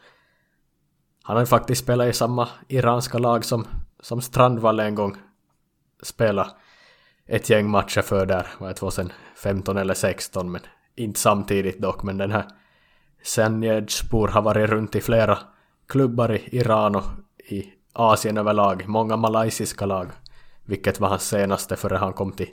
han 1.23 1.37
har 1.37 1.43
ju 1.43 1.47
faktiskt 1.47 1.83
spelat 1.83 2.07
i 2.07 2.13
samma 2.13 2.49
iranska 2.69 3.19
lag 3.19 3.45
som, 3.45 3.67
som 4.01 4.21
Strandvall 4.21 4.81
en 4.81 4.95
gång 4.95 5.17
spelade 6.03 6.51
ett 7.27 7.51
gäng 7.51 7.71
matcher 7.71 8.03
för 8.03 8.27
där, 8.27 8.47
var 8.59 8.69
det 8.69 8.75
2015 8.75 9.77
eller 9.77 9.95
16 9.95 10.53
men 10.53 10.61
inte 10.97 11.21
samtidigt 11.21 11.81
dock 11.81 12.03
men 12.03 12.19
den 12.19 12.33
här 12.33 12.45
Senjedspor 13.23 14.29
har 14.29 14.43
varit 14.43 14.71
runt 14.71 14.97
i 14.97 15.01
flera 15.01 15.39
klubbar 15.89 16.33
i 16.33 16.49
Iran 16.57 16.97
och 16.97 17.05
i 17.49 17.73
Asien 17.93 18.39
överlag, 18.39 18.89
många 18.89 19.17
malaysiska 19.17 19.87
lag, 19.87 20.09
vilket 20.65 21.01
var 21.01 21.09
hans 21.09 21.29
senaste 21.29 21.77
före 21.77 21.97
han 21.97 22.13
kom 22.13 22.33
till, 22.33 22.51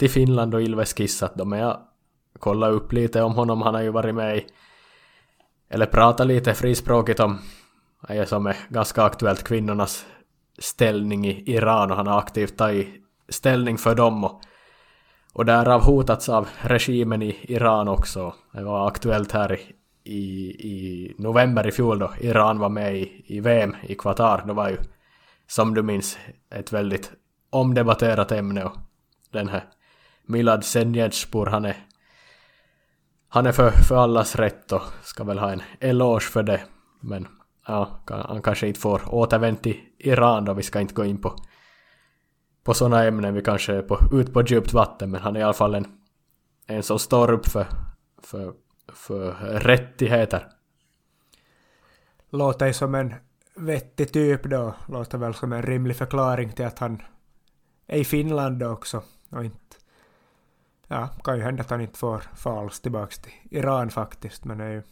till 0.00 0.10
Finland 0.10 0.54
och 0.54 0.62
Ilves 0.62 0.92
kissat 0.92 1.34
då, 1.34 1.44
men 1.44 1.58
jag 1.58 1.78
kollade 2.38 2.72
upp 2.72 2.92
lite 2.92 3.22
om 3.22 3.34
honom, 3.34 3.62
han 3.62 3.74
har 3.74 3.82
ju 3.82 3.90
varit 3.90 4.14
med 4.14 4.36
i, 4.36 4.46
eller 5.68 5.86
pratat 5.86 6.26
lite 6.26 6.54
frispråkigt 6.54 7.20
om, 7.20 7.38
det 8.08 8.26
som 8.26 8.46
är 8.46 8.56
ganska 8.68 9.02
aktuellt, 9.02 9.44
kvinnornas 9.44 10.06
ställning 10.58 11.26
i 11.26 11.52
Iran 11.52 11.90
och 11.90 11.96
han 11.96 12.06
har 12.06 12.18
aktivt 12.18 12.56
tagit 12.56 12.88
ställning 13.28 13.78
för 13.78 13.94
dem 13.94 14.24
och, 14.24 14.40
och 15.32 15.44
därav 15.44 15.82
hotats 15.82 16.28
av 16.28 16.48
regimen 16.60 17.22
i 17.22 17.36
Iran 17.42 17.88
också. 17.88 18.34
Det 18.52 18.64
var 18.64 18.88
aktuellt 18.88 19.32
här 19.32 19.52
i, 19.52 19.60
i, 20.12 20.50
i 20.68 21.14
november 21.18 21.66
i 21.66 21.72
fjol 21.72 21.98
då 21.98 22.10
Iran 22.20 22.58
var 22.58 22.68
med 22.68 22.96
i, 22.96 23.24
i 23.26 23.40
VM 23.40 23.76
i 23.82 23.94
Qatar. 23.94 24.44
Det 24.46 24.52
var 24.52 24.68
ju 24.68 24.76
som 25.46 25.74
du 25.74 25.82
minns 25.82 26.18
ett 26.50 26.72
väldigt 26.72 27.12
omdebatterat 27.50 28.32
ämne 28.32 28.64
och 28.64 28.76
den 29.32 29.48
här 29.48 29.64
Milad 30.30 30.64
Senjadspor 30.64 31.46
han 31.46 31.64
är 31.64 31.76
han 33.32 33.46
är 33.46 33.52
för, 33.52 33.70
för 33.70 33.96
allas 33.96 34.36
rätt 34.36 34.72
och 34.72 34.82
ska 35.02 35.24
väl 35.24 35.38
ha 35.38 35.52
en 35.52 35.62
eloge 35.80 36.20
för 36.20 36.42
det. 36.42 36.62
Men 37.00 37.28
ja, 37.66 38.00
han 38.06 38.42
kanske 38.42 38.68
inte 38.68 38.80
får 38.80 39.14
återvänt 39.14 39.62
till 39.62 39.80
Iran 39.98 40.44
då, 40.44 40.54
vi 40.54 40.62
ska 40.62 40.80
inte 40.80 40.94
gå 40.94 41.04
in 41.04 41.20
på, 41.20 41.36
på 42.64 42.74
sådana 42.74 43.04
ämnen, 43.04 43.34
vi 43.34 43.42
kanske 43.42 43.74
är 43.74 43.82
på, 43.82 43.98
ut 44.12 44.32
på 44.32 44.42
djupt 44.42 44.72
vatten, 44.72 45.10
men 45.10 45.20
han 45.20 45.36
är 45.36 45.40
i 45.40 45.42
alla 45.42 45.52
fall 45.52 45.74
en, 45.74 45.86
en 46.66 46.82
som 46.82 46.98
står 46.98 47.30
upp 47.30 47.46
för, 47.46 47.66
för, 48.22 48.52
för 48.92 49.32
rättigheter. 49.60 50.46
Låter 52.30 52.72
som 52.72 52.94
en 52.94 53.14
vettig 53.56 54.12
typ 54.12 54.42
då, 54.42 54.74
låter 54.88 55.18
väl 55.18 55.34
som 55.34 55.52
en 55.52 55.62
rimlig 55.62 55.96
förklaring 55.96 56.52
till 56.52 56.66
att 56.66 56.78
han 56.78 57.02
är 57.86 57.98
i 57.98 58.04
Finland 58.04 58.62
också 58.62 59.02
och 59.30 59.44
inte 59.44 59.69
ja, 60.90 61.08
kan 61.24 61.36
ju 61.36 61.42
hända 61.42 61.62
att 61.62 61.70
han 61.70 61.80
inte 61.80 61.98
får 61.98 62.22
fals 62.34 62.80
tillbaks 62.80 63.18
till 63.18 63.32
Iran 63.50 63.90
faktiskt, 63.90 64.44
men 64.44 64.58
det 64.58 64.64
är 64.64 64.70
ju 64.70 64.82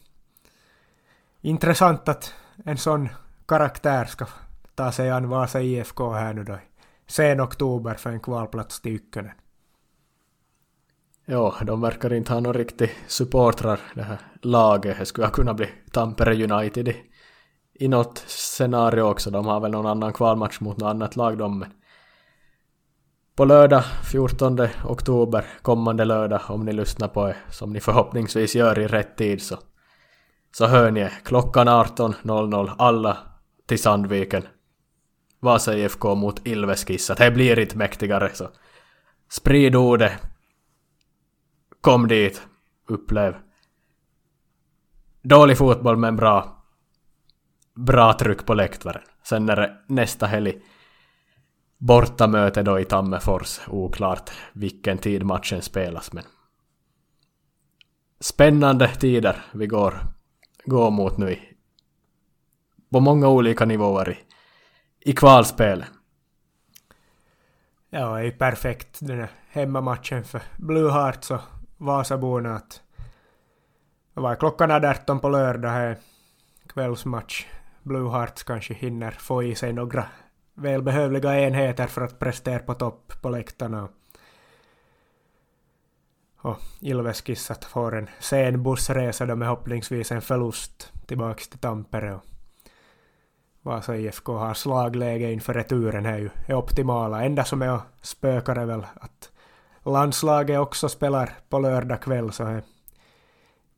intressant 1.41 2.09
att 2.09 2.33
en 2.65 2.77
sån 2.77 3.09
karaktär 3.47 4.05
ska 4.05 4.25
ta 4.75 4.91
sig 4.91 5.09
an 5.09 5.29
Vasa 5.29 5.61
IFK 5.61 6.13
här 6.13 6.33
nu 6.33 6.43
då 6.43 6.57
sen 7.07 7.41
oktober 7.41 7.93
för 7.93 8.09
en 8.09 8.19
kvalplats 8.19 8.81
till 8.81 8.91
Ykkönen. 8.91 9.31
Ja, 11.25 11.55
de 11.61 11.81
verkar 11.81 12.13
inte 12.13 12.33
ha 12.33 12.39
någon 12.39 12.53
riktig 12.53 12.91
supportrar, 13.07 13.79
det 13.95 14.03
här 14.03 14.19
laget. 14.41 14.99
Det 14.99 15.05
skulle 15.05 15.29
kunna 15.29 15.53
bli 15.53 15.69
Tampere 15.91 16.43
United 16.53 16.87
i, 16.87 16.95
i 17.73 17.87
något 17.87 18.17
scenario 18.27 19.01
också. 19.01 19.31
De 19.31 19.45
har 19.45 19.59
väl 19.59 19.71
någon 19.71 19.85
annan 19.85 20.13
kvalmatch 20.13 20.59
mot 20.59 20.77
något 20.77 20.89
annat 20.89 21.15
lag 21.15 21.37
de, 21.37 21.59
men 21.59 21.73
på 23.39 23.45
lördag 23.45 23.83
14 24.11 24.59
oktober, 24.85 25.45
kommande 25.61 26.05
lördag, 26.05 26.41
om 26.47 26.65
ni 26.65 26.73
lyssnar 26.73 27.07
på 27.07 27.27
det, 27.27 27.35
som 27.49 27.73
ni 27.73 27.79
förhoppningsvis 27.79 28.55
gör 28.55 28.79
i 28.79 28.87
rätt 28.87 29.17
tid 29.17 29.41
så, 29.41 29.57
så 30.51 30.67
hör 30.67 30.91
ni 30.91 31.09
klockan 31.23 31.69
18.00 31.69 32.71
alla 32.77 33.17
till 33.67 33.81
Sandviken. 33.81 34.43
Vasa 35.39 35.77
IFK 35.77 36.15
mot 36.15 36.47
Ilveskissat. 36.47 37.17
Det 37.17 37.31
blir 37.31 37.59
inte 37.59 37.77
mäktigare 37.77 38.29
så 38.33 38.49
sprid 39.29 39.75
ordet. 39.75 40.11
Kom 41.81 42.07
dit. 42.07 42.41
Upplev. 42.87 43.35
Dålig 45.21 45.57
fotboll 45.57 45.97
men 45.97 46.15
bra. 46.15 46.63
Bra 47.75 48.13
tryck 48.13 48.45
på 48.45 48.53
läktaren. 48.53 49.01
Sen 49.23 49.49
är 49.49 49.55
det 49.55 49.77
nästa 49.87 50.25
helg 50.25 50.61
bortamöte 51.79 52.63
då 52.63 52.79
i 52.79 52.85
Tammerfors. 52.85 53.59
Oklart 53.67 54.31
vilken 54.53 54.97
tid 54.97 55.25
matchen 55.25 55.61
spelas 55.61 56.13
men 56.13 56.23
spännande 58.19 58.87
tider 58.87 59.45
vi 59.53 59.67
går, 59.67 59.99
går 60.65 60.91
mot 60.91 61.17
nu 61.17 61.31
i, 61.31 61.39
på 62.91 62.99
många 62.99 63.27
olika 63.27 63.65
nivåer 63.65 64.09
i, 64.09 64.17
i 65.09 65.13
kvalspelet. 65.13 65.87
Ja, 67.89 68.13
det 68.13 68.19
är 68.19 68.23
ju 68.23 68.31
perfekt 68.31 68.97
den 69.01 69.19
här 69.19 69.31
hemmamatchen 69.49 70.23
för 70.23 70.41
Blue 70.57 70.91
Hearts 70.91 71.31
och 71.31 71.41
Vasaborna 71.77 72.55
att 72.55 72.81
vad 74.13 74.31
är 74.31 74.35
klockan 74.35 74.71
18 74.71 75.19
på 75.19 75.29
lördag 75.29 75.71
är 75.71 75.97
kvällsmatch. 76.67 77.45
Blue 77.83 78.09
Hearts 78.09 78.43
kanske 78.43 78.73
hinner 78.73 79.11
få 79.11 79.43
i 79.43 79.55
sig 79.55 79.73
några 79.73 80.05
välbehövliga 80.61 81.39
enheter 81.39 81.87
för 81.87 82.01
att 82.01 82.19
prestera 82.19 82.59
på 82.59 82.73
topp 82.73 83.13
på 83.21 83.29
läktarna. 83.29 83.87
Och 86.41 86.57
Ilves 86.79 87.21
Kissat 87.21 87.65
får 87.65 87.95
en 87.95 88.09
sen 88.19 88.63
bussresa 88.63 89.25
då 89.25 89.35
med 89.35 89.47
hoppningsvis 89.47 90.11
en 90.11 90.21
förlust 90.21 90.91
tillbaks 91.05 91.47
till 91.47 91.59
Tampere. 91.59 92.19
Vasa 93.61 93.95
IFK 93.97 94.37
har 94.37 94.53
slagläge 94.53 95.31
inför 95.31 95.53
returen 95.53 96.05
är 96.05 96.17
ju 96.17 96.29
är 96.47 96.53
optimala. 96.53 97.23
Enda 97.23 97.45
som 97.45 97.61
är 97.61 97.79
spökar 98.01 98.55
är 98.55 98.65
väl 98.65 98.85
att 98.95 99.31
landslaget 99.83 100.59
också 100.59 100.89
spelar 100.89 101.37
på 101.49 101.59
lördag 101.59 102.01
kväll 102.01 102.31
så 102.31 102.43
det 102.43 102.63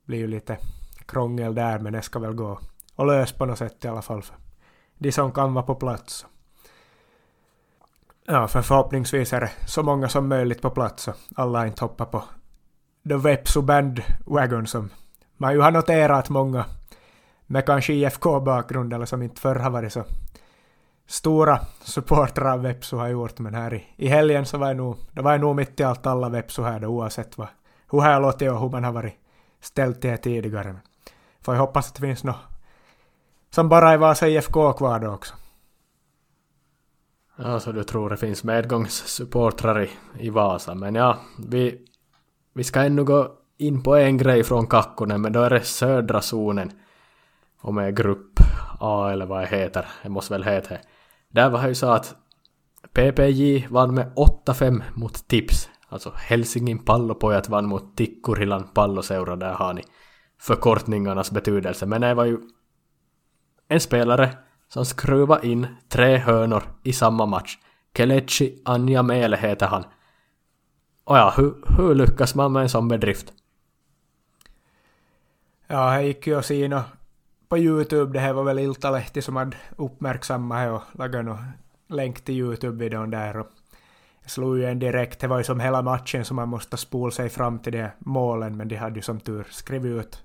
blir 0.05 0.17
ju 0.17 0.27
lite 0.27 0.57
krångel 1.05 1.55
där 1.55 1.79
men 1.79 1.93
det 1.93 2.01
ska 2.01 2.19
väl 2.19 2.33
gå 2.33 2.59
och 2.95 3.05
lös 3.05 3.31
på 3.31 3.45
något 3.45 3.57
sätt 3.57 3.85
i 3.85 3.87
alla 3.87 4.01
fall 4.01 4.21
för 4.21 4.35
de 4.97 5.11
som 5.11 5.31
kan 5.31 5.53
vara 5.53 5.65
på 5.65 5.75
plats. 5.75 6.25
Ja, 8.31 8.47
för 8.47 8.61
förhoppningsvis 8.61 9.33
är 9.33 9.41
det 9.41 9.51
så 9.65 9.83
många 9.83 10.09
som 10.09 10.27
möjligt 10.27 10.61
på 10.61 10.69
plats 10.69 11.07
och 11.07 11.15
alla 11.35 11.67
inte 11.67 11.83
hoppar 11.83 12.05
på 12.05 12.23
The 13.07 13.15
Vepsu 13.15 13.61
Bandwagon 13.61 14.67
som 14.67 14.89
man 15.37 15.53
ju 15.53 15.61
har 15.61 15.71
noterat 15.71 16.19
att 16.19 16.29
många 16.29 16.65
med 17.45 17.65
kanske 17.65 17.93
IFK-bakgrund 17.93 18.93
eller 18.93 19.05
som 19.05 19.21
inte 19.21 19.41
förr 19.41 19.55
har 19.55 19.69
varit 19.69 19.93
så 19.93 20.03
stora 21.07 21.59
supportrar 21.81 22.53
av 22.53 22.61
Vepsu 22.61 22.95
har 22.97 23.07
gjort, 23.07 23.39
men 23.39 23.53
här 23.53 23.73
i, 23.73 23.85
i 23.95 24.07
helgen 24.07 24.45
så 24.45 24.57
var 24.57 24.67
det 24.67 24.73
nog, 24.73 24.97
det 25.11 25.21
var 25.21 25.37
nog 25.37 25.55
mitt 25.55 25.79
i 25.79 25.83
allt 25.83 26.07
alla 26.07 26.29
Vepsu 26.29 26.63
här 26.63 26.79
då, 26.79 26.87
oavsett 26.87 27.37
vad, 27.37 27.47
hur 27.91 28.01
här 28.01 28.19
låtit 28.19 28.51
och 28.51 28.59
hur 28.59 28.69
man 28.69 28.83
har 28.83 28.91
varit 28.91 29.15
ställt 29.61 30.01
till 30.01 30.09
det 30.09 30.17
tidigare. 30.17 30.67
Men 30.67 30.81
får 31.41 31.53
jag 31.53 31.61
hoppas 31.61 31.87
att 31.87 31.95
det 31.95 32.01
finns 32.01 32.23
något 32.23 32.41
som 33.49 33.69
bara 33.69 33.91
är 33.91 33.97
Vasa 33.97 34.27
IFK 34.27 34.73
kvar 34.73 34.99
då 34.99 35.11
också. 35.11 35.33
Ja, 37.43 37.59
så 37.59 37.71
du 37.71 37.83
tror 37.83 38.09
det 38.09 38.17
finns 38.17 38.43
medgångssupportrar 38.43 39.81
i, 39.83 39.89
i 40.19 40.29
Vasa, 40.29 40.75
men 40.75 40.95
ja, 40.95 41.17
vi, 41.47 41.81
vi 42.53 42.63
ska 42.63 42.81
ännu 42.81 43.03
gå 43.03 43.37
in 43.57 43.83
på 43.83 43.95
en 43.95 44.17
grej 44.17 44.43
från 44.43 44.67
Kakkonen, 44.67 45.21
men 45.21 45.33
då 45.33 45.41
är 45.41 45.49
det 45.49 45.61
södra 45.61 46.21
zonen. 46.21 46.71
Och 47.61 47.73
med 47.73 47.97
grupp 47.97 48.39
A 48.79 49.09
eller 49.11 49.25
vad 49.25 49.41
det 49.41 49.47
heter, 49.47 49.85
det 50.03 50.09
måste 50.09 50.33
väl 50.33 50.43
heta 50.43 50.75
Där 51.29 51.49
var 51.49 51.61
det 51.61 51.67
ju 51.67 51.75
så 51.75 51.91
att 51.91 52.15
PPJ 52.93 53.67
vann 53.69 53.95
med 53.95 54.13
8-5 54.45 54.81
mot 54.93 55.27
Tips. 55.27 55.69
Alltså 55.89 56.13
Helsingin 56.15 56.85
pallopojat 56.85 57.49
vann 57.49 57.67
mot 57.67 57.97
Tikkurilan 57.97 58.67
palloseura, 58.73 59.35
där 59.35 59.53
har 59.53 59.73
ni 59.73 59.83
förkortningarnas 60.39 61.31
betydelse. 61.31 61.85
Men 61.85 62.01
det 62.01 62.13
var 62.13 62.25
ju 62.25 62.37
en 63.67 63.79
spelare 63.79 64.37
som 64.71 64.85
skruva 64.85 65.41
in 65.41 65.67
tre 65.89 66.17
hörnor 66.17 66.63
i 66.83 66.93
samma 66.93 67.25
match. 67.25 67.57
Kelechi 67.97 68.61
Anjamele 68.65 69.37
heter 69.37 69.67
han. 69.67 69.83
Och 71.03 71.17
ja, 71.17 71.33
hur, 71.37 71.55
hur 71.77 71.95
lyckas 71.95 72.35
man 72.35 72.51
med 72.51 72.61
en 72.61 72.69
sån 72.69 72.87
bedrift? 72.87 73.33
Ja, 75.67 75.97
det 75.97 76.03
gick 76.03 76.27
ju 76.27 76.39
att 76.39 76.45
se 76.45 76.81
på 77.49 77.57
Youtube. 77.57 78.13
Det 78.13 78.19
här 78.19 78.33
var 78.33 78.43
väl 78.43 78.59
Iltalehti 78.59 79.21
som 79.21 79.35
hade 79.35 79.57
uppmärksammat 79.75 80.65
det 80.65 80.71
och 80.71 80.83
lagat 80.91 81.25
någon 81.25 81.45
länk 81.87 82.21
till 82.21 82.35
Youtube-videon 82.35 83.11
där. 83.11 83.37
Och 83.37 83.47
jag 84.21 84.31
slog 84.31 84.57
ju 84.57 84.65
en 84.65 84.79
direkt. 84.79 85.19
Det 85.19 85.27
var 85.27 85.37
ju 85.37 85.43
som 85.43 85.59
hela 85.59 85.81
matchen 85.81 86.25
som 86.25 86.35
man 86.35 86.49
måste 86.49 86.77
spola 86.77 87.11
sig 87.11 87.29
fram 87.29 87.59
till 87.59 87.73
de 87.73 87.89
målen, 87.99 88.57
men 88.57 88.67
de 88.67 88.75
hade 88.75 88.95
ju 88.95 89.01
som 89.01 89.19
tur 89.19 89.47
skrivit 89.49 90.05
ut 90.05 90.23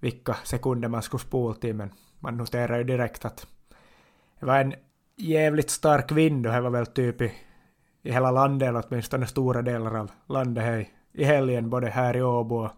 vilka 0.00 0.34
sekunder 0.44 0.88
man 0.88 1.02
skulle 1.02 1.20
spola 1.20 1.54
till, 1.54 1.74
men 1.74 1.90
man 2.20 2.36
noterar 2.36 2.78
ju 2.78 2.84
direkt 2.84 3.24
att 3.24 3.46
det 4.40 4.46
var 4.46 4.60
en 4.60 4.74
jävligt 5.16 5.70
stark 5.70 6.12
vind 6.12 6.46
och 6.46 6.52
det 6.52 6.60
var 6.60 6.70
väl 6.70 6.86
typ 6.86 7.20
i, 7.20 7.32
i 8.02 8.12
hela 8.12 8.30
landet, 8.30 8.68
eller 8.68 8.84
åtminstone 8.88 9.26
stora 9.26 9.62
delar 9.62 9.96
av 9.96 10.10
landet 10.26 10.64
här 10.64 10.88
i 11.12 11.24
helgen, 11.24 11.70
både 11.70 11.88
här 11.88 12.16
i 12.16 12.22
Åbo 12.22 12.56
och 12.56 12.70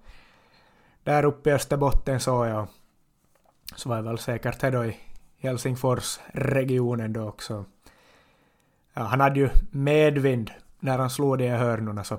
där 1.05 1.25
uppe 1.25 1.51
i 1.51 1.53
Österbotten 1.53 2.21
såg 2.21 2.47
jag. 2.47 2.69
Så 3.77 3.89
var 3.89 3.97
det 3.97 4.03
väl 4.03 4.19
säkert 4.19 4.63
här 4.63 4.71
då 4.71 4.85
i 4.85 4.97
Helsingforsregionen 5.39 7.13
då 7.13 7.29
också. 7.29 7.65
Ja, 8.95 9.03
han 9.03 9.21
hade 9.21 9.41
ju 9.41 9.51
medvind 9.71 10.51
när 10.81 10.99
han 10.99 11.11
slog 11.11 11.39
de 11.39 11.49
här 11.49 11.59
hörnorna 11.59 12.05
så 12.05 12.19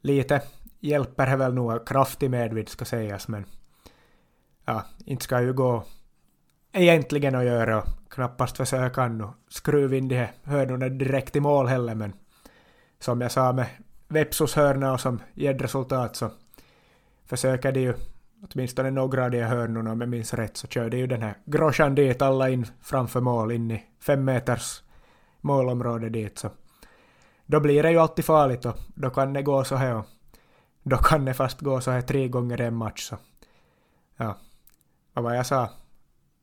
lite 0.00 0.42
hjälper 0.80 1.26
det 1.26 1.36
väl 1.36 1.54
nog 1.54 1.88
kraftig 1.88 2.30
medvind 2.30 2.68
ska 2.68 2.84
sägas 2.84 3.28
men 3.28 3.44
ja, 4.68 4.84
inte 5.04 5.24
ska 5.24 5.42
ju 5.42 5.52
gå 5.52 5.84
egentligen 6.72 7.34
att 7.34 7.44
göra 7.44 7.82
och 7.82 7.88
knappast 8.10 8.56
försöka 8.56 9.08
nu. 9.08 9.28
Skruva 9.48 9.96
in 9.96 10.08
de 10.08 10.16
här 10.16 10.32
hörnorna 10.42 10.88
direkt 10.88 11.36
i 11.36 11.40
mål 11.40 11.66
heller 11.66 11.94
men 11.94 12.12
som 12.98 13.20
jag 13.20 13.32
sa 13.32 13.52
med 13.52 13.66
Vepsos 14.08 14.54
hörna 14.54 14.92
och 14.92 15.00
som 15.00 15.20
ger 15.34 15.54
resultat 15.54 16.16
så 16.16 16.30
försöker 17.26 17.72
de 17.72 17.80
ju 17.80 17.94
åtminstone 18.42 18.90
några 18.90 19.24
av 19.24 19.30
de 19.30 19.42
här 19.42 19.56
hörnorna 19.56 19.92
om 19.92 20.00
jag 20.00 20.10
minns 20.10 20.34
rätt 20.34 20.56
så 20.56 20.66
körde 20.66 20.96
ju 20.96 21.06
den 21.06 21.22
här 21.22 21.34
Grosjan 21.44 21.94
dit 21.94 22.22
alla 22.22 22.48
in 22.48 22.66
framför 22.82 23.20
mål 23.20 23.52
in 23.52 23.70
i 23.70 23.84
fem 24.00 24.24
meters 24.24 24.82
målområde 25.40 26.08
dit 26.08 26.38
så 26.38 26.50
då 27.46 27.60
blir 27.60 27.82
det 27.82 27.90
ju 27.90 27.98
alltid 27.98 28.24
farligt 28.24 28.64
och 28.64 28.76
då 28.94 29.10
kan 29.10 29.32
det 29.32 29.42
gå 29.42 29.64
så 29.64 29.76
här 29.76 29.94
och 29.94 30.06
då 30.82 30.96
kan 30.96 31.24
det 31.24 31.34
fast 31.34 31.60
gå 31.60 31.80
så 31.80 31.90
här 31.90 32.02
tre 32.02 32.28
gånger 32.28 32.60
en 32.60 32.76
match 32.76 33.02
så 33.02 33.16
ja, 34.16 34.36
och 35.18 35.24
vad 35.24 35.36
jag 35.36 35.46
sa 35.46 35.70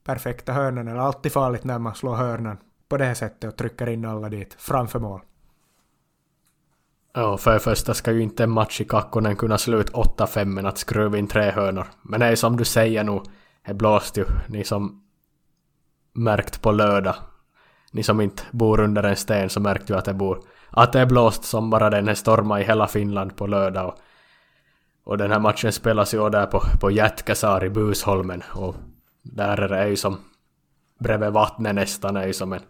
perfekta 0.03 0.53
hörnan 0.53 0.87
är 0.87 0.95
alltid 0.95 1.31
farligt 1.31 1.63
när 1.63 1.79
man 1.79 1.95
slår 1.95 2.15
hörnan 2.15 2.57
på 2.89 2.97
det 2.97 3.05
här 3.05 3.13
sättet 3.13 3.51
och 3.51 3.57
trycker 3.57 3.89
in 3.89 4.05
alla 4.05 4.29
dit 4.29 4.55
framför 4.59 4.99
mål. 4.99 5.21
Ja, 7.13 7.37
för 7.37 7.53
det 7.53 7.59
första 7.59 7.93
ska 7.93 8.11
ju 8.11 8.21
inte 8.21 8.43
en 8.43 8.51
match 8.51 8.81
i 8.81 8.85
Kakkonen 8.85 9.35
kunna 9.35 9.57
sluta 9.57 9.93
8-5 9.93 10.45
men 10.45 10.65
att 10.65 10.77
skruva 10.77 11.17
in 11.17 11.27
tre 11.27 11.51
hörnor. 11.51 11.87
Men 12.01 12.19
det 12.19 12.25
är 12.25 12.35
som 12.35 12.57
du 12.57 12.65
säger 12.65 13.03
nu, 13.03 13.21
det 13.65 13.73
blåste 13.73 14.19
ju. 14.19 14.25
Ni 14.47 14.63
som 14.63 15.03
märkt 16.13 16.61
på 16.61 16.71
lördag. 16.71 17.15
Ni 17.91 18.03
som 18.03 18.21
inte 18.21 18.43
bor 18.51 18.79
under 18.79 19.03
en 19.03 19.15
sten 19.15 19.49
så 19.49 19.59
märkte 19.59 19.93
ju 19.93 19.99
att 19.99 20.05
det 20.05 20.13
bor. 20.13 20.39
Att 20.69 20.93
det 20.93 20.99
är 20.99 21.05
blåst 21.05 21.43
som 21.43 21.69
bara 21.69 21.89
den 21.89 22.07
här 22.07 22.15
storma 22.15 22.61
i 22.61 22.63
hela 22.63 22.87
Finland 22.87 23.35
på 23.35 23.47
lördag. 23.47 23.87
Och, 23.87 23.99
och 25.05 25.17
den 25.17 25.31
här 25.31 25.39
matchen 25.39 25.71
spelas 25.71 26.13
ju 26.13 26.29
där 26.29 26.45
på, 26.45 26.61
på 26.79 26.91
Jätkäsaar 26.91 27.65
i 27.65 27.69
Busholmen. 27.69 28.43
Och 28.53 28.75
där 29.21 29.57
är 29.61 29.69
det 29.69 29.89
ju 29.89 29.95
som 29.95 30.17
bredvid 30.99 31.31
vattnet 31.31 31.75
nästan 31.75 32.17
är 32.17 32.27
ju 32.27 32.33
som 32.33 32.53
en 32.53 32.61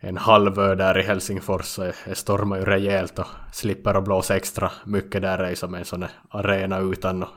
en 0.00 0.16
halvö 0.16 0.74
där 0.74 0.98
i 0.98 1.02
Helsingfors 1.02 1.64
så 1.64 1.92
det 2.04 2.14
stormar 2.14 2.56
ju 2.56 2.64
rejält 2.64 3.18
och 3.18 3.26
slipper 3.52 3.94
att 3.94 4.04
blåsa 4.04 4.36
extra 4.36 4.70
mycket 4.84 5.22
där 5.22 5.38
är 5.38 5.54
som 5.54 5.74
en 5.74 5.84
sån 5.84 6.04
arena 6.30 6.78
utan 6.78 7.22
och 7.22 7.28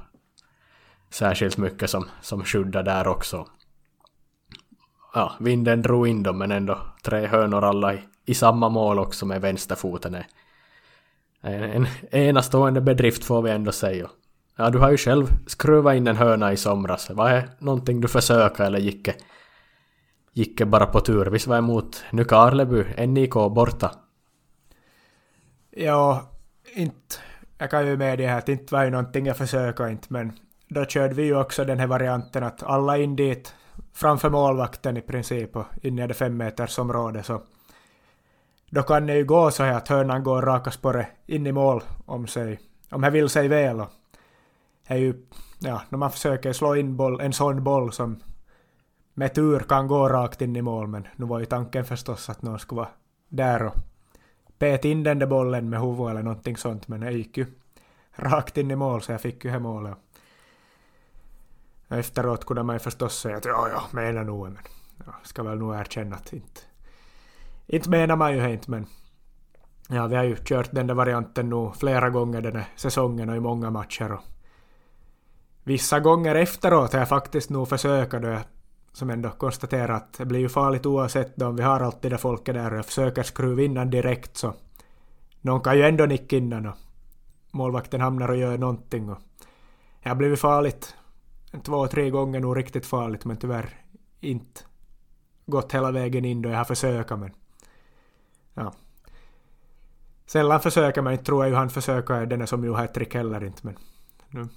särskilt 1.10 1.58
mycket 1.58 1.90
som, 1.90 2.06
som 2.22 2.44
skyddar 2.44 2.84
där 2.84 3.08
också. 3.08 3.48
Ja, 5.14 5.34
vinden 5.40 5.82
drog 5.82 6.08
in 6.08 6.24
dem 6.24 6.38
men 6.38 6.52
ändå 6.52 6.78
tre 7.04 7.28
hönor 7.28 7.64
alla 7.64 7.94
i, 7.94 8.00
i 8.26 8.34
samma 8.34 8.70
mål 8.70 9.00
också 9.00 9.26
med 9.26 9.42
vänsterfoten. 9.42 10.16
Är 10.16 10.28
en, 11.42 11.64
en 11.64 11.88
enastående 12.12 12.82
bedrift 12.82 13.24
får 13.24 13.42
vi 13.42 13.52
ändå 13.52 13.72
säga. 13.72 14.10
Ja, 14.58 14.70
du 14.70 14.78
har 14.78 14.92
ju 14.92 14.98
själv 14.98 15.28
skruvat 15.48 15.96
in 15.96 16.08
en 16.08 16.18
höna 16.18 16.52
i 16.54 16.58
somras. 16.58 17.10
Vad 17.10 17.32
är 17.32 17.50
någonting 17.60 18.02
du 18.02 18.08
försöker 18.08 18.64
eller 18.64 18.80
gick 18.80 19.06
det 19.06 19.16
gick 20.34 20.62
bara 20.62 20.86
på 20.86 21.00
tur. 21.00 21.26
Visst 21.26 21.48
var 21.48 21.58
emot 21.58 22.04
Nykarleby, 22.12 23.08
NIK 23.08 23.34
borta? 23.34 23.92
Ja, 25.72 26.30
inte... 26.76 27.16
Jag 27.58 27.72
kan 27.72 27.88
ju 27.88 27.98
medge 27.98 28.36
att 28.36 28.46
det 28.46 28.52
inte 28.52 28.74
var 28.74 28.84
ju 28.84 28.90
någonting 28.90 29.26
jag 29.26 29.38
försöker 29.38 29.88
inte, 29.88 30.08
men 30.10 30.34
då 30.68 30.86
körde 30.86 31.14
vi 31.14 31.24
ju 31.24 31.40
också 31.40 31.66
den 31.66 31.80
här 31.80 31.88
varianten 31.88 32.44
att 32.44 32.64
alla 32.64 32.98
in 32.98 33.16
dit 33.16 33.54
framför 33.94 34.30
målvakten 34.30 34.98
i 34.98 35.02
princip 35.02 35.56
och 35.56 35.66
in 35.82 36.00
i 36.00 36.08
det 36.08 36.14
fem 36.14 36.38
meters 36.38 36.80
område 36.80 37.24
så 37.24 37.42
då 38.70 38.84
kan 38.84 39.06
det 39.08 39.16
ju 39.16 39.26
gå 39.26 39.52
så 39.52 39.64
här 39.64 39.74
att 39.74 39.88
hörnan 39.88 40.24
går 40.24 40.42
raka 40.42 40.72
spåret 40.72 41.08
in 41.26 41.48
i 41.48 41.52
mål 41.52 41.84
om 42.06 42.28
sig, 42.28 42.60
om 42.90 43.04
jag 43.04 43.12
vill 43.12 43.30
sig 43.30 43.48
väl 43.48 43.80
och 43.80 43.90
är 44.86 44.98
ju, 44.98 45.26
ja, 45.60 45.82
när 45.90 45.98
man 45.98 46.12
försöker 46.12 46.54
slå 46.54 46.76
in 46.76 46.98
boll, 46.98 47.22
en 47.22 47.34
sån 47.34 47.64
boll 47.64 47.92
som 47.92 48.20
med 49.14 49.34
tur 49.34 49.60
kan 49.60 49.88
gå 49.88 50.10
rakt 50.10 50.42
in 50.42 50.56
i 50.56 50.62
mål, 50.62 50.88
men 50.88 51.08
nu 51.16 51.26
var 51.26 51.40
ju 51.40 51.46
tanken 51.46 51.86
förstås 51.86 52.30
att 52.30 52.42
någon 52.42 52.60
skulle 52.60 52.80
vara 52.80 52.90
där 53.30 53.66
och 53.66 53.74
pet 54.58 54.86
in 54.86 55.04
den 55.04 55.20
där 55.20 55.28
bollen 55.28 55.70
med 55.70 55.82
huvudet 55.82 56.12
eller 56.12 56.24
någonting 56.24 56.58
sånt, 56.58 56.88
men 56.88 57.00
det 57.00 57.12
gick 57.12 57.38
ju 57.38 57.46
rakt 58.16 58.58
in 58.58 58.72
i 58.72 58.76
mål 58.76 59.02
så 59.02 59.12
jag 59.12 59.22
fick 59.22 59.46
ju 59.46 59.52
det 59.52 59.60
målet. 59.60 59.98
Efteråt 61.90 62.46
kunde 62.46 62.64
man 62.64 62.76
ju 62.76 62.80
förstås 62.80 63.20
säga 63.20 63.38
att 63.38 63.46
ja, 63.46 63.70
ja, 63.70 63.84
menar 63.92 64.24
nog, 64.24 64.44
men 64.44 64.58
jag 65.06 65.16
ska 65.24 65.44
väl 65.44 65.58
nog 65.58 65.76
erkänna 65.76 66.16
att 66.16 66.34
inte, 66.34 66.62
inte 67.70 67.90
menar 67.90 68.16
man 68.16 68.34
ju 68.34 68.52
inte, 68.52 68.72
men 68.72 68.86
ja, 69.90 70.08
vi 70.08 70.16
har 70.16 70.24
ju 70.24 70.36
kört 70.44 70.72
den 70.72 70.88
där 70.88 70.94
varianten 70.94 71.50
nu 71.50 71.72
flera 71.80 72.10
gånger 72.10 72.42
den 72.42 72.56
här 72.56 72.68
säsongen 72.76 73.30
och 73.30 73.36
i 73.36 73.40
många 73.40 73.70
matcher 73.70 74.12
och 74.12 74.22
vissa 75.64 76.00
gånger 76.00 76.36
efteråt 76.36 76.94
har 76.94 77.00
jag 77.00 77.10
faktiskt 77.10 77.50
nog 77.50 77.70
försökt 77.70 78.12
då 78.12 78.28
jag 78.28 78.42
som 78.94 79.10
ändå 79.10 79.30
konstaterar 79.30 79.94
att 79.94 80.14
det 80.14 80.26
blir 80.26 80.40
ju 80.40 80.50
farligt 80.50 80.86
oavsett 80.86 81.36
då 81.36 81.48
om 81.48 81.56
vi 81.56 81.64
har 81.64 81.80
alltid 81.80 82.12
det 82.12 82.18
folket 82.18 82.56
där 82.56 82.72
och 82.72 82.78
jag 82.78 82.86
försöker 82.86 83.24
skruva 83.24 83.62
innan 83.62 83.90
direkt 83.90 84.38
så 84.38 84.54
någon 85.42 85.62
kan 85.62 85.78
ju 85.78 85.84
ändå 85.84 86.06
nicka 86.06 86.38
innan 86.38 86.66
och 86.66 86.76
målvakten 87.52 88.02
hamnar 88.02 88.30
och 88.30 88.38
gör 88.38 88.58
någonting 88.58 89.10
och 89.10 89.18
det 90.04 90.10
har 90.10 90.16
blivit 90.16 90.40
farligt. 90.40 90.96
Två, 91.64 91.88
tre 91.88 92.10
gånger 92.10 92.40
nog 92.40 92.58
riktigt 92.58 92.86
farligt 92.86 93.26
men 93.26 93.38
tyvärr 93.38 93.70
inte 94.20 94.62
gått 95.46 95.74
hela 95.74 95.92
vägen 95.92 96.26
in 96.26 96.42
då 96.42 96.50
jag 96.50 96.58
har 96.58 96.66
försökt 96.66 97.10
men 97.10 97.32
ja. 98.54 98.74
Sällan 100.26 100.60
försöker 100.60 101.02
man 101.02 101.14
inte, 101.14 101.26
tror 101.26 101.44
jag 101.44 101.50
ju 101.50 101.56
han 101.56 101.70
försöker 101.70 102.26
den 102.26 102.42
är 102.42 102.46
som 102.46 102.64
ju 102.64 102.74
hattrick 102.74 103.14
heller 103.14 103.44
inte 103.44 103.60
men 103.62 103.78
nu 104.30 104.48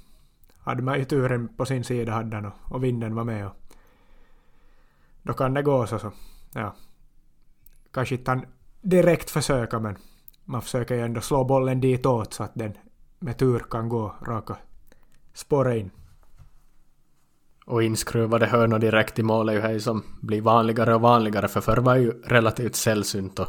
hade 0.59 0.83
man 0.83 0.99
ju 0.99 1.05
turen 1.05 1.49
på 1.57 1.67
sin 1.67 1.85
sida 1.85 2.13
hade 2.13 2.37
han 2.37 2.45
och, 2.45 2.53
och 2.69 2.85
vinden 2.85 3.15
var 3.15 3.25
med 3.25 3.47
och 3.47 3.57
då 5.23 5.33
kan 5.33 5.55
det 5.55 5.63
gå 5.63 5.87
så. 5.87 5.99
så. 5.99 6.13
Ja. 6.55 6.75
Kanske 7.91 8.15
inte 8.15 8.31
han 8.31 8.47
direkt 8.81 9.31
försöka 9.31 9.79
men 9.79 9.97
man 10.45 10.63
försöker 10.63 10.95
ju 10.95 11.01
ändå 11.01 11.21
slå 11.21 11.45
bollen 11.45 11.81
ditåt 11.81 12.35
så 12.35 12.43
att 12.43 12.55
den 12.55 12.73
med 13.19 13.39
tur 13.39 13.59
kan 13.59 13.89
gå 13.89 14.15
raka 14.23 14.57
spåret 15.35 15.81
in. 15.81 15.91
Och 17.67 17.83
inskruvade 17.83 18.47
hörnor 18.47 18.79
direkt 18.79 19.19
i 19.19 19.23
mål 19.23 19.49
är 19.49 19.53
ju 19.53 19.61
här 19.61 19.79
som 19.79 20.03
blir 20.21 20.41
vanligare 20.41 20.95
och 20.95 21.01
vanligare 21.01 21.49
för 21.49 21.61
förr 21.61 21.77
var 21.77 21.97
ju 21.97 22.11
relativt 22.11 22.77
sällsynt 22.77 23.39
och 23.39 23.49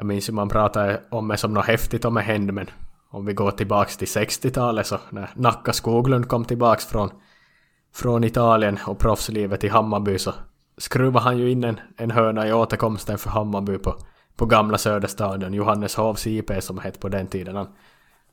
jag 0.00 0.06
minns 0.06 0.28
ju 0.28 0.32
man 0.32 0.48
pratade 0.48 1.00
om 1.10 1.28
det 1.28 1.36
som 1.36 1.54
något 1.54 1.66
häftigt 1.66 2.04
om 2.04 2.14
det 2.14 2.20
hände 2.20 2.52
men 2.52 2.70
om 3.10 3.24
vi 3.24 3.32
går 3.32 3.50
tillbaks 3.50 3.96
till 3.96 4.08
60-talet 4.08 4.86
så 4.86 4.98
när 5.10 5.30
Nacka 5.34 5.72
Skoglund 5.72 6.28
kom 6.28 6.44
tillbaks 6.44 6.86
från, 6.86 7.10
från 7.94 8.24
Italien 8.24 8.78
och 8.86 8.98
proffslivet 8.98 9.64
i 9.64 9.68
Hammarby 9.68 10.18
så 10.18 10.34
skruvade 10.78 11.24
han 11.24 11.38
ju 11.38 11.50
in 11.50 11.64
en, 11.64 11.80
en 11.96 12.10
hörna 12.10 12.48
i 12.48 12.52
återkomsten 12.52 13.18
för 13.18 13.30
Hammarby 13.30 13.78
på, 13.78 13.96
på 14.36 14.46
gamla 14.46 14.78
Söderstadion, 14.78 15.54
Johannes 15.54 15.94
Hovs 15.94 16.26
IP 16.26 16.50
som 16.60 16.78
hette 16.78 16.98
på 16.98 17.08
den 17.08 17.26
tiden. 17.26 17.56
Han, 17.56 17.68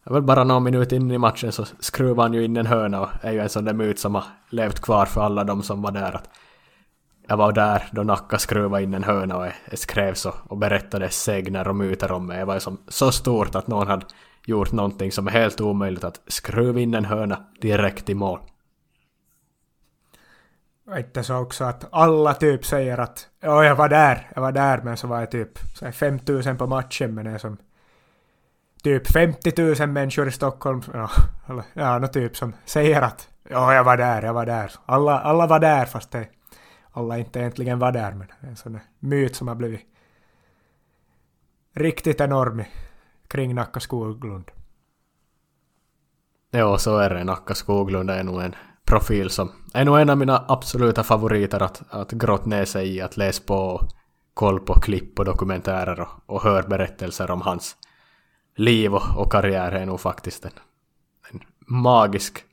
väl 0.04 0.24
bara 0.24 0.44
någon 0.44 0.64
minut 0.64 0.92
in 0.92 1.12
i 1.12 1.18
matchen 1.18 1.52
så 1.52 1.66
skruvade 1.80 2.22
han 2.22 2.34
ju 2.34 2.46
in 2.46 2.58
en 2.58 2.66
hörna 2.66 3.02
och 3.02 3.10
är 3.22 3.32
ju 3.32 3.40
en 3.40 3.50
sån 3.50 3.66
där 3.66 3.74
myt 3.74 4.00
som 4.00 4.16
har 4.16 4.24
levt 4.50 4.80
kvar 4.80 5.06
för 5.06 5.22
alla 5.22 5.44
de 5.44 5.64
som 5.64 5.82
var 5.82 5.92
där. 5.92 6.16
Att 6.16 6.30
jag 7.28 7.38
var 7.38 7.52
där 7.52 7.84
då 7.92 8.04
Nacka 8.04 8.38
skruvade 8.38 8.84
in 8.84 8.94
en 8.94 9.04
höna 9.04 9.38
och 9.38 9.46
jag 9.46 9.80
skrevs 9.80 10.26
och, 10.26 10.36
och 10.48 10.58
berättades 10.58 11.24
sägner 11.24 11.68
och 11.68 11.76
myter 11.76 12.12
om 12.12 12.26
mig. 12.26 12.38
Det 12.40 12.46
var 12.46 12.54
ju 12.54 12.60
som 12.60 12.78
så 12.88 13.12
stort 13.12 13.56
att 13.56 13.68
någon 13.68 13.88
hade 13.88 14.06
gjort 14.46 14.72
någonting 14.72 15.12
som 15.12 15.28
är 15.28 15.32
helt 15.32 15.62
omöjligt 15.62 16.04
att 16.04 16.22
skruva 16.28 16.80
in 16.80 16.94
en 16.94 17.06
höna 17.06 17.44
direkt 17.62 18.10
i 18.10 18.14
mål 18.14 18.40
inte 20.96 21.24
så 21.24 21.36
också 21.36 21.64
att 21.64 21.86
alla 21.92 22.34
typ 22.34 22.66
säger 22.66 22.98
att 22.98 23.28
ja, 23.40 23.64
jag 23.66 23.76
var 23.76 23.90
där, 23.90 24.32
jag 24.36 24.42
var 24.42 24.52
där, 24.52 24.82
men 24.84 24.98
så 24.98 25.08
var 25.08 25.20
jag 25.20 25.32
typ 25.32 25.60
5000 25.94 26.58
på 26.58 26.68
matchen, 26.68 27.16
men 27.16 27.26
det 27.26 27.32
är 27.32 27.38
som 27.38 27.58
typ 28.84 29.12
50 29.12 29.76
000 29.80 29.90
människor 29.90 30.28
i 30.28 30.32
Stockholm, 30.32 30.82
ja, 30.94 31.10
eller, 31.50 31.64
ja, 31.74 32.00
no, 32.00 32.08
typ 32.08 32.38
som 32.38 32.54
säger 32.66 33.02
att 33.02 33.30
ja, 33.50 33.74
jag 33.74 33.84
var 33.84 33.98
där, 33.98 34.22
jag 34.22 34.34
var 34.34 34.46
där. 34.46 34.72
Alla, 34.86 35.20
alla 35.20 35.48
var 35.48 35.60
där, 35.60 35.86
fast 35.86 36.12
det, 36.12 36.28
alla 36.98 37.18
inte 37.18 37.40
egentligen 37.40 37.80
var 37.80 37.92
där, 37.92 38.14
men 38.14 38.28
en 38.40 38.56
sån 38.56 38.80
myt 39.00 39.36
som 39.36 39.48
har 39.48 39.56
blivit 39.56 39.82
riktigt 41.74 42.22
enorm 42.22 42.64
kring 43.28 43.56
Nacka 43.56 43.80
Skoglund. 43.80 44.52
Ja, 46.52 46.78
så 46.78 46.98
är 46.98 47.10
det. 47.10 47.24
Nacka 47.24 47.56
Skoglund 47.56 48.10
är 48.10 48.24
nog 48.24 48.42
en 48.42 48.56
profil 48.86 49.30
som 49.30 49.52
är 49.74 49.86
nog 49.86 50.00
en 50.00 50.10
av 50.10 50.18
mina 50.18 50.46
absoluta 50.48 51.04
favoriter 51.04 51.62
att, 51.62 51.84
att 51.90 52.12
grotta 52.12 52.50
ner 52.50 52.66
sig 52.66 52.96
i, 52.96 53.02
att 53.02 53.18
läsa 53.18 53.44
på 53.46 53.56
och 53.56 53.90
koll 54.34 54.60
på 54.60 54.74
klipp 54.74 55.20
och 55.20 55.26
dokumentärer 55.26 56.00
och, 56.00 56.10
och 56.26 56.44
hör 56.44 56.64
berättelser 56.64 57.32
om 57.32 57.42
hans 57.42 57.76
liv 58.56 58.94
och, 58.94 59.18
och 59.18 59.32
karriär 59.32 59.72
är 59.72 59.86
nog 59.86 60.00
faktiskt 60.00 60.46
en, 60.46 60.52
en 61.32 61.42
magisk 61.60 62.44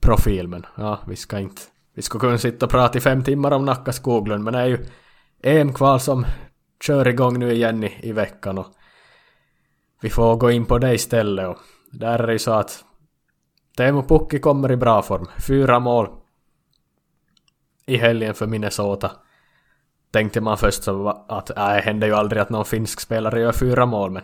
profil. 0.00 0.48
Men 0.48 0.66
ja, 0.76 0.98
vi 1.06 1.16
ska 1.16 1.38
inte... 1.38 1.62
Vi 1.98 2.02
skulle 2.02 2.20
kunna 2.20 2.38
sitta 2.38 2.66
och 2.66 2.72
prata 2.72 2.98
i 2.98 3.00
fem 3.00 3.24
timmar 3.24 3.50
om 3.50 3.64
Nacka 3.64 3.92
Skoglund, 3.92 4.44
men 4.44 4.52
det 4.52 4.60
är 4.60 4.66
ju 4.66 4.86
EM-kval 5.42 6.00
som 6.00 6.26
kör 6.82 7.08
igång 7.08 7.38
nu 7.38 7.52
igen 7.52 7.84
i, 7.84 7.98
i 8.02 8.12
veckan 8.12 8.58
och 8.58 8.66
vi 10.00 10.10
får 10.10 10.36
gå 10.36 10.50
in 10.50 10.64
på 10.64 10.78
det 10.78 10.94
istället 10.94 11.48
och 11.48 11.58
där 11.92 12.18
är 12.18 12.26
det 12.26 12.32
ju 12.32 12.38
så 12.38 12.52
att 12.52 12.84
Teemu 13.76 14.02
Pukki 14.02 14.38
kommer 14.38 14.72
i 14.72 14.76
bra 14.76 15.02
form. 15.02 15.26
Fyra 15.46 15.78
mål. 15.78 16.08
i 17.86 17.96
helgen 17.96 18.34
för 18.34 18.46
Minnesota 18.46 19.10
tänkte 20.10 20.40
man 20.40 20.58
först 20.58 20.82
så 20.82 21.24
att 21.28 21.50
äh, 21.50 21.56
det 21.56 21.80
händer 21.80 22.06
ju 22.06 22.14
aldrig 22.14 22.42
att 22.42 22.50
någon 22.50 22.64
finsk 22.64 23.00
spelare 23.00 23.40
gör 23.40 23.52
fyra 23.52 23.86
mål 23.86 24.10
men 24.10 24.22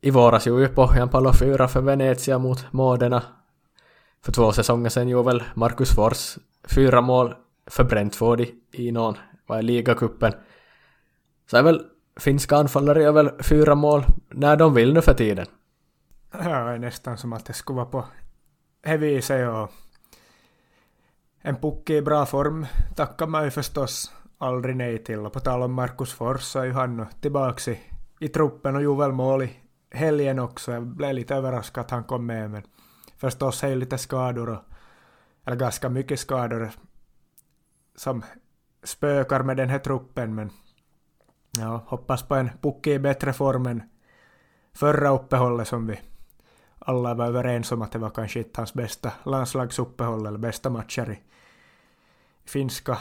i 0.00 0.10
våras 0.10 0.46
gjorde 0.46 0.62
ju 0.62 0.68
Pohjanpalo 0.68 1.32
fyra 1.32 1.68
för 1.68 1.80
Venezia 1.80 2.38
mot 2.38 2.72
Modena. 2.72 3.22
För 4.24 4.32
två 4.32 4.52
säsonger 4.52 4.90
sedan 4.90 5.08
gjorde 5.08 5.26
väl 5.26 5.44
Marcus 5.54 5.94
Fors 5.94 6.38
fyra 6.74 7.00
mål 7.00 7.34
för 7.66 7.84
Brentford 7.84 8.40
i, 8.40 8.54
i 8.72 8.92
någon, 8.92 9.16
vad 9.46 9.58
är 9.58 9.62
ligacupen. 9.62 10.32
Så 11.50 11.56
är 11.56 11.62
väl 11.62 11.84
finska 12.16 12.56
anfallare 12.56 13.02
gör 13.02 13.12
väl 13.12 13.30
fyra 13.42 13.74
mål 13.74 14.04
när 14.28 14.56
de 14.56 14.74
vill 14.74 14.94
nu 14.94 15.00
för 15.00 15.14
tiden. 15.14 15.46
Ja, 16.32 16.38
det 16.38 16.48
är 16.48 16.78
nästan 16.78 17.18
som 17.18 17.32
att 17.32 17.44
det 17.44 17.52
skulle 17.52 17.76
vara 17.76 17.86
på 17.86 18.04
det 18.82 18.96
viset 18.96 19.48
och 19.48 19.70
en 21.42 21.56
pucke 21.56 21.94
i 21.94 22.02
bra 22.02 22.26
form 22.26 22.66
tackar 22.96 23.26
man 23.26 23.44
ju 23.44 23.50
förstås 23.50 24.12
aldrig 24.38 24.76
nej 24.76 25.04
till. 25.04 25.18
Och 25.18 25.32
på 25.32 25.40
tal 25.40 25.62
om 25.62 25.72
Marcus 25.72 26.12
Fors 26.12 26.42
så 26.42 26.58
är 26.58 26.64
ju 26.64 26.72
han 26.72 27.06
tillbaks 27.20 27.68
i, 27.68 27.78
i 28.18 28.28
truppen 28.28 28.76
och 28.76 28.82
gjorde 28.82 29.00
väl 29.00 29.12
mål 29.12 29.42
i 29.42 29.50
helgen 29.90 30.38
också. 30.38 30.72
Jag 30.72 30.86
blev 30.86 31.14
lite 31.14 31.34
överraskad 31.34 31.84
att 31.84 31.90
han 31.90 32.04
kom 32.04 32.26
med 32.26 32.50
men 32.50 32.62
förstås 33.20 33.64
är 33.64 33.68
ju 33.68 33.76
lite 33.76 33.98
skador 33.98 34.48
och 34.48 34.64
eller 35.44 35.56
ganska 35.56 35.88
mycket 35.88 36.20
skador 36.20 36.70
som 37.96 38.24
spökar 38.82 39.42
med 39.42 39.56
den 39.56 39.68
här 39.68 39.78
truppen 39.78 40.34
men 40.34 40.50
ja, 41.58 41.84
hoppas 41.86 42.22
på 42.22 42.34
en 42.34 42.50
pucke 42.60 42.92
i 42.92 42.98
bättre 42.98 43.32
form 43.32 43.66
än 43.66 43.82
förra 44.72 45.10
uppehållet 45.10 45.68
som 45.68 45.86
vi 45.86 46.00
alla 46.78 47.14
var 47.14 47.26
överens 47.26 47.72
om 47.72 47.82
att 47.82 47.92
det 47.92 47.98
var 47.98 48.10
kanske 48.10 48.38
inte 48.38 48.60
hans 48.60 48.74
bästa 48.74 49.12
landslagsuppehåll 49.24 50.26
eller 50.26 50.38
bästa 50.38 50.70
matcher 50.70 51.10
i 51.10 51.18
finska 52.44 52.98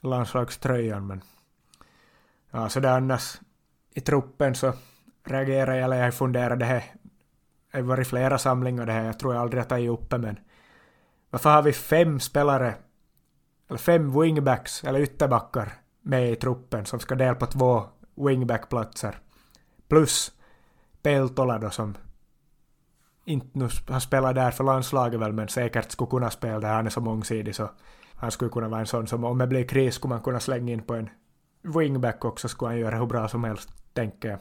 landslagströjan. 0.00 1.06
Men 1.06 1.22
ja, 2.50 2.68
så 2.68 2.80
det 2.80 2.92
annars 2.92 3.40
i 3.94 4.00
truppen 4.00 4.54
så 4.54 4.72
reagerar 5.24 5.74
jag, 5.74 5.84
eller 5.84 6.04
jag 6.04 6.14
funderar 6.14 6.56
det 6.56 6.64
här, 6.64 6.84
det 7.72 7.78
har 7.78 7.82
varit 7.82 8.08
flera 8.08 8.38
samlingar 8.38 8.86
det 8.86 8.92
här, 8.92 9.04
jag 9.04 9.18
tror 9.18 9.34
jag 9.34 9.42
aldrig 9.42 9.62
har 9.62 9.68
tagit 9.68 9.90
uppe 9.90 10.18
men 10.18 10.38
varför 11.30 11.50
har 11.50 11.62
vi 11.62 11.72
fem 11.72 12.20
spelare, 12.20 12.74
eller 13.68 13.78
fem 13.78 14.20
wingbacks 14.20 14.84
eller 14.84 15.00
ytterbackar 15.00 15.72
med 16.02 16.32
i 16.32 16.36
truppen 16.36 16.86
som 16.86 17.00
ska 17.00 17.14
dela 17.14 17.34
på 17.34 17.46
två 17.46 17.84
wingbackplatser 18.14 19.18
plus 19.88 20.32
Peltola 21.02 21.58
då 21.58 21.70
som 21.70 21.94
inte 23.24 23.58
nu 23.58 23.68
har 23.88 24.00
spelat 24.00 24.34
där 24.34 24.50
för 24.50 24.64
landslaget 24.64 25.20
väl, 25.20 25.32
men 25.32 25.48
säkert 25.48 25.90
skulle 25.90 26.10
kunna 26.10 26.30
spela 26.30 26.60
där. 26.60 26.74
Han 26.74 26.86
är 26.86 26.90
så 26.90 27.00
mångsidig 27.00 27.54
så 27.54 27.70
han 28.14 28.30
skulle 28.30 28.50
kunna 28.50 28.68
vara 28.68 28.80
en 28.80 28.86
sån 28.86 29.06
som 29.06 29.24
om 29.24 29.38
det 29.38 29.46
blir 29.46 29.68
kris 29.68 29.94
skulle 29.94 30.14
man 30.14 30.22
kunna 30.22 30.40
slänga 30.40 30.72
in 30.72 30.82
på 30.82 30.94
en 30.94 31.10
wingback 31.62 32.24
också, 32.24 32.48
skulle 32.48 32.70
han 32.70 32.78
göra 32.78 32.96
hur 32.96 33.06
bra 33.06 33.28
som 33.28 33.44
helst, 33.44 33.94
tänker 33.94 34.28
jag. 34.28 34.38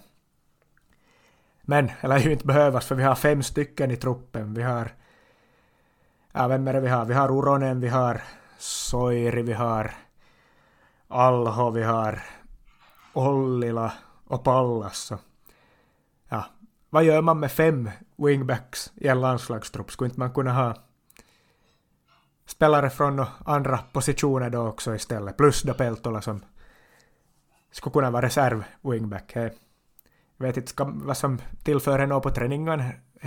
Men, 1.70 1.92
eller 2.02 2.20
ju 2.20 2.32
inte 2.32 2.46
behövas, 2.46 2.86
för 2.86 2.96
vi 2.96 3.04
har 3.04 3.16
fem 3.16 3.44
stycken 3.44 3.92
i 3.92 3.96
truppen. 3.96 4.54
Vi 4.54 4.64
har... 4.64 4.92
Ja, 6.32 6.48
vem 6.48 6.68
är 6.68 6.74
det 6.74 6.80
vi 6.80 6.88
har? 6.88 7.06
Vi 7.06 7.14
har 7.14 7.32
Uronen, 7.32 7.80
vi 7.80 7.88
har 7.88 8.22
Soiri, 8.58 9.42
vi 9.42 9.54
har 9.54 9.92
Alho, 11.08 11.70
vi 11.70 11.84
har 11.84 12.24
Ollila 13.14 13.94
och 14.28 14.44
Pallas. 14.44 14.98
Så. 14.98 15.18
Ja, 16.30 16.46
vad 16.90 17.04
gör 17.04 17.22
man 17.22 17.40
med 17.40 17.52
fem 17.52 17.90
wingbacks 18.18 18.92
i 18.96 19.08
en 19.08 19.22
landslagstrupp? 19.22 19.92
Skulle 19.92 20.08
inte 20.08 20.20
man 20.20 20.34
kunna 20.34 20.54
ha 20.54 20.76
spelare 22.46 22.90
från 22.90 23.26
andra 23.46 23.78
positioner 23.78 24.50
då 24.50 24.68
också 24.68 24.96
istället? 24.96 25.38
Plus 25.38 25.64
då 25.64 25.74
Peltola 25.74 26.22
som 26.22 26.46
skulle 27.72 27.94
kunna 27.94 28.12
vara 28.12 28.26
reserv 28.26 28.64
wingback 28.82 29.36
vet 30.38 30.58
inte 30.58 30.74
vad 30.78 31.18
som 31.18 31.38
tillför 31.64 32.00
henne 32.00 32.20
på 32.20 32.30
träningen 32.30 32.84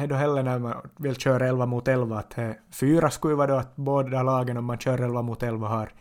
då 0.09 0.15
heller 0.15 0.43
när 0.43 0.59
man 0.59 0.91
vill 0.97 1.17
köra 1.17 1.47
11 1.47 1.67
mot 1.67 1.89
11 1.89 2.19
att 2.19 2.39
fyra 2.75 3.11
skulle 3.11 3.35
vara 3.35 3.47
då 3.47 3.55
att 3.55 3.77
båda 3.77 4.23
lagen 4.23 4.57
om 4.57 4.65
man 4.65 4.79
kör 4.79 4.99
11 4.99 5.23
mot 5.23 5.43
11 5.43 5.69
har 5.69 5.93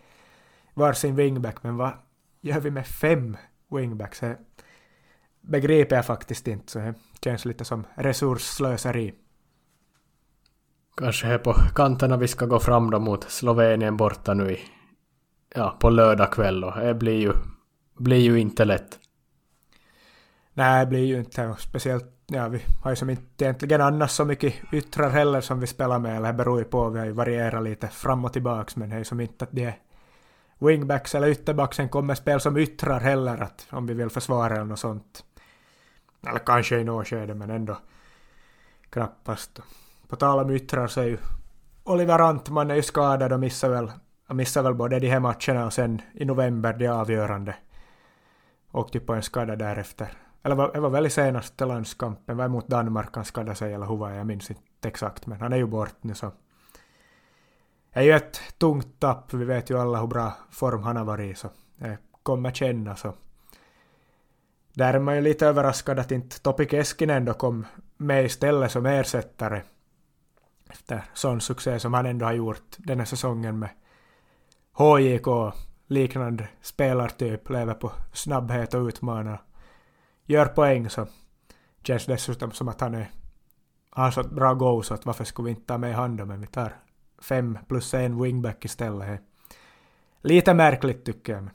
varsin 0.74 1.16
wingback 1.16 1.64
men 1.64 1.78
vad 1.78 1.92
gör 2.42 2.60
vi 2.60 2.72
med 2.72 2.88
fem 2.88 3.38
wingbacks? 3.72 4.20
Det 4.20 4.38
begriper 5.42 5.96
jag 5.96 6.06
faktiskt 6.06 6.48
inte 6.48 6.72
så 6.72 6.80
det 6.80 6.94
känns 7.24 7.46
lite 7.46 7.66
som 7.66 7.84
resursslöseri. 7.96 9.14
Kanske 10.98 11.28
här 11.28 11.38
på 11.38 11.54
kanterna 11.54 12.18
vi 12.18 12.28
ska 12.28 12.46
gå 12.46 12.60
fram 12.60 12.92
då 12.92 13.00
mot 13.00 13.24
Slovenien 13.24 13.98
borta 13.98 14.34
nu 14.34 14.52
i, 14.52 14.60
ja, 15.56 15.78
på 15.80 15.90
lördag 15.90 16.32
kväll 16.32 16.64
och 16.64 16.80
det 16.80 16.94
blir 16.94 17.20
ju, 17.20 17.34
blir 17.98 18.20
ju 18.20 18.40
inte 18.40 18.66
lätt. 18.66 19.00
Nej, 20.60 20.86
det 20.86 20.90
blir 20.90 21.06
ju 21.06 21.20
inte 21.20 21.56
speciellt, 21.60 22.06
ja 22.28 22.48
vi 22.48 22.62
har 22.82 22.92
ju 22.92 22.96
som 22.96 23.10
inte 23.10 23.46
egentligen 23.46 23.82
annars 23.82 24.12
så 24.12 24.26
mycket 24.26 24.54
yttrar 24.72 25.10
heller 25.10 25.42
som 25.42 25.60
vi 25.60 25.68
spelar 25.68 26.00
med, 26.00 26.18
eller 26.18 26.28
det 26.28 26.34
beror 26.34 26.60
ju 26.60 26.66
på, 26.66 26.90
vi 26.90 27.00
har 27.00 27.06
ju 27.06 27.12
varierat 27.12 27.64
lite 27.64 27.88
fram 27.88 28.26
och 28.26 28.34
tillbaks 28.34 28.76
men 28.76 28.90
det 28.90 28.96
är 28.96 28.98
ju 28.98 29.06
som 29.06 29.20
inte 29.20 29.46
att 29.46 29.52
det 29.52 29.64
är 29.64 29.78
wingbacks 30.58 31.16
eller 31.16 31.28
ytterbacksen 31.28 31.90
kommer 31.90 32.16
spel 32.16 32.40
som 32.40 32.58
yttrar 32.58 33.00
heller, 33.00 33.42
att 33.42 33.68
om 33.70 33.88
vi 33.88 33.94
vill 33.94 34.10
försvara 34.10 34.56
eller 34.56 34.66
något 34.66 34.80
sånt. 34.80 35.24
Eller 36.28 36.40
kanske 36.40 36.80
i 36.80 36.84
något 36.84 37.08
skede, 37.08 37.34
men 37.34 37.50
ändå 37.50 37.78
knappast. 38.90 39.60
På 40.08 40.16
tal 40.16 40.40
om 40.40 40.52
yttrar 40.52 40.88
så 40.88 41.02
är 41.02 41.06
ju 41.06 41.18
Oliver 41.84 42.20
Antman 42.20 42.72
är 42.72 42.76
ju 42.76 42.84
skadad 42.84 43.34
och 43.34 43.40
missar 43.40 43.70
väl, 43.70 43.92
missar 44.30 44.64
väl 44.64 44.74
både 44.74 45.00
de 45.00 45.08
här 45.08 45.20
matcherna 45.20 45.66
och 45.66 45.74
sen 45.74 46.02
i 46.14 46.26
november 46.26 46.74
det 46.74 46.88
avgörande. 46.88 47.56
Åkte 48.72 49.00
på 49.00 49.14
en 49.14 49.24
skada 49.24 49.56
därefter. 49.56 50.10
Eller 50.44 50.74
det 50.74 50.80
var 50.80 50.90
väl 50.90 51.06
i 51.06 51.10
senaste 51.10 51.66
landskampen, 51.66 52.38
var 52.38 52.48
mot 52.48 52.68
Danmark 52.68 53.16
han 53.16 53.26
skadade 53.26 53.56
sig 53.56 53.74
eller 53.74 53.86
hur 53.86 53.98
var 53.98 54.12
jag 54.12 54.28
minns 54.28 54.50
inte 54.50 54.88
exakt 54.88 55.28
men 55.28 55.42
han 55.42 55.54
är 55.54 55.58
ju 55.58 55.66
bort 55.66 55.96
nu 56.02 56.16
så. 56.16 56.32
Det 57.94 58.00
är 58.00 58.04
ju 58.04 58.12
ett 58.12 58.42
tungt 58.58 59.00
tapp, 59.00 59.34
vi 59.34 59.46
vet 59.46 59.70
ju 59.70 59.80
alla 59.80 60.00
hur 60.00 60.08
bra 60.08 60.34
form 60.52 60.84
han 60.84 60.96
har 60.96 61.06
varit 61.06 61.32
i 61.32 61.36
så 61.36 61.50
det 61.76 61.98
kommer 62.24 62.52
kännas. 62.52 63.00
Så 63.00 63.14
där 64.74 64.94
är 64.94 65.00
man 65.00 65.16
ju 65.16 65.22
lite 65.22 65.48
överraskad 65.48 66.00
att 66.00 66.12
inte 66.12 66.40
Topi 66.40 66.66
Keskinen 66.66 67.26
då 67.26 67.34
kom 67.34 67.66
med 67.98 68.26
istället 68.26 68.72
som 68.72 68.86
ersättare. 68.86 69.62
Efter 70.70 71.04
sån 71.14 71.42
succé 71.42 71.80
som 71.80 71.94
han 71.94 72.06
ändå 72.06 72.26
har 72.26 72.34
gjort 72.34 72.76
den 72.78 73.00
här 73.00 73.06
säsongen 73.06 73.60
med 73.60 73.70
HJK 74.74 75.28
liknande 75.88 76.48
spelartyp, 76.62 77.50
lever 77.50 77.74
på 77.74 77.92
snabbhet 78.14 78.74
och 78.74 78.88
utmanar. 78.88 79.42
Gör 80.30 80.46
poäng 80.46 80.90
så 80.90 81.08
känns 81.84 82.06
dessutom 82.06 82.52
som 82.52 82.68
att 82.68 82.82
han 82.82 82.96
är, 82.96 83.12
har 83.90 84.12
så 84.12 84.24
bra 84.24 84.54
go 84.54 84.82
så 84.82 84.94
att 84.94 85.06
varför 85.06 85.24
skulle 85.24 85.46
vi 85.46 85.52
inte 85.52 85.66
ta 85.66 85.78
med 85.78 85.96
honom 85.96 86.28
men 86.28 86.42
vi 86.42 86.48
tar 86.48 86.76
fem 87.22 87.58
plus 87.68 87.94
en 87.94 88.22
wingback 88.22 88.66
istället. 88.66 89.22
Lite 90.22 90.54
märkligt 90.54 91.06
tycker 91.06 91.34
jag. 91.34 91.44
Men 91.44 91.54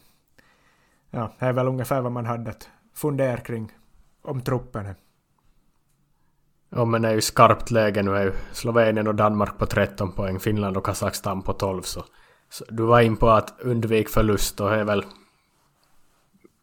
ja, 1.10 1.32
det 1.38 1.46
är 1.46 1.52
väl 1.52 1.68
ungefär 1.68 2.00
vad 2.00 2.12
man 2.12 2.26
hade 2.26 2.50
att 2.50 2.68
fundera 2.94 3.36
kring 3.36 3.72
om 4.22 4.40
truppen. 4.40 4.94
Ja 6.68 6.84
men 6.84 7.02
det 7.02 7.08
är 7.08 7.14
ju 7.14 7.20
skarpt 7.20 7.70
läge 7.70 8.02
nu 8.02 8.16
är 8.16 8.24
ju 8.24 8.32
Slovenien 8.52 9.06
och 9.06 9.14
Danmark 9.14 9.58
på 9.58 9.66
13 9.66 10.12
poäng, 10.12 10.40
Finland 10.40 10.76
och 10.76 10.86
Kazakstan 10.86 11.42
på 11.42 11.52
12 11.52 11.82
så, 11.82 12.04
så 12.48 12.64
du 12.68 12.82
var 12.82 13.00
in 13.00 13.16
på 13.16 13.30
att 13.30 13.60
undvika 13.60 14.10
förlust 14.10 14.60
och 14.60 14.70
det 14.70 14.76
är 14.76 14.84
väl 14.84 15.04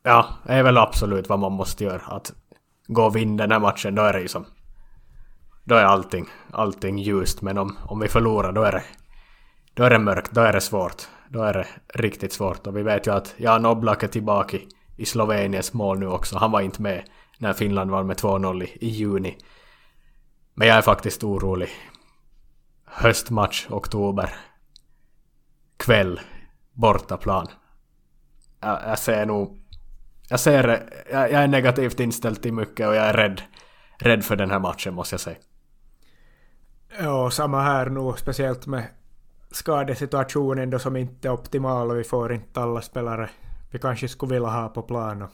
Ja, 0.03 0.29
det 0.43 0.53
är 0.53 0.63
väl 0.63 0.77
absolut 0.77 1.29
vad 1.29 1.39
man 1.39 1.51
måste 1.51 1.83
göra. 1.83 2.01
Att 2.01 2.33
gå 2.87 3.03
och 3.03 3.15
vinna 3.15 3.43
den 3.43 3.51
här 3.51 3.59
matchen, 3.59 3.95
då 3.95 4.01
är 4.01 4.13
det 4.13 4.21
ju 4.21 4.27
som... 4.27 4.45
Då 5.63 5.75
är 5.75 5.83
allting, 5.83 6.27
allting 6.51 6.97
ljust, 6.97 7.41
men 7.41 7.57
om, 7.57 7.77
om 7.85 7.99
vi 7.99 8.07
förlorar 8.07 8.51
då 8.51 8.63
är 8.63 8.71
det... 8.71 8.83
Då 9.73 9.83
är 9.83 9.89
det 9.89 9.99
mörkt, 9.99 10.31
då 10.31 10.41
är 10.41 10.53
det 10.53 10.61
svårt. 10.61 11.07
Då 11.29 11.43
är 11.43 11.53
det 11.53 11.67
riktigt 11.93 12.33
svårt 12.33 12.67
och 12.67 12.77
vi 12.77 12.83
vet 12.83 13.07
ju 13.07 13.13
att 13.13 13.33
Jan 13.37 13.65
Oblak 13.65 14.03
är 14.03 14.07
tillbaka 14.07 14.57
i 14.97 15.05
Sloveniens 15.05 15.73
mål 15.73 15.99
nu 15.99 16.07
också. 16.07 16.37
Han 16.37 16.51
var 16.51 16.61
inte 16.61 16.81
med 16.81 17.03
när 17.37 17.53
Finland 17.53 17.91
var 17.91 18.03
med 18.03 18.17
2-0 18.17 18.63
i, 18.63 18.77
i 18.85 18.89
juni. 18.89 19.37
Men 20.53 20.67
jag 20.67 20.77
är 20.77 20.81
faktiskt 20.81 21.23
orolig. 21.23 21.69
Höstmatch, 22.85 23.67
oktober. 23.69 24.33
Kväll, 25.77 26.19
bortaplan. 26.73 27.47
Jag, 28.59 28.79
jag 28.87 28.99
ser 28.99 29.25
nog... 29.25 29.60
Jag 30.31 30.39
ser... 30.39 30.83
Jag, 31.11 31.31
jag 31.31 31.43
är 31.43 31.47
negativt 31.47 31.99
inställd 31.99 32.41
till 32.41 32.53
mycket 32.53 32.87
och 32.87 32.95
jag 32.95 33.05
är 33.05 33.13
rädd. 33.13 33.41
Rädd 33.97 34.23
för 34.23 34.35
den 34.35 34.51
här 34.51 34.59
matchen 34.59 34.93
måste 34.93 35.13
jag 35.13 35.19
säga. 35.19 35.37
Ja, 36.99 37.29
samma 37.31 37.61
här 37.61 37.89
nu, 37.89 38.13
speciellt 38.17 38.67
med 38.67 38.83
skadesituationen 39.51 40.69
då 40.69 40.79
som 40.79 40.95
inte 40.95 41.27
är 41.27 41.31
optimal 41.31 41.91
och 41.91 41.99
vi 41.99 42.03
får 42.03 42.33
inte 42.33 42.61
alla 42.61 42.81
spelare 42.81 43.29
vi 43.71 43.79
kanske 43.79 44.07
skulle 44.07 44.33
vilja 44.33 44.49
ha 44.49 44.69
på 44.69 44.81
plan. 44.81 45.27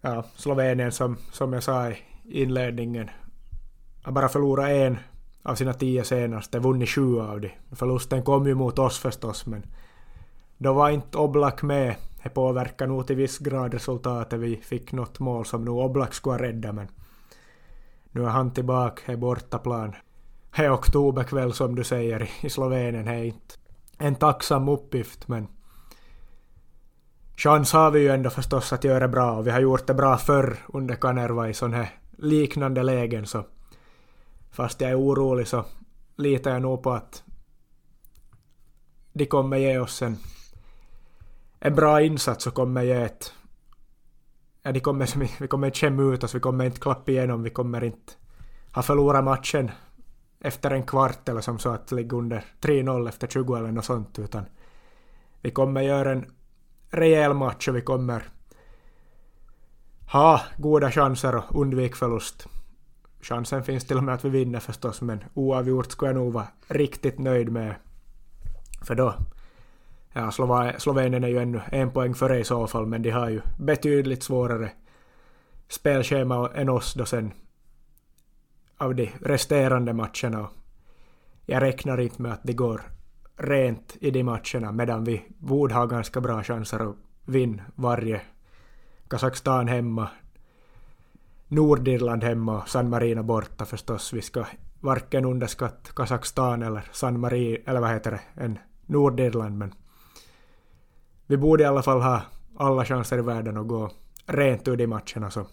Ja, 0.00 0.24
Slovenien 0.36 0.92
som, 0.92 1.16
som 1.32 1.52
jag 1.52 1.62
sa 1.62 1.88
i 1.88 1.96
inledningen 2.24 3.10
har 4.02 4.12
bara 4.12 4.28
förlorat 4.28 4.68
en 4.68 4.98
av 5.42 5.54
sina 5.54 5.72
tio 5.72 6.04
senaste, 6.04 6.58
vunnit 6.58 6.88
sju 6.88 7.20
av 7.20 7.40
dem. 7.40 7.50
Förlusten 7.72 8.22
kom 8.22 8.46
ju 8.46 8.54
mot 8.54 8.78
oss 8.78 8.98
förstås, 8.98 9.46
men 9.46 9.66
då 10.58 10.72
var 10.72 10.90
inte 10.90 11.18
Oblak 11.18 11.62
med. 11.62 11.96
Det 12.26 12.30
påverkade 12.30 12.92
nog 12.92 13.06
till 13.06 13.16
viss 13.16 13.38
grad 13.38 13.74
resultatet. 13.74 14.40
Vi 14.40 14.56
fick 14.56 14.92
något 14.92 15.18
mål 15.18 15.44
som 15.44 15.64
nog 15.64 15.78
Oblak 15.78 16.14
skulle 16.14 16.34
ha 16.34 16.42
räddat, 16.42 16.74
men 16.74 16.88
nu 18.10 18.24
är 18.24 18.28
han 18.28 18.50
tillbaka, 18.50 19.02
det 19.06 19.12
är 19.12 19.16
bortaplan. 19.16 19.94
Det 20.56 20.64
är 20.64 20.74
oktoberkväll 20.74 21.52
som 21.52 21.74
du 21.74 21.84
säger 21.84 22.30
i 22.40 22.50
Slovenien, 22.50 23.04
det 23.04 23.12
är 23.12 23.24
inte 23.24 23.54
en 23.98 24.14
tacksam 24.14 24.68
uppgift, 24.68 25.28
men 25.28 25.48
chans 27.36 27.72
har 27.72 27.90
vi 27.90 28.00
ju 28.00 28.08
ändå 28.08 28.30
förstås 28.30 28.72
att 28.72 28.84
göra 28.84 29.08
bra 29.08 29.36
och 29.36 29.46
vi 29.46 29.50
har 29.50 29.60
gjort 29.60 29.86
det 29.86 29.94
bra 29.94 30.16
förr 30.16 30.56
under 30.68 30.94
Kanerva 30.94 31.48
i 31.48 31.54
sådana 31.54 31.76
här 31.76 31.90
liknande 32.18 32.82
lägen 32.82 33.26
så 33.26 33.44
fast 34.50 34.80
jag 34.80 34.90
är 34.90 35.00
orolig 35.00 35.48
så 35.48 35.64
litar 36.16 36.50
jag 36.50 36.62
nog 36.62 36.82
på 36.82 36.90
att 36.90 37.22
de 39.12 39.26
kommer 39.26 39.56
ge 39.56 39.78
oss 39.78 40.02
en, 40.02 40.16
en 41.60 41.74
bra 41.74 42.02
insats 42.02 42.46
och 42.46 42.54
kommer 42.54 42.82
ge 42.82 42.92
ett... 42.92 43.32
Ja, 44.62 44.72
de 44.72 44.80
kommer, 44.80 45.38
vi 45.40 45.48
kommer 45.48 45.66
inte 45.66 45.78
skämma 45.78 46.02
ut 46.02 46.24
oss, 46.24 46.34
vi 46.34 46.40
kommer 46.40 46.64
inte 46.64 46.80
klappa 46.80 47.10
igenom, 47.10 47.42
vi 47.42 47.50
kommer 47.50 47.84
inte 47.84 48.12
ha 48.72 48.82
förlorat 48.82 49.24
matchen 49.24 49.70
efter 50.40 50.70
en 50.70 50.82
kvart 50.82 51.28
eller 51.28 51.40
som 51.40 51.58
så 51.58 51.70
att 51.70 51.92
ligga 51.92 52.16
under 52.16 52.44
3-0 52.60 53.08
efter 53.08 53.26
20 53.26 53.56
eller 53.56 53.72
något 53.72 53.84
sånt, 53.84 54.18
utan 54.18 54.44
vi 55.40 55.50
kommer 55.50 55.80
göra 55.80 56.12
en 56.12 56.26
rejäl 56.90 57.34
match 57.34 57.68
och 57.68 57.76
vi 57.76 57.80
kommer 57.80 58.22
ha 60.12 60.40
goda 60.58 60.90
chanser 60.90 61.36
och 61.36 61.60
undvika 61.60 61.96
förlust. 61.96 62.46
Chansen 63.20 63.64
finns 63.64 63.84
till 63.84 63.96
och 63.96 64.04
med 64.04 64.14
att 64.14 64.24
vi 64.24 64.28
vinner 64.28 64.60
förstås, 64.60 65.00
men 65.00 65.24
oavgjort 65.34 65.92
skulle 65.92 66.10
jag 66.10 66.16
nog 66.16 66.32
vara 66.32 66.46
riktigt 66.68 67.18
nöjd 67.18 67.52
med. 67.52 67.74
För 68.82 68.94
då... 68.94 69.14
Ja, 70.18 70.30
Slovenien 70.78 71.24
är 71.24 71.28
ju 71.28 71.38
ännu 71.38 71.60
en 71.72 71.90
poäng 71.90 72.14
före 72.14 72.38
i 72.38 72.44
så 72.44 72.66
fall, 72.66 72.86
men 72.86 73.02
de 73.02 73.10
har 73.10 73.28
ju 73.28 73.40
betydligt 73.58 74.22
svårare 74.22 74.70
spelschema 75.68 76.50
än 76.54 76.68
oss 76.68 76.94
då 76.94 77.04
sen 77.04 77.32
av 78.76 78.94
de 78.94 79.10
resterande 79.20 79.92
matcherna. 79.92 80.48
Jag 81.46 81.62
räknar 81.62 82.00
inte 82.00 82.22
med 82.22 82.32
att 82.32 82.40
det 82.42 82.52
går 82.52 82.80
rent 83.36 83.96
i 84.00 84.10
de 84.10 84.22
matcherna 84.22 84.72
medan 84.72 85.04
vi 85.04 85.24
borde 85.38 85.74
ha 85.74 85.86
ganska 85.86 86.20
bra 86.20 86.42
chanser 86.42 86.90
att 86.90 86.96
vinna 87.24 87.62
varje 87.74 88.20
Kazakstan 89.08 89.68
hemma, 89.68 90.08
Nordirland 91.48 92.24
hemma 92.24 92.62
och 92.62 92.68
San 92.68 92.90
Marino 92.90 93.22
borta 93.22 93.64
förstås. 93.64 94.12
Vi 94.12 94.22
ska 94.22 94.44
varken 94.80 95.24
underskatta 95.24 95.92
Kazakstan 95.92 96.62
eller 96.62 96.88
San 96.92 97.20
Marino, 97.20 97.58
eller 97.66 97.80
vad 97.80 97.90
heter 97.90 98.10
det, 98.10 98.42
än 98.42 98.58
Nordirland, 98.86 99.58
men 99.58 99.74
vi 101.26 101.36
borde 101.36 101.62
i 101.62 101.66
alla 101.66 101.82
fall 101.82 102.00
ha 102.00 102.22
alla 102.56 102.84
chanser 102.84 103.18
i 103.18 103.22
världen 103.22 103.56
att 103.56 103.66
gå 103.66 103.90
rent 104.26 104.68
ur 104.68 104.76
de 104.76 104.86
matcherna, 104.86 105.30
så 105.30 105.46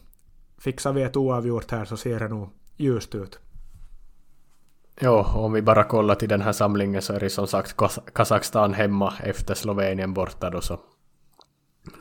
fixar 0.57 0.93
vi 0.93 1.01
ett 1.01 1.17
oavgjort 1.17 1.71
här 1.71 1.85
så 1.85 1.97
ser 1.97 2.19
det 2.19 2.27
nog 2.27 2.49
ljust 2.77 3.15
ut. 3.15 3.39
Ja, 4.99 5.33
om 5.35 5.53
vi 5.53 5.61
bara 5.61 5.83
kollar 5.83 6.15
till 6.15 6.29
den 6.29 6.41
här 6.41 6.51
samlingen 6.51 7.01
så 7.01 7.13
är 7.13 7.19
det 7.19 7.29
som 7.29 7.47
sagt 7.47 7.75
Kazakstan 8.13 8.73
hemma 8.73 9.13
efter 9.23 9.53
Slovenien 9.53 10.13
borta 10.13 10.49
då 10.49 10.61
så. 10.61 10.79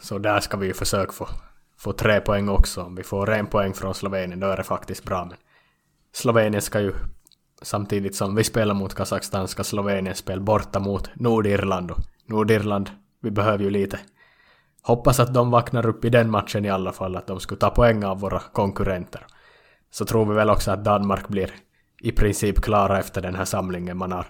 Så 0.00 0.18
där 0.18 0.40
ska 0.40 0.56
vi 0.56 0.66
ju 0.66 0.74
försöka 0.74 1.12
få, 1.12 1.28
få 1.76 1.92
tre 1.92 2.20
poäng 2.20 2.48
också. 2.48 2.82
Om 2.82 2.94
vi 2.94 3.02
får 3.02 3.30
en 3.30 3.46
poäng 3.46 3.74
från 3.74 3.94
Slovenien 3.94 4.40
då 4.40 4.46
är 4.46 4.56
det 4.56 4.62
faktiskt 4.62 5.04
bra. 5.04 5.24
Men 5.24 5.36
Slovenien 6.12 6.62
ska 6.62 6.80
ju 6.80 6.92
samtidigt 7.62 8.16
som 8.16 8.34
vi 8.34 8.44
spelar 8.44 8.74
mot 8.74 8.94
Kazakstan 8.94 9.48
ska 9.48 9.64
Slovenien 9.64 10.14
spela 10.14 10.42
borta 10.42 10.80
mot 10.80 11.10
Nordirland. 11.14 11.90
Och 11.90 11.98
Nordirland, 12.26 12.90
vi 13.22 13.30
behöver 13.30 13.64
ju 13.64 13.70
lite 13.70 13.98
hoppas 14.82 15.20
att 15.20 15.34
de 15.34 15.50
vaknar 15.50 15.86
upp 15.86 16.04
i 16.04 16.10
den 16.10 16.30
matchen 16.30 16.64
i 16.64 16.70
alla 16.70 16.92
fall, 16.92 17.16
att 17.16 17.26
de 17.26 17.40
skulle 17.40 17.58
ta 17.58 17.70
poäng 17.70 18.04
av 18.04 18.20
våra 18.20 18.38
konkurrenter. 18.38 19.26
Så 19.90 20.04
tror 20.04 20.26
vi 20.26 20.34
väl 20.34 20.50
också 20.50 20.70
att 20.70 20.84
Danmark 20.84 21.28
blir 21.28 21.50
i 22.00 22.12
princip 22.12 22.60
klara 22.60 22.98
efter 22.98 23.22
den 23.22 23.34
här 23.34 23.44
samlingen. 23.44 23.96
Man 23.96 24.12
har 24.12 24.26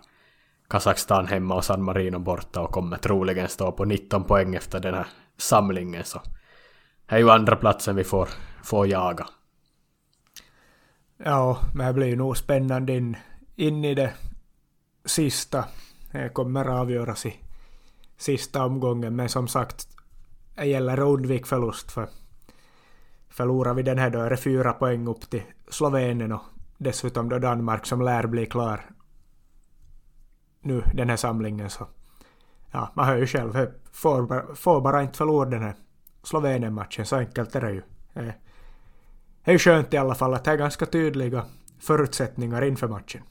Kazakstan 0.69 1.27
hemma 1.27 1.55
och 1.55 1.65
San 1.65 1.83
Marino 1.83 2.19
borta 2.19 2.61
och 2.61 2.71
kommer 2.71 2.97
troligen 2.97 3.49
stå 3.49 3.73
på 3.73 3.85
19 3.85 4.25
poäng 4.25 4.55
efter 4.55 4.81
den 4.81 4.95
här 4.95 5.07
samlingen. 5.37 6.05
Så 6.05 6.21
det 7.07 7.15
är 7.15 7.19
ju 7.19 7.31
andra 7.31 7.57
platsen 7.57 7.97
vi 7.97 8.05
får, 8.05 8.29
får 8.63 8.87
jaga. 8.87 9.27
Ja, 11.25 11.59
men 11.75 11.87
det 11.87 11.93
blir 11.93 12.07
ju 12.07 12.17
nog 12.17 12.37
spännande 12.37 12.93
in, 12.93 13.17
in 13.57 13.85
i 13.85 13.95
det 13.95 14.13
sista. 15.05 15.65
Det 16.13 16.29
kommer 16.29 16.65
avgöras 16.65 17.27
i 17.27 17.35
sista 18.17 18.65
omgången, 18.65 19.17
men 19.17 19.29
som 19.29 19.49
sagt, 19.49 19.89
det 20.55 20.65
gäller 20.65 20.93
att 20.93 20.99
undvika 20.99 21.47
förlust 21.47 21.93
för 21.93 22.09
förlorar 23.29 23.75
vi 23.75 23.83
den 23.83 23.99
här 23.99 24.11
då 24.11 24.19
är 24.19 24.31
det 24.31 24.37
fyra 24.37 24.73
poäng 24.73 25.09
upp 25.09 25.31
till 25.31 25.43
Slovenien 25.69 26.33
och 26.33 26.43
dessutom 26.79 27.29
då 27.29 27.39
Danmark 27.39 27.87
som 27.87 28.03
lär 28.03 28.27
bli 28.27 28.47
klar 28.47 28.91
nu 30.61 30.83
den 30.95 31.09
här 31.09 31.17
samlingen 31.17 31.71
så 31.71 31.87
ja, 32.71 32.93
man 32.95 33.07
hör 33.07 33.17
ju 33.17 33.27
själv, 33.27 33.67
får 33.93 34.23
bara, 34.23 34.55
får 34.55 34.81
bara 34.81 35.03
inte 35.03 35.19
förlora 35.19 35.51
den 35.51 35.63
här 35.63 35.75
Slovenien-matchen, 36.23 37.07
så 37.07 37.17
enkelt 37.17 37.55
är 37.55 37.61
det 37.61 37.73
ju. 37.73 37.83
Det 38.15 39.51
är 39.51 39.53
ju 39.53 39.59
skönt 39.59 39.95
i 39.95 39.97
alla 39.97 40.15
fall 40.15 40.35
att 40.35 40.45
det 40.45 40.51
är 40.51 40.57
ganska 40.57 40.87
tydliga 40.87 41.45
förutsättningar 41.81 42.65
inför 42.65 42.89
matchen. 42.89 43.23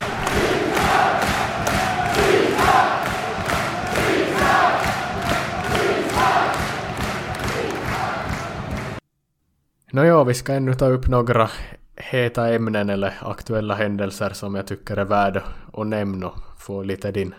Nåja, 9.94 10.24
vi 10.24 10.34
ska 10.34 10.54
ännu 10.54 10.74
ta 10.74 10.86
upp 10.86 11.08
några 11.08 11.50
heta 11.96 12.54
ämnen 12.54 12.90
eller 12.90 13.14
aktuella 13.22 13.76
händelser 13.76 14.30
som 14.30 14.56
jag 14.56 14.68
tycker 14.68 14.98
är 14.98 15.06
värda 15.06 15.44
att 15.74 15.88
nämna 15.88 16.28
och 16.28 16.62
få 16.62 16.84
lite 16.84 17.12
din, 17.12 17.36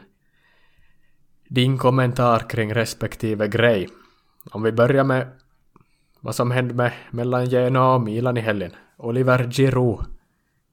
din 1.49 1.79
kommentar 1.79 2.39
kring 2.39 2.75
respektive 2.75 3.49
grej. 3.49 3.89
Om 4.51 4.63
vi 4.63 4.73
börjar 4.73 5.05
med 5.05 5.29
vad 6.21 6.35
som 6.35 6.51
hände 6.51 6.75
med, 6.75 6.93
mellan 7.11 7.47
Genoa 7.47 7.95
och 7.95 8.01
Milan 8.01 8.37
i 8.37 8.41
helgen. 8.41 8.73
Oliver 8.97 9.51
Giroud 9.51 10.05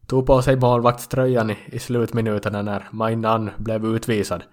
tog 0.07 0.25
på 0.25 0.41
sig 0.41 0.55
målvaktströjan 0.55 1.49
i, 1.49 1.57
i 1.65 1.79
slutminuterna 1.79 2.61
när 2.61 2.87
Mainan 2.91 3.49
blev 3.57 3.85
utvisad. 3.85 4.43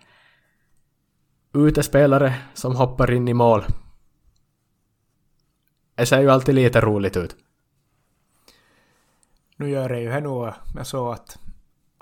Utespelare 1.54 2.34
som 2.54 2.76
hoppar 2.76 3.10
in 3.10 3.28
i 3.28 3.34
mål. 3.34 3.64
Det 5.96 6.06
ser 6.06 6.20
ju 6.20 6.30
alltid 6.30 6.54
lite 6.54 6.80
roligt 6.80 7.16
ut 7.16 7.36
nu 9.56 9.70
gör 9.70 9.88
det 9.88 10.00
ju 10.00 10.10
det 10.10 10.20
nog, 10.20 10.52
jag 10.74 10.86
såg 10.86 11.12
att 11.12 11.38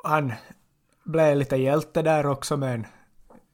han 0.05 0.33
blev 1.05 1.37
lite 1.37 1.57
hjälte 1.57 2.03
där 2.03 2.27
också 2.27 2.57
med 2.57 2.75
en, 2.75 2.87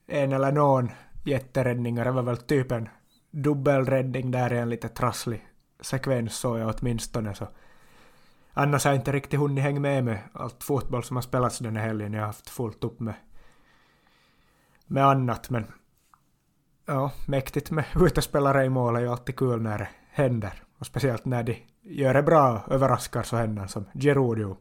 en 0.06 0.32
eller 0.32 0.52
någon 0.52 0.90
jätteräddningar. 1.24 2.04
Det 2.04 2.10
var 2.10 2.22
väl 2.22 2.36
typ 2.36 2.72
en 2.72 2.88
dubbelräddning 3.30 4.30
där 4.30 4.52
i 4.52 4.58
en 4.58 4.68
lite 4.68 4.88
trasslig 4.88 5.46
sekvens 5.80 6.36
såg 6.36 6.58
jag 6.58 6.74
åtminstone. 6.78 7.34
Så. 7.34 7.48
Annars 8.52 8.84
har 8.84 8.92
jag 8.92 9.00
inte 9.00 9.12
riktigt 9.12 9.40
hunnit 9.40 9.64
hänga 9.64 9.80
med 9.80 10.04
med 10.04 10.18
allt 10.32 10.64
fotboll 10.64 11.04
som 11.04 11.16
har 11.16 11.22
spelats 11.22 11.58
den 11.58 11.76
här 11.76 11.86
helgen. 11.86 12.12
Jag 12.12 12.20
har 12.20 12.26
haft 12.26 12.50
fullt 12.50 12.84
upp 12.84 13.00
med, 13.00 13.14
med 14.86 15.06
annat. 15.06 15.50
Men 15.50 15.64
ja, 16.86 17.12
mäktigt 17.26 17.70
med 17.70 17.84
utespelare 18.00 18.64
i 18.64 18.68
mål 18.68 18.96
är 18.96 19.00
ju 19.00 19.08
alltid 19.08 19.36
kul 19.36 19.62
när 19.62 19.78
det 19.78 19.88
händer. 20.10 20.62
Och 20.78 20.86
speciellt 20.86 21.24
när 21.24 21.42
de 21.42 21.56
gör 21.82 22.14
det 22.14 22.22
bra 22.22 22.64
överraskar 22.70 23.22
så 23.22 23.36
händer 23.36 23.66
som 23.66 23.84
Gerudio. 23.94 24.56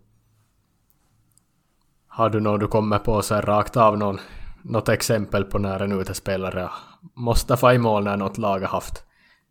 Har 2.07 2.29
du 2.29 2.39
något 2.39 2.59
du 2.59 2.67
kommer 2.67 2.99
på 2.99 3.21
så 3.21 3.35
rakt 3.35 3.77
av 3.77 3.97
någon, 3.97 4.19
något 4.61 4.89
exempel 4.89 5.43
på 5.43 5.57
när 5.57 5.79
en 5.79 5.91
utespelare 5.91 6.69
måste 7.13 7.57
få 7.57 7.71
i 7.71 7.77
mål 7.77 8.03
när 8.03 8.17
något 8.17 8.37
lag 8.37 8.59
har 8.59 8.67
haft 8.67 9.03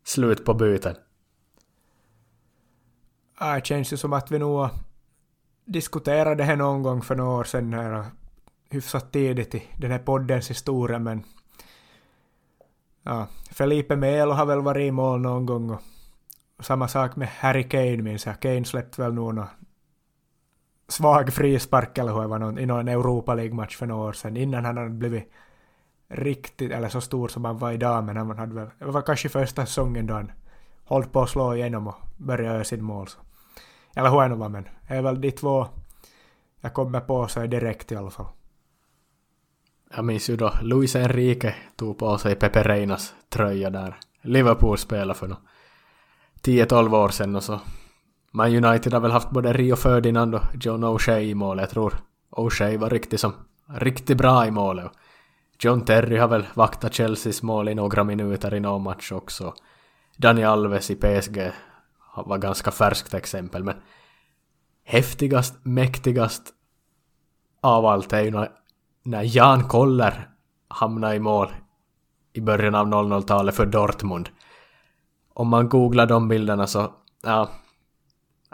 slut 0.03 0.45
på 0.45 0.53
byten? 0.53 0.95
Det 3.39 3.65
känns 3.65 3.93
ju 3.93 3.97
som 3.97 4.13
att 4.13 4.31
vi 4.31 4.39
nog 4.39 4.69
diskuterade 5.65 6.35
det 6.35 6.43
här 6.43 6.55
någon 6.55 6.83
gång 6.83 7.01
för 7.01 7.15
några 7.15 7.39
år 7.39 7.43
sedan 7.43 7.73
här, 7.73 8.05
hyfsat 8.69 9.11
tidigt 9.11 9.55
i 9.55 9.63
den 9.77 9.91
här 9.91 9.99
poddens 9.99 10.49
historia 10.49 10.99
men 10.99 11.23
ja, 13.09 13.27
Felipe 13.51 13.95
Melo 13.95 14.31
har 14.31 14.45
väl 14.45 14.61
varit 14.61 14.87
i 14.87 14.91
mål 14.91 15.21
någon 15.21 15.45
gång 15.45 15.69
och 15.69 16.65
samma 16.65 16.87
sak 16.87 17.15
med 17.15 17.27
Harry 17.27 17.69
Kane 17.69 17.97
minns 17.97 18.25
jag. 18.25 18.39
Kane 18.39 18.65
släppte 18.65 19.01
väl 19.01 19.13
nog 19.13 19.35
någon 19.35 19.47
svag 20.87 21.33
frispark 21.33 21.97
eller 21.97 22.13
hur 22.13 22.21
det 22.21 22.27
var 22.27 22.39
någon, 22.39 22.59
i 22.59 22.65
någon 22.65 22.87
Europa 22.87 23.35
League-match 23.35 23.77
för 23.77 23.85
några 23.85 24.07
år 24.07 24.13
sedan 24.13 24.37
innan 24.37 24.65
han 24.65 24.77
hade 24.77 24.89
blivit 24.89 25.31
riktigt, 26.07 26.71
eller 26.71 26.89
så 26.89 27.01
stor 27.01 27.27
som 27.27 27.45
han 27.45 27.57
var 27.57 27.71
idag, 27.71 28.03
men 28.03 28.17
han 28.17 28.37
hade 28.37 28.55
väl, 28.55 28.69
det 28.79 28.85
var 28.85 29.01
kanske 29.01 29.29
första 29.29 29.65
säsongen 29.65 30.07
då 30.07 30.13
han 30.13 30.31
höll 30.85 31.03
på 31.03 31.21
att 31.21 31.29
slå 31.29 31.55
igenom 31.55 31.87
och 31.87 31.95
började 32.17 32.53
göra 32.53 32.63
sin 32.63 32.83
mål. 32.83 33.07
Så. 33.07 33.19
Eller 33.95 34.09
hur 34.09 34.21
det 34.21 34.27
nu 34.27 34.35
var, 34.35 34.49
men 34.49 34.67
det 34.87 34.93
är 34.93 35.01
väl 35.01 35.21
de 35.21 35.31
två 35.31 35.67
Jag 36.61 36.73
kommer 36.73 36.99
på 36.99 37.27
sig 37.27 37.47
direkt 37.47 37.91
i 37.91 37.95
alla 37.95 38.09
fall. 38.09 38.25
Jag 39.95 40.05
minns 40.05 40.29
ju 40.29 40.35
då 40.35 40.53
Luis 40.61 40.95
Enrique 40.95 41.55
tog 41.75 41.97
på 41.97 42.17
sig 42.17 42.35
Pepe 42.35 42.63
Reinas 42.63 43.13
tröja 43.29 43.69
där. 43.69 43.99
Liverpool 44.21 44.77
spelade 44.77 45.13
för 45.13 45.27
nå 45.27 45.35
10-12 46.43 46.95
år 46.95 47.09
sedan 47.09 47.35
och 47.35 47.43
så. 47.43 47.59
Man 48.31 48.65
United 48.65 48.93
har 48.93 48.99
väl 48.99 49.11
haft 49.11 49.29
både 49.29 49.53
Rio 49.53 49.75
Ferdinand 49.75 50.35
och 50.35 50.41
John 50.61 50.83
O'Shea 50.83 51.19
i 51.19 51.35
målet. 51.35 51.61
Jag 51.61 51.69
tror 51.69 51.93
O'Shea 52.31 52.77
var 52.77 52.89
riktigt 52.89 53.19
som 53.19 53.33
riktigt 53.67 54.17
bra 54.17 54.47
i 54.47 54.51
målet. 54.51 54.91
John 55.59 55.85
Terry 55.85 56.17
har 56.17 56.27
väl 56.27 56.47
vaktat 56.53 56.93
Chelseas 56.93 57.43
mål 57.43 57.69
i 57.69 57.75
några 57.75 58.03
minuter 58.03 58.53
i 58.53 58.59
någon 58.59 58.83
match 58.83 59.11
också. 59.11 59.53
Dani 60.17 60.43
Alves 60.43 60.91
i 60.91 60.95
PSG 60.95 61.51
var 62.15 62.37
ganska 62.37 62.71
färskt 62.71 63.13
exempel 63.13 63.63
men 63.63 63.75
häftigast, 64.83 65.65
mäktigast 65.65 66.53
av 67.61 67.85
allt 67.85 68.13
är 68.13 68.21
ju 68.21 68.31
när, 68.31 68.51
när 69.09 69.37
Jan 69.37 69.67
Koller 69.67 70.29
hamnade 70.67 71.15
i 71.15 71.19
mål 71.19 71.51
i 72.33 72.41
början 72.41 72.75
av 72.75 72.87
00-talet 72.87 73.55
för 73.55 73.65
Dortmund. 73.65 74.29
Om 75.33 75.47
man 75.47 75.69
googlar 75.69 76.05
de 76.05 76.27
bilderna 76.27 76.67
så, 76.67 76.93
ja. 77.23 77.49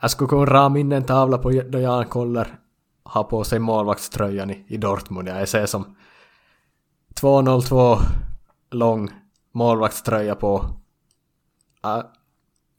Jag 0.02 0.12
skulle 0.12 0.28
kunna 0.28 0.46
rama 0.46 0.80
in 0.80 0.92
en 0.92 1.06
tavla 1.06 1.38
på 1.38 1.50
då 1.50 1.80
Jan 1.80 2.06
Koller 2.06 2.60
har 3.04 3.24
på 3.24 3.44
sig 3.44 3.60
målvaktströjan 3.60 4.52
i, 4.52 4.66
i 4.68 4.78
Dortmund. 4.78 5.28
Jag 5.28 5.50
ser 5.50 5.66
som 5.66 5.96
202 7.14 7.98
lång 8.72 9.10
målvaktströja 9.52 10.36
på. 10.36 10.66
Ja, 11.82 12.12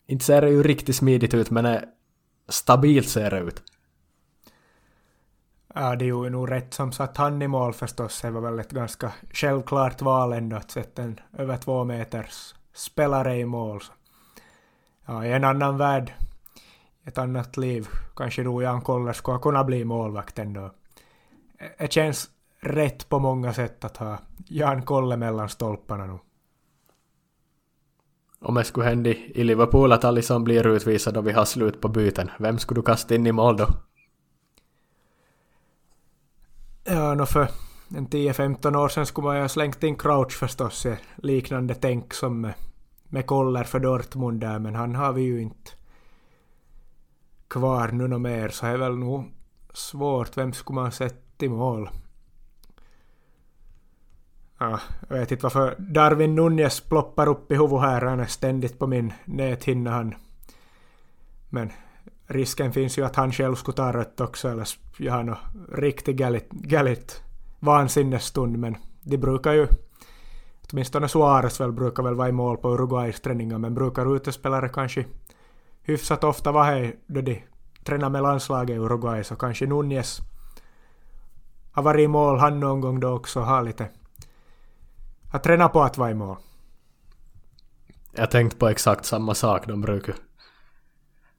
inte 0.07 0.24
ser 0.24 0.41
det 0.41 0.51
ju 0.51 0.62
riktigt 0.62 0.97
smidigt 0.97 1.35
ut 1.35 1.51
men 1.51 1.79
stabilt 2.49 3.09
ser 3.09 3.31
det 3.31 3.39
ut. 3.39 3.62
Ja, 5.79 5.97
det 5.97 6.05
är 6.05 6.07
ju 6.07 6.31
nog 6.31 6.51
rätt 6.51 6.74
som 6.74 6.93
satt 6.93 7.16
han 7.16 7.43
i 7.43 7.49
mål 7.49 7.72
förstås. 7.72 8.20
Det 8.20 8.31
var 8.31 8.41
väl 8.41 8.59
ett 8.59 8.70
ganska 8.70 9.12
självklart 9.33 10.03
val 10.03 10.33
ändå 10.33 10.57
att 10.57 10.70
sätta 10.70 11.03
en 11.03 11.20
över 11.39 11.57
två 11.57 11.85
meters 11.85 12.55
spelare 12.74 13.37
i 13.37 13.45
mål. 13.45 13.81
Ja, 15.07 15.24
i 15.24 15.33
en 15.33 15.45
annan 15.45 15.79
värld, 15.79 16.12
ett 17.05 17.18
annat 17.18 17.57
liv, 17.57 17.87
kanske 18.16 18.43
nog 18.43 18.62
Jan 18.62 18.81
Koller 18.81 19.12
skulle 19.12 19.39
kunna 19.39 19.64
bli 19.64 19.85
målvakt 19.85 20.39
ändå. 20.39 20.70
Det 21.79 21.93
känns 21.93 22.31
rätt 22.61 23.09
på 23.09 23.18
många 23.18 23.53
sätt 23.53 23.85
att 23.85 23.97
ha 23.97 24.18
Jan 24.49 24.83
Kolle 24.83 25.16
mellan 25.16 25.49
stolparna 25.49 26.07
nu. 26.07 26.18
Om 28.41 28.55
det 28.55 28.64
skulle 28.64 28.87
hända 28.87 29.11
i 29.11 29.45
Liverpool 29.45 29.93
att 29.93 30.05
Alisson 30.05 30.45
blir 30.45 30.66
utvisad 30.66 31.16
och 31.16 31.27
vi 31.27 31.33
har 31.33 31.45
slut 31.45 31.81
på 31.81 31.89
byten, 31.89 32.31
vem 32.39 32.59
skulle 32.59 32.79
du 32.79 32.85
kasta 32.85 33.14
in 33.14 33.27
i 33.27 33.33
mål 33.33 33.57
då? 33.57 33.66
Ja, 36.89 37.14
no 37.14 37.26
för 37.26 37.49
en 37.97 38.09
10-15 38.09 38.76
år 38.76 38.89
sedan 38.89 39.07
skulle 39.07 39.24
man 39.24 39.37
ju 39.37 39.43
ha 39.43 39.49
slängt 39.49 39.82
in 39.82 39.97
Crouch 39.97 40.32
förstås, 40.32 40.87
liknande 41.16 41.74
tänk 41.74 42.14
som 42.14 42.41
med, 42.41 42.55
med 43.09 43.26
Koller 43.26 43.64
för 43.64 43.80
Dortmund 43.80 44.41
där, 44.41 44.59
men 44.59 44.74
han 44.74 44.95
har 44.95 45.12
vi 45.12 45.22
ju 45.22 45.43
inte 45.43 45.70
kvar 47.49 47.89
nu 47.89 48.09
något 48.09 48.20
mer, 48.20 48.49
så 48.49 48.66
det 48.66 48.72
är 48.72 48.76
väl 48.76 48.97
nog 48.97 49.24
svårt. 49.72 50.37
Vem 50.37 50.53
skulle 50.53 50.74
man 50.74 50.93
sätta 50.93 51.47
i 51.47 51.49
mål? 51.49 51.91
Ja, 54.59 54.80
jag 55.09 55.16
vet 55.16 55.32
inte 55.32 55.43
varför 55.43 55.74
Darwin 55.78 56.34
Nunez 56.34 56.80
ploppar 56.80 57.26
upp 57.26 57.53
i 57.53 57.55
huvudet 57.55 57.80
här. 57.80 58.03
Han 58.03 58.20
är 58.20 58.26
ständigt 58.26 58.78
på 58.78 58.87
min 58.87 59.12
näthinna 59.24 59.91
han. 59.91 60.14
Men 61.49 61.70
risken 62.27 62.72
finns 62.72 62.99
ju 62.99 63.05
att 63.05 63.16
han 63.16 63.33
själv 63.33 63.55
skulle 63.55 63.77
ta 63.77 63.93
rött 63.93 64.20
också 64.20 64.49
eller 64.49 64.68
göra 64.99 65.22
något 65.22 65.39
riktigt 65.72 66.16
galet, 66.16 66.51
galet 66.51 67.22
vansinnesstund. 67.59 68.59
Men 68.59 68.77
de 69.03 69.18
brukar 69.18 69.53
ju, 69.53 69.66
åtminstone 70.72 71.09
Suarez 71.09 71.61
väl 71.61 71.72
brukar 71.72 72.03
väl 72.03 72.14
vara 72.14 72.29
i 72.29 72.33
mål 72.33 72.57
på 72.57 72.74
Uruguays 72.74 73.20
träningar 73.20 73.59
men 73.59 73.74
brukar 73.74 74.16
utespelare 74.16 74.68
kanske 74.68 75.05
hyfsat 75.83 76.24
ofta 76.24 76.53
vara 76.53 76.64
här 76.64 76.95
då 77.07 77.20
de 77.20 77.43
tränar 77.85 78.11
med 78.11 78.22
landslaget 78.22 78.77
i 78.77 78.79
Uruguay 78.79 79.24
så 79.24 79.37
kanske 79.37 79.66
Nunez 79.66 80.20
har 81.72 81.83
varit 81.83 82.05
i 82.05 82.09
mål 82.09 82.39
han 82.39 82.61
någon 82.61 82.81
gång 82.81 83.01
då 83.01 83.09
också 83.09 83.41
har 83.41 83.62
lite 83.62 83.89
har 85.33 85.39
tränat 85.39 85.72
på 85.72 85.83
att 85.83 85.99
vara 85.99 86.11
i 86.11 86.14
mål. 86.14 86.37
Jag 88.12 88.31
tänkte 88.31 88.59
på 88.59 88.68
exakt 88.68 89.05
samma 89.05 89.35
sak. 89.35 89.66
De 89.66 89.81
brukar 89.81 90.14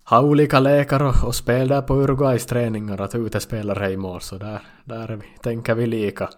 ha 0.09 0.21
olika 0.21 0.59
läkare 0.59 1.13
och, 1.27 1.35
spel 1.35 1.67
där 1.67 1.81
på 1.81 1.95
Uruguays 1.95 2.45
träningar 2.45 3.01
att 3.01 3.15
utespelare 3.15 3.91
i 3.91 3.97
mål. 3.97 4.21
Så 4.21 4.37
där, 4.37 4.61
där 4.85 5.15
vi, 5.15 5.25
tänker 5.41 5.75
vi 5.75 5.87
lika. 5.87 6.29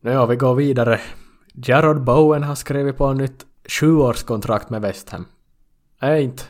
Nu 0.00 0.10
ja, 0.10 0.26
vi 0.26 0.36
går 0.36 0.54
vidare. 0.54 1.00
Jarrod 1.54 2.04
Bowen 2.04 2.42
har 2.42 2.54
skrivit 2.54 2.96
på 2.96 3.10
ett 3.10 3.16
nytt 3.16 3.46
sjuårskontrakt 3.68 4.70
med 4.70 4.82
West 4.82 5.10
Ham. 5.10 5.26
är 6.00 6.16
inte 6.16 6.42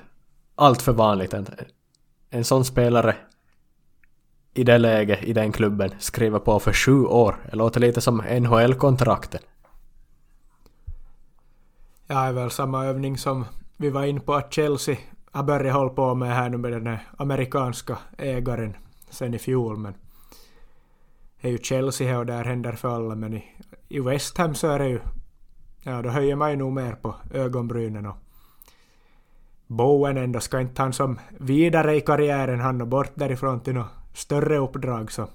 allt 0.54 0.82
för 0.82 0.92
vanligt. 0.92 1.34
En, 1.34 1.46
en 2.30 2.44
sån 2.44 2.64
spelare 2.64 3.16
i 4.54 4.64
det 4.64 4.78
läget, 4.78 5.24
i 5.24 5.32
den 5.32 5.52
klubben, 5.52 5.90
skriver 5.98 6.38
på 6.38 6.60
för 6.60 6.72
sju 6.72 7.04
år. 7.04 7.36
Det 7.50 7.56
låter 7.56 7.80
lite 7.80 8.00
som 8.00 8.22
NHL-kontrakten. 8.22 9.40
Ja, 12.06 12.22
det 12.22 12.28
är 12.28 12.32
väl 12.32 12.50
samma 12.50 12.86
övning 12.86 13.18
som 13.18 13.44
vi 13.76 13.90
var 13.90 14.04
inne 14.04 14.20
på 14.20 14.34
att 14.34 14.52
Chelsea 14.52 14.96
har 15.32 15.42
börjat 15.42 15.74
hålla 15.74 15.90
på 15.90 16.14
med 16.14 16.36
här 16.36 16.48
nu 16.48 16.56
med 16.56 16.72
den 16.72 16.86
här 16.86 17.08
amerikanska 17.16 17.98
ägaren 18.18 18.76
sen 19.10 19.34
i 19.34 19.38
fjol. 19.38 19.76
Men 19.76 19.94
det 21.40 21.48
är 21.48 21.52
ju 21.52 21.58
Chelsea 21.58 22.08
här 22.08 22.18
och 22.18 22.26
där 22.26 22.44
händer 22.44 22.72
för 22.72 22.88
alla 22.88 23.14
men 23.14 23.34
i, 23.34 23.44
i 23.88 24.00
West 24.00 24.38
Ham 24.38 24.54
så 24.54 24.66
är 24.66 24.78
det 24.78 24.88
ju... 24.88 25.00
Ja, 25.82 26.02
då 26.02 26.08
höjer 26.08 26.36
man 26.36 26.50
ju 26.50 26.56
nog 26.56 26.72
mer 26.72 26.92
på 26.92 27.14
ögonbrynen 27.34 28.06
och 28.06 28.16
Bowen 29.66 30.16
ändå 30.16 30.40
ska 30.40 30.60
inte 30.60 30.82
han 30.82 30.92
som 30.92 31.18
vidare 31.38 31.96
i 31.96 32.00
karriären 32.00 32.60
han 32.60 32.80
och 32.80 32.88
bort 32.88 33.12
därifrån 33.14 33.60
till 33.60 33.74
något 33.74 33.90
större 34.14 34.58
uppdrag 34.58 35.12
så 35.12 35.28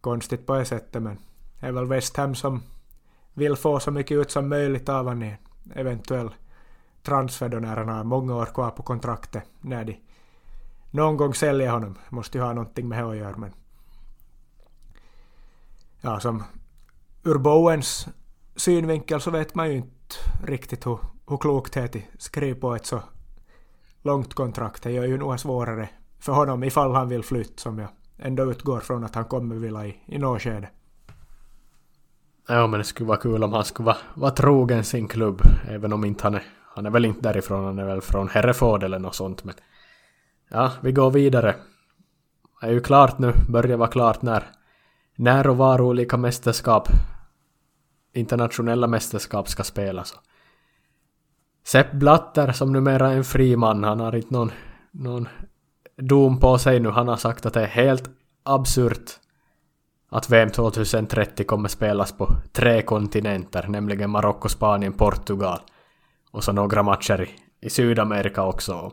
konstigt 0.00 0.46
på 0.46 0.54
det 0.54 0.64
sättet 0.64 1.02
men 1.02 1.18
det 1.60 1.66
är 1.66 1.72
väl 1.72 1.86
West 1.86 2.16
Ham 2.16 2.34
som 2.34 2.62
vill 3.34 3.56
få 3.56 3.80
så 3.80 3.90
mycket 3.90 4.16
ut 4.16 4.30
som 4.30 4.48
möjligt 4.48 4.88
av 4.88 5.04
honom 5.04 5.22
i 5.22 5.28
en 5.28 5.36
eventuell 5.74 6.30
transfer 7.02 7.48
då 7.48 7.58
när 7.58 7.76
han 7.76 7.88
har 7.88 8.04
många 8.04 8.34
år 8.36 8.46
kvar 8.46 8.70
på 8.70 8.82
kontraktet 8.82 9.44
när 9.60 9.84
de 9.84 10.00
någon 10.90 11.16
gång 11.16 11.34
säljer 11.34 11.70
honom. 11.70 11.98
Måste 12.08 12.38
ju 12.38 12.44
ha 12.44 12.52
någonting 12.52 12.88
med 12.88 13.04
det 13.04 13.10
att 13.10 13.16
göra 13.16 13.36
men 13.36 13.52
ja 16.00 16.20
som 16.20 16.42
ur 17.22 17.38
Bowens 17.38 18.08
synvinkel 18.56 19.20
så 19.20 19.30
vet 19.30 19.54
man 19.54 19.70
ju 19.70 19.76
inte 19.76 20.16
riktigt 20.44 20.86
hur, 20.86 20.98
hur 21.28 21.36
klokt 21.36 21.72
det 21.72 21.80
är 21.80 21.84
att 21.84 22.22
skriva 22.22 22.60
på 22.60 22.74
ett 22.74 22.86
så 22.86 23.02
långt 24.02 24.34
kontrakt. 24.34 24.82
Det 24.82 24.92
gör 24.92 25.04
ju 25.04 25.16
nog 25.16 25.40
svårare 25.40 25.88
för 26.18 26.32
honom 26.32 26.64
ifall 26.64 26.94
han 26.94 27.08
vill 27.08 27.22
flytta 27.22 27.56
som 27.56 27.78
jag 27.78 27.88
ändå 28.18 28.50
utgår 28.50 28.80
från 28.80 29.04
att 29.04 29.14
han 29.14 29.24
kommer 29.24 29.54
vilja 29.54 29.86
i, 29.86 29.96
i 30.06 30.18
något 30.18 30.42
skede. 30.42 30.68
Ja 32.48 32.66
men 32.66 32.78
det 32.78 32.84
skulle 32.84 33.08
vara 33.08 33.18
kul 33.18 33.44
om 33.44 33.52
han 33.52 33.64
skulle 33.64 33.86
vara, 33.86 33.96
vara 34.14 34.30
trogen 34.30 34.84
sin 34.84 35.08
klubb. 35.08 35.42
Även 35.68 35.92
om 35.92 36.04
inte 36.04 36.24
han 36.24 36.34
är... 36.34 36.42
Han 36.74 36.86
är 36.86 36.90
väl 36.90 37.04
inte 37.04 37.20
därifrån, 37.20 37.64
han 37.64 37.78
är 37.78 37.84
väl 37.84 38.00
från 38.00 38.28
Hereford 38.28 38.82
eller 38.82 38.98
något 38.98 39.14
sånt 39.14 39.44
men... 39.44 39.54
Ja, 40.50 40.72
vi 40.80 40.92
går 40.92 41.10
vidare. 41.10 41.54
Det 42.60 42.66
är 42.66 42.70
ju 42.70 42.80
klart 42.80 43.18
nu, 43.18 43.32
börjar 43.48 43.76
vara 43.76 43.90
klart 43.90 44.22
när... 44.22 44.44
När 45.16 45.46
och 45.46 45.56
var 45.56 45.80
olika 45.80 46.16
mästerskap... 46.16 46.88
Internationella 48.14 48.86
mästerskap 48.86 49.48
ska 49.48 49.64
spelas. 49.64 50.14
Sepp 51.64 51.92
Blatter 51.92 52.52
som 52.52 52.72
numera 52.72 53.12
är 53.12 53.16
en 53.16 53.24
fri 53.24 53.56
man, 53.56 53.84
han 53.84 54.00
har 54.00 54.14
inte 54.14 54.34
någon, 54.34 54.52
någon 54.90 55.28
dom 55.96 56.40
på 56.40 56.58
sig 56.58 56.80
nu. 56.80 56.90
Han 56.90 57.08
har 57.08 57.16
sagt 57.16 57.46
att 57.46 57.54
det 57.54 57.62
är 57.62 57.66
helt 57.66 58.10
absurt 58.42 59.18
att 60.08 60.30
VM 60.30 60.50
2030 60.50 61.44
kommer 61.44 61.68
spelas 61.68 62.12
på 62.12 62.28
tre 62.52 62.82
kontinenter, 62.82 63.66
nämligen 63.68 64.10
Marocko, 64.10 64.48
Spanien, 64.48 64.92
Portugal. 64.92 65.60
Och 66.32 66.44
så 66.44 66.52
några 66.52 66.82
matcher 66.82 67.22
i, 67.22 67.30
i 67.66 67.70
Sydamerika 67.70 68.42
också. 68.42 68.92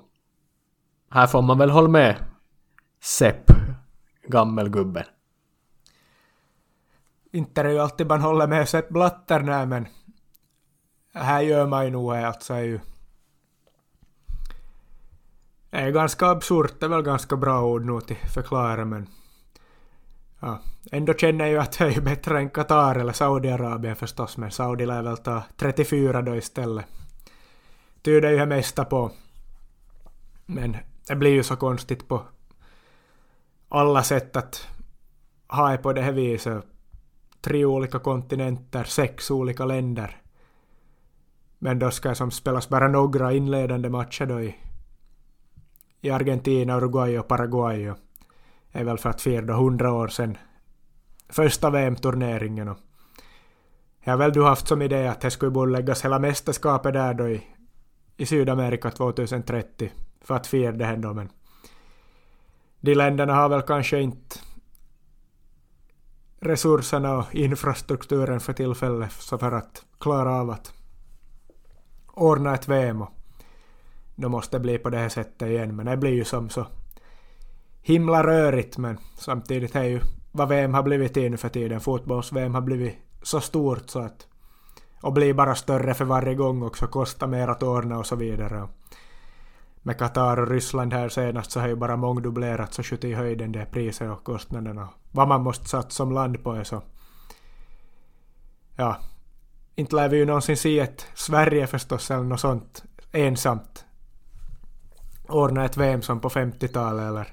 Här 1.10 1.28
får 1.28 1.42
man 1.42 1.58
väl 1.58 1.70
hålla 1.70 1.90
med 1.90 2.16
Sepp, 3.00 3.52
gammelgubben. 4.28 5.06
Inte 7.32 7.62
är 7.62 7.66
det 7.66 7.72
ju 7.72 7.80
alltid 7.80 8.08
man 8.08 8.22
håller 8.22 8.48
med 8.48 8.70
Sepp 8.70 8.90
Blatter 8.90 9.40
nej 9.40 9.66
men 9.66 9.88
här 11.14 11.42
gör 11.42 11.68
man 11.68 11.86
ju 11.86 11.92
nog 11.92 12.14
alltså 12.14 12.54
är 12.54 12.62
ju 12.62 12.80
det 15.70 15.78
är 15.78 15.92
ganska 15.92 16.28
absurt, 16.28 16.80
det 16.80 16.86
är 16.86 16.90
väl 16.90 17.02
ganska 17.02 17.36
bra 17.36 17.64
ord 17.64 17.86
nog 17.86 18.08
till 18.08 18.16
förklara 18.16 18.86
men 18.86 19.08
ja, 20.40 20.62
ändå 20.92 21.14
känner 21.14 21.46
jag 21.46 21.52
ju 21.52 21.60
att 21.60 21.78
det 21.78 21.86
är 21.86 22.02
bättre 22.02 22.40
än 22.40 22.50
Qatar 22.50 22.96
eller 22.96 23.14
Saudiarabien 23.14 23.96
förstås 23.96 24.38
men 24.38 24.52
Saudi 24.52 24.86
lär 24.86 25.02
väl 25.02 25.18
ta 25.18 25.44
34 25.58 26.22
då 26.22 26.36
istället. 26.36 26.86
Tyder 28.02 28.32
ju 28.32 28.38
det 28.38 28.46
mesta 28.46 28.86
på. 28.86 29.12
Men 30.46 30.78
det 31.08 31.16
blir 31.16 31.32
ju 31.32 31.44
så 31.44 31.56
konstigt 31.56 32.08
på 32.08 32.22
alla 33.70 34.04
sätt 34.04 34.36
att 34.36 34.68
ha 35.48 35.72
det 35.72 35.78
på 35.78 35.94
det 35.94 36.02
här 36.02 36.12
viset. 36.12 36.66
Tre 37.42 37.66
olika 37.66 38.00
kontinenter, 38.00 38.84
sex 38.84 39.32
olika 39.32 39.66
länder. 39.66 40.22
Men 41.60 41.80
då 41.80 41.92
ska 41.92 42.16
som 42.16 42.32
spelas 42.32 42.70
bara 42.70 42.88
några 42.88 43.34
inledande 43.34 43.90
matcher 43.90 44.26
då 44.26 44.42
i, 44.42 44.56
i 46.02 46.10
Argentina, 46.10 46.78
Uruguay 46.78 47.20
och 47.20 47.28
Paraguay. 47.28 47.90
Och 47.90 47.98
är 48.72 48.84
väl 48.84 48.98
för 48.98 49.10
att 49.10 49.22
fira 49.22 49.54
hundra 49.54 49.94
år 49.94 50.08
sedan 50.08 50.38
första 51.30 51.70
VM-turneringen. 51.70 52.68
Och 52.68 52.78
jag 54.04 54.14
har 54.14 54.18
väl 54.18 54.34
du 54.34 54.44
haft 54.44 54.68
som 54.68 54.82
idé 54.82 55.08
att 55.08 55.22
det 55.22 55.32
skulle 55.32 55.52
borde 55.52 55.72
läggas 55.72 56.06
hela 56.06 56.20
mästerskapet 56.20 56.94
där 56.94 57.14
då 57.14 57.30
i, 57.30 57.48
i 58.20 58.26
Sydamerika 58.26 58.92
2030 58.92 59.92
för 60.22 60.36
att 60.36 60.48
fira 60.48 60.72
det 60.72 60.86
här 60.86 60.98
då, 60.98 61.14
men 61.14 61.30
de 62.80 62.96
länderna 62.96 63.34
har 63.34 63.50
väl 63.50 63.62
kanske 63.62 64.02
inte 64.02 64.40
resurserna 66.40 67.18
och 67.18 67.36
infrastrukturen 67.36 68.40
för 68.40 68.54
tillfället 68.54 69.14
för 69.14 69.52
att 69.52 69.86
klara 70.00 70.36
av 70.36 70.50
att 70.50 70.74
ordna 72.08 72.54
ett 72.54 72.68
VM 72.68 73.02
och 73.02 73.12
då 74.16 74.30
måste 74.30 74.58
det 74.58 74.62
bli 74.62 74.78
på 74.78 74.90
det 74.90 74.98
här 74.98 75.10
sättet 75.10 75.50
igen. 75.50 75.76
Men 75.76 75.86
det 75.86 75.98
blir 75.98 76.12
ju 76.12 76.24
som 76.24 76.50
så 76.50 76.68
himla 77.82 78.24
rörigt 78.24 78.78
men 78.78 78.98
samtidigt 79.18 79.76
är 79.76 79.84
ju 79.84 80.02
vad 80.32 80.50
VM 80.50 80.74
har 80.74 80.84
blivit 80.84 81.18
i 81.18 81.30
nu 81.30 81.38
för 81.38 81.50
tiden. 81.50 81.82
Fotbolls-VM 81.82 82.54
har 82.54 82.62
blivit 82.62 82.98
så 83.22 83.42
stort 83.42 83.90
så 83.90 84.00
att 84.00 84.29
och 85.02 85.14
blir 85.14 85.34
bara 85.34 85.56
större 85.56 85.94
för 85.94 86.06
varje 86.06 86.36
gång 86.36 86.64
också, 86.64 86.88
kostar 86.88 87.28
mer 87.28 87.48
att 87.48 87.64
ordna 87.64 87.98
och 87.98 88.06
så 88.06 88.16
vidare. 88.16 88.68
Med 89.82 89.98
Qatar 89.98 90.40
och 90.40 90.50
Ryssland 90.50 90.94
här 90.94 91.10
senast 91.10 91.52
så 91.52 91.60
har 91.60 91.68
ju 91.68 91.76
bara 91.76 91.98
mångdubblerats 91.98 92.80
och 92.80 92.86
skjutit 92.86 93.12
i 93.12 93.14
höjden 93.14 93.52
det 93.52 93.66
priset 93.66 94.12
och 94.12 94.24
kostnaderna. 94.24 94.90
Vad 95.12 95.28
man 95.28 95.42
måste 95.42 95.70
satsa 95.70 95.90
som 95.90 96.12
land 96.12 96.44
på 96.44 96.54
är 96.54 96.64
så... 96.64 96.82
Ja. 98.76 98.98
Inte 99.76 99.96
lär 99.96 100.10
vi 100.10 100.18
ju 100.18 100.26
någonsin 100.26 100.58
se 100.58 100.80
ett 100.80 101.08
Sverige 101.14 101.68
förstås 101.68 102.12
eller 102.12 102.24
något 102.24 102.40
sånt 102.40 102.84
ensamt 103.12 103.86
ordna 105.30 105.66
ett 105.66 105.78
VM 105.78 106.02
som 106.02 106.20
på 106.20 106.30
50-talet 106.30 107.04
eller 107.04 107.28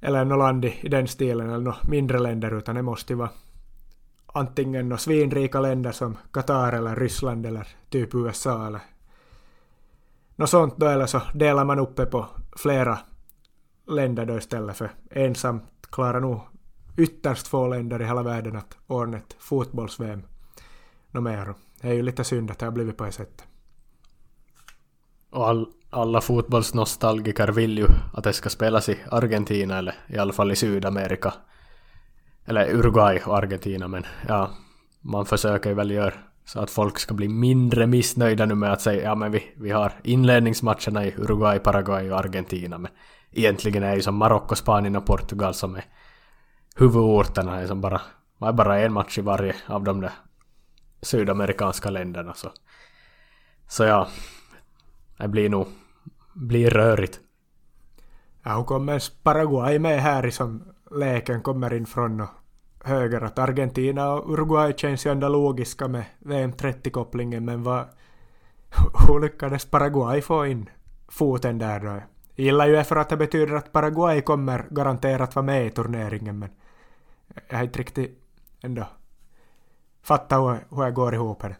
eller 0.00 0.24
något 0.24 0.38
land 0.38 0.64
i, 0.64 0.88
den 0.88 1.08
stilen 1.08 1.50
eller 1.50 1.64
något 1.64 1.88
mindre 1.88 2.18
länder 2.18 2.58
utan 2.58 2.74
det 2.74 2.82
måste 2.82 3.12
ju 3.12 3.16
vara 3.16 3.30
antingen 4.32 4.88
några 4.88 4.98
svinrika 4.98 5.60
länder 5.60 5.92
som 5.92 6.18
Qatar 6.32 6.72
eller 6.72 6.96
Ryssland 6.96 7.46
eller 7.46 7.68
typ 7.88 8.14
USA 8.14 8.66
eller 8.66 8.80
något 10.36 10.50
sånt 10.50 10.74
då 10.76 10.86
eller 10.86 11.06
så 11.06 11.22
delar 11.34 11.64
man 11.64 11.78
upp 11.78 11.96
det 11.96 12.06
på 12.06 12.26
flera 12.56 12.98
länder 13.86 14.26
då 14.26 14.36
istället 14.36 14.76
för 14.76 14.90
ensamt 15.10 15.64
klarar 15.90 16.20
nog 16.20 16.40
ytterst 16.96 17.48
få 17.48 17.66
länder 17.66 18.02
i 18.02 18.04
hela 18.04 18.22
världen 18.22 18.56
att 18.56 18.76
ordna 18.86 19.16
ett 19.16 19.36
fotbolls-VM 19.38 20.22
något 21.10 21.22
mer. 21.22 21.54
Det 21.80 21.88
är 21.88 21.92
ju 21.92 22.02
lite 22.02 22.24
synd 22.24 22.50
att 22.50 22.58
det 22.58 22.66
har 22.66 22.72
blivit 22.72 22.96
på 22.96 23.04
det 23.04 23.12
sättet. 23.12 23.44
Och 25.30 25.48
all, 25.48 25.66
alla 25.90 26.20
fotbollsnostalgiker 26.20 27.48
vill 27.48 27.78
ju 27.78 27.86
att 28.14 28.24
det 28.24 28.32
ska 28.32 28.48
spelas 28.48 28.88
i 28.88 28.98
Argentina 29.10 29.78
eller 29.78 29.94
i 30.08 30.18
alla 30.18 30.32
fall 30.32 30.52
i 30.52 30.56
Sydamerika. 30.56 31.34
Eller 32.50 32.74
Uruguay 32.74 33.20
och 33.26 33.36
Argentina 33.36 33.88
men 33.88 34.04
ja, 34.28 34.50
man 35.00 35.26
försöker 35.26 35.70
ju 35.70 35.76
väl 35.76 35.90
göra 35.90 36.14
så 36.44 36.60
att 36.60 36.70
folk 36.70 36.98
ska 36.98 37.14
bli 37.14 37.28
mindre 37.28 37.86
missnöjda 37.86 38.46
nu 38.46 38.54
med 38.54 38.72
att 38.72 38.80
säga 38.80 39.02
ja 39.02 39.14
men 39.14 39.32
vi, 39.32 39.52
vi 39.56 39.70
har 39.70 39.92
inledningsmatcherna 40.02 41.04
i 41.06 41.14
Uruguay, 41.18 41.58
Paraguay 41.58 42.10
och 42.10 42.18
Argentina 42.18 42.78
men 42.78 42.90
egentligen 43.30 43.82
är 43.82 43.94
ju 43.94 44.02
som 44.02 44.14
Marocko, 44.14 44.54
Spanien 44.54 44.96
och 44.96 45.06
Portugal 45.06 45.54
som 45.54 45.76
är 45.76 45.84
huvudorterna 46.76 47.60
är 47.60 47.66
som 47.66 47.80
bara, 47.80 48.00
är 48.40 48.52
bara 48.52 48.80
en 48.80 48.92
match 48.92 49.18
i 49.18 49.20
varje 49.20 49.54
av 49.66 49.84
de 49.84 50.00
där 50.00 50.12
sydamerikanska 51.02 51.90
länderna 51.90 52.34
så. 52.34 52.48
Så 53.68 53.84
ja, 53.84 54.08
det 55.18 55.28
blir 55.28 55.48
nog 55.48 55.66
blir 56.34 56.70
rörigt. 56.70 57.20
Ja, 58.42 58.56
hur 58.56 58.64
kommer 58.64 59.22
Paraguay 59.22 59.78
med 59.78 60.02
här 60.02 60.26
i 60.26 60.30
som 60.30 60.64
leken 60.90 61.42
kommer 61.42 61.74
in 61.74 61.86
från 61.86 62.26
höger 62.84 63.20
att 63.20 63.38
Argentina 63.38 64.12
och 64.12 64.32
Uruguay 64.32 64.74
känns 64.76 65.06
ju 65.06 65.10
ändå 65.10 65.28
logiska 65.28 65.88
med 65.88 66.04
VM30-kopplingen 66.18 67.44
men 67.44 67.62
vad... 67.62 67.84
Hur 69.08 69.20
lyckades 69.20 69.64
Paraguay 69.64 70.22
få 70.22 70.46
in 70.46 70.70
foten 71.08 71.58
där 71.58 71.80
då? 71.80 71.86
Jag 71.86 72.44
gillar 72.44 72.68
ju 72.68 72.84
för 72.84 72.96
att 72.96 73.08
det 73.08 73.16
betyder 73.16 73.54
att 73.54 73.72
Paraguay 73.72 74.20
kommer 74.20 74.66
garanterat 74.70 75.34
vara 75.34 75.46
med 75.46 75.66
i 75.66 75.70
turneringen 75.70 76.38
men 76.38 76.48
jag 77.48 77.56
har 77.56 77.64
inte 77.64 77.78
riktigt 77.78 78.18
ändå 78.62 78.86
fattat 80.02 80.38
hur, 80.38 80.76
hur 80.76 80.84
jag 80.84 80.94
går 80.94 81.14
ihop 81.14 81.42
här. 81.42 81.56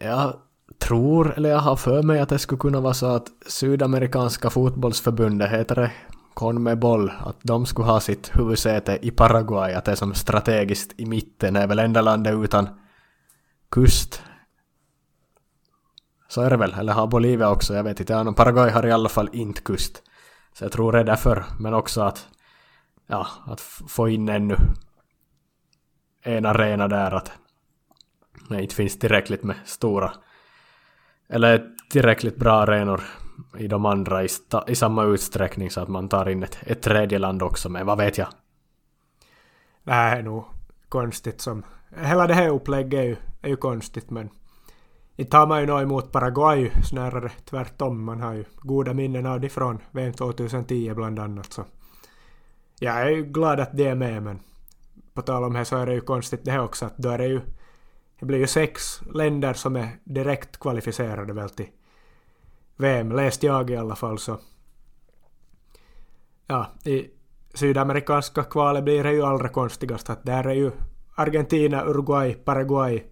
Jag 0.00 0.36
tror, 0.78 1.34
eller 1.36 1.50
jag 1.50 1.58
har 1.58 1.76
för 1.76 2.02
mig 2.02 2.20
att 2.20 2.28
det 2.28 2.38
skulle 2.38 2.58
kunna 2.58 2.80
vara 2.80 2.94
så 2.94 3.06
att 3.06 3.28
Sydamerikanska 3.46 4.50
fotbollsförbundet 4.50 5.50
heter 5.50 5.74
det 5.74 5.92
Conmebol, 6.34 7.10
att 7.20 7.36
de 7.42 7.66
skulle 7.66 7.88
ha 7.88 8.00
sitt 8.00 8.36
huvudsäte 8.36 8.98
i 9.02 9.10
Paraguay, 9.10 9.74
att 9.74 9.84
det 9.84 9.92
är 9.92 9.96
som 9.96 10.14
strategiskt 10.14 10.92
i 10.96 11.06
mitten, 11.06 11.56
är 11.56 11.66
väl 11.66 11.78
enda 11.78 12.00
landet 12.00 12.34
utan 12.34 12.68
kust. 13.70 14.22
Så 16.28 16.42
är 16.42 16.50
det 16.50 16.56
väl, 16.56 16.74
eller 16.78 16.92
har 16.92 17.06
Bolivia 17.06 17.50
också, 17.50 17.74
jag 17.74 17.84
vet 17.84 18.00
inte. 18.00 18.12
Ja, 18.12 18.32
Paraguay 18.32 18.70
har 18.70 18.86
i 18.86 18.92
alla 18.92 19.08
fall 19.08 19.28
inte 19.32 19.60
kust. 19.60 20.02
Så 20.52 20.64
jag 20.64 20.72
tror 20.72 20.92
det 20.92 21.00
är 21.00 21.04
därför, 21.04 21.44
men 21.58 21.74
också 21.74 22.00
att, 22.00 22.28
ja, 23.06 23.26
att 23.46 23.60
få 23.88 24.08
in 24.08 24.28
ännu 24.28 24.56
en 26.22 26.46
arena 26.46 26.88
där 26.88 27.10
att 27.10 27.32
det 28.48 28.62
inte 28.62 28.74
finns 28.74 28.98
tillräckligt 28.98 29.42
med 29.42 29.56
stora 29.64 30.12
eller 31.28 31.66
tillräckligt 31.90 32.36
bra 32.36 32.52
arenor 32.52 33.02
i 33.58 33.68
de 33.68 33.86
andra 33.86 34.24
i, 34.24 34.28
i 34.66 34.74
samma 34.74 35.04
utsträckning 35.04 35.70
så 35.70 35.80
att 35.80 35.88
man 35.88 36.08
tar 36.08 36.28
in 36.28 36.42
ett, 36.42 36.58
ett 36.60 36.82
tredje 36.82 37.18
land 37.18 37.42
också 37.42 37.68
men 37.68 37.86
vad 37.86 37.98
vet 37.98 38.18
jag? 38.18 38.28
Det 39.84 39.92
här 39.92 40.18
är 40.18 40.22
nog 40.22 40.44
konstigt 40.88 41.40
som... 41.40 41.62
Hela 41.96 42.26
det 42.26 42.34
här 42.34 42.48
upplägget 42.48 43.00
är 43.00 43.04
ju, 43.04 43.16
är 43.42 43.48
ju 43.48 43.56
konstigt 43.56 44.10
men 44.10 44.30
inte 45.16 45.36
har 45.36 45.46
man 45.46 45.60
ju 45.60 45.66
något 45.66 45.82
emot 45.82 46.12
Paraguay, 46.12 46.70
snarare 46.84 47.30
tvärtom. 47.44 48.04
Man 48.04 48.20
har 48.20 48.32
ju 48.32 48.44
goda 48.60 48.94
minnen 48.94 49.26
av 49.26 49.40
det 49.40 49.48
från 49.48 49.78
VM 49.90 50.12
2010 50.12 50.94
bland 50.94 51.18
annat. 51.18 51.52
Så 51.52 51.64
jag 52.78 53.00
är 53.00 53.08
ju 53.08 53.24
glad 53.24 53.60
att 53.60 53.76
det 53.76 53.86
är 53.86 53.94
med, 53.94 54.22
men 54.22 54.40
på 55.14 55.22
tal 55.22 55.44
om 55.44 55.52
det 55.52 55.64
så 55.64 55.76
är 55.76 55.86
det 55.86 55.94
ju 55.94 56.00
konstigt 56.00 56.44
det 56.44 56.50
här 56.50 56.64
också 56.64 56.86
att 56.86 56.96
då 56.96 57.08
är 57.08 57.18
det 57.18 57.26
ju 57.26 57.40
det 58.18 58.26
blir 58.26 58.38
ju 58.38 58.46
sex 58.46 59.00
länder 59.14 59.52
som 59.52 59.76
är 59.76 59.88
direkt 60.04 60.60
kvalificerade 60.60 61.32
väl 61.32 61.50
till 61.50 61.68
VM, 62.82 63.12
läst 63.12 63.42
jag 63.42 63.70
i 63.70 63.76
alla 63.76 63.96
fall 63.96 64.18
så. 64.18 64.38
Ja, 66.46 66.66
i 66.84 67.06
sydamerikanska 67.54 68.42
kvalet 68.42 68.84
blir 68.84 69.04
det 69.04 69.12
ju 69.12 69.22
allra 69.22 69.48
konstigast 69.48 70.10
att 70.10 70.24
där 70.24 70.46
är 70.46 70.54
ju 70.54 70.70
Argentina, 71.14 71.84
Uruguay, 71.84 72.34
Paraguay 72.34 73.02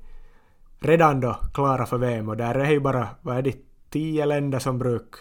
redan 0.80 1.20
då 1.20 1.36
klara 1.54 1.86
för 1.86 1.98
VM 1.98 2.28
och 2.28 2.36
där 2.36 2.54
är 2.54 2.64
det 2.64 2.72
ju 2.72 2.80
bara, 2.80 3.08
vad 3.22 3.36
är 3.36 3.42
det, 3.42 3.56
tio 3.90 4.26
länder 4.26 4.58
som 4.58 4.78
bruk, 4.78 5.14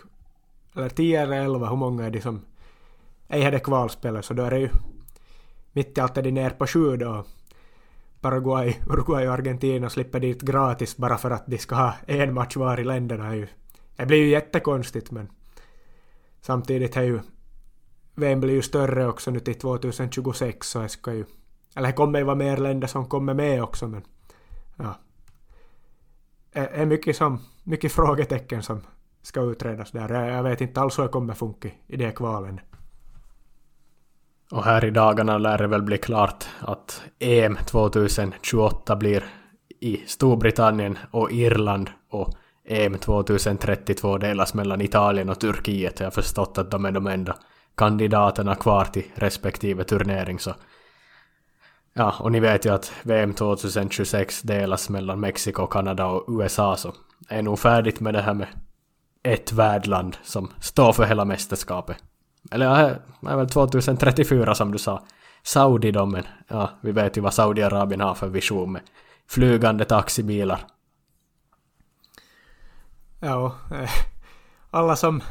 eller 0.75 0.89
tio 0.89 1.21
eller 1.21 1.41
elva, 1.41 1.69
hur 1.69 1.75
många 1.75 2.05
är 2.05 2.11
det 2.11 2.21
som 2.21 2.41
ej 3.27 3.43
hade 3.43 3.59
kvalspelet 3.59 4.25
så 4.25 4.33
då 4.33 4.43
är 4.43 4.51
det 4.51 4.59
ju 4.59 4.69
mitt 5.73 5.97
i 5.97 6.01
allt 6.01 6.17
är 6.17 6.21
det 6.21 6.31
ner 6.31 6.49
på 6.49 6.67
sju 6.67 6.97
då 6.97 7.25
Paraguay, 8.21 8.75
Uruguay 8.89 9.27
och 9.27 9.33
Argentina 9.33 9.89
slipper 9.89 10.19
dit 10.19 10.41
gratis 10.41 10.97
bara 10.97 11.17
för 11.17 11.31
att 11.31 11.47
de 11.47 11.57
ska 11.57 11.75
ha 11.75 11.93
en 12.07 12.33
match 12.33 12.55
var 12.55 12.79
i 12.79 12.83
länderna. 12.83 13.47
Det 13.99 14.05
blir 14.05 14.17
ju 14.17 14.29
jättekonstigt 14.29 15.11
men 15.11 15.29
samtidigt 16.41 16.97
är 16.97 17.01
ju 17.01 17.19
VM 18.15 18.39
blir 18.39 18.53
ju 18.53 18.61
större 18.61 19.07
också 19.07 19.31
nu 19.31 19.39
till 19.39 19.59
2026 19.59 20.67
så 20.67 20.79
det 20.79 20.89
ska 20.89 21.13
ju 21.13 21.25
eller 21.75 21.87
det 21.87 21.93
kommer 21.93 22.19
ju 22.19 22.25
vara 22.25 22.35
mer 22.35 22.57
länder 22.57 22.87
som 22.87 23.05
kommer 23.05 23.33
med 23.33 23.63
också 23.63 23.87
men 23.87 24.03
ja. 24.75 24.95
Det 26.53 26.59
är 26.59 26.85
mycket, 26.85 27.15
som, 27.15 27.39
mycket 27.63 27.91
frågetecken 27.91 28.63
som 28.63 28.81
ska 29.21 29.41
utredas 29.41 29.91
där. 29.91 30.27
Jag 30.27 30.43
vet 30.43 30.61
inte 30.61 30.81
alls 30.81 30.99
hur 30.99 31.03
det 31.03 31.09
kommer 31.09 31.33
funka 31.33 31.69
i 31.87 31.97
de 31.97 32.11
kvalen. 32.11 32.59
Och 34.51 34.63
här 34.63 34.85
i 34.85 34.91
dagarna 34.91 35.37
lär 35.37 35.57
det 35.57 35.67
väl 35.67 35.83
bli 35.83 35.97
klart 35.97 36.45
att 36.59 37.01
EM 37.19 37.55
2028 37.55 38.95
blir 38.95 39.25
i 39.79 39.97
Storbritannien 40.07 40.97
och 41.11 41.31
Irland 41.31 41.89
och 42.09 42.33
EM 42.69 42.97
2032 42.97 44.17
delas 44.17 44.53
mellan 44.53 44.81
Italien 44.81 45.29
och 45.29 45.39
Turkiet. 45.39 45.99
Jag 45.99 46.05
har 46.05 46.11
förstått 46.11 46.57
att 46.57 46.71
de 46.71 46.85
är 46.85 46.91
de 46.91 47.07
enda 47.07 47.35
kandidaterna 47.75 48.55
kvar 48.55 48.85
till 48.85 49.05
respektive 49.15 49.83
turnering 49.83 50.39
så 50.39 50.53
Ja, 51.93 52.15
och 52.19 52.31
ni 52.31 52.39
vet 52.39 52.65
ju 52.65 52.73
att 52.73 52.91
VM 53.03 53.33
2026 53.33 54.41
delas 54.41 54.89
mellan 54.89 55.19
Mexiko, 55.19 55.67
Kanada 55.67 56.05
och 56.05 56.25
USA 56.41 56.77
så 56.77 56.93
är 57.29 57.41
nog 57.41 57.59
färdigt 57.59 57.99
med 57.99 58.13
det 58.13 58.21
här 58.21 58.33
med 58.33 58.47
ett 59.23 59.53
värdland 59.53 60.17
som 60.23 60.51
står 60.59 60.93
för 60.93 61.03
hela 61.03 61.25
mästerskapet. 61.25 61.97
Eller 62.51 62.65
ja, 62.65 62.77
det 63.21 63.31
är 63.31 63.35
väl 63.35 63.49
2034 63.49 64.55
som 64.55 64.71
du 64.71 64.77
sa. 64.77 65.03
Saudi-domen. 65.43 66.23
Ja, 66.47 66.69
vi 66.81 66.91
vet 66.91 67.17
ju 67.17 67.21
vad 67.21 67.33
Saudiarabien 67.33 68.01
har 68.01 68.13
för 68.13 68.27
vision 68.27 68.71
med 68.71 68.81
flygande 69.27 69.85
taxibilar. 69.85 70.59
Ja, 73.19 73.55
eh, 73.71 73.89
alla 74.69 74.95
som 74.95 75.21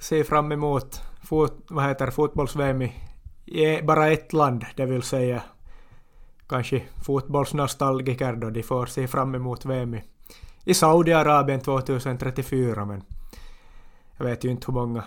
ser 0.00 0.24
fram 0.24 0.52
emot 0.52 1.02
fot, 1.22 1.56
vad 1.68 1.84
heter 1.84 2.10
fotbolls-VM 2.10 2.82
i 2.82 2.92
e, 3.46 3.82
bara 3.82 4.10
ett 4.10 4.32
land, 4.32 4.64
det 4.76 4.86
vill 4.86 5.02
säga 5.02 5.42
kanske 6.48 6.82
fotbollsnostalgiker 7.04 8.32
då, 8.32 8.50
de 8.50 8.62
får 8.62 8.86
se 8.86 9.06
fram 9.06 9.34
emot 9.34 9.64
VM 9.64 9.96
i 10.64 10.74
Saudiarabien 10.74 11.60
2034 11.60 12.84
men 12.84 13.02
jag 14.16 14.24
vet 14.24 14.44
ju 14.44 14.50
inte 14.50 14.66
hur 14.66 14.74
många 14.74 15.04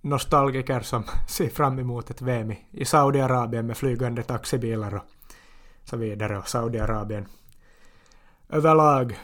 nostalgiker 0.00 0.80
som 0.80 1.04
ser 1.28 1.48
fram 1.48 1.78
emot 1.78 2.10
ett 2.10 2.22
VM 2.22 2.54
i 2.70 2.84
Saudiarabien 2.84 3.66
med 3.66 3.76
flygande 3.76 4.22
taxibilar 4.22 4.94
och 4.94 5.04
så 5.84 5.96
vidare 5.96 6.38
och 6.38 6.48
Saudiarabien 6.48 7.26
överlag 8.48 9.16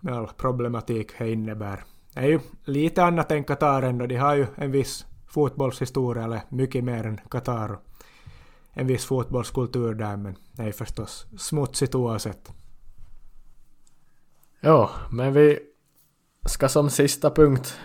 med 0.00 0.14
all 0.14 0.26
problematik 0.26 1.12
det 1.18 1.32
innebär. 1.32 1.84
Det 2.14 2.20
är 2.20 2.26
ju 2.26 2.40
lite 2.64 3.04
annat 3.04 3.32
än 3.32 3.44
Qatar 3.44 3.82
ändå, 3.82 4.06
de 4.06 4.16
har 4.16 4.34
ju 4.34 4.46
en 4.54 4.70
viss 4.70 5.06
fotbollshistoria, 5.26 6.24
eller 6.24 6.40
mycket 6.48 6.84
mer 6.84 7.06
än 7.06 7.20
Qatar. 7.30 7.78
En 8.72 8.86
viss 8.86 9.04
fotbollskultur 9.04 9.94
där, 9.94 10.16
men 10.16 10.36
det 10.52 10.62
är 10.62 10.72
förstås 10.72 11.26
smutsigt 11.38 11.94
oavsett. 11.94 12.52
Ja, 14.60 14.90
men 15.10 15.32
vi 15.32 15.58
ska 16.46 16.68
som 16.68 16.90
sista 16.90 17.30
punkt 17.30 17.78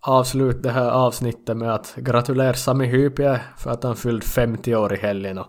avsluta 0.00 0.58
det 0.58 0.70
här 0.70 0.90
avsnittet 0.90 1.56
med 1.56 1.74
att 1.74 1.94
gratulera 1.96 2.54
Sami 2.54 2.86
Hypie 2.86 3.40
för 3.56 3.70
att 3.70 3.84
han 3.84 3.96
fyllde 3.96 4.26
50 4.26 4.74
år 4.74 4.94
i 4.94 4.96
helgen 4.96 5.38
och 5.38 5.46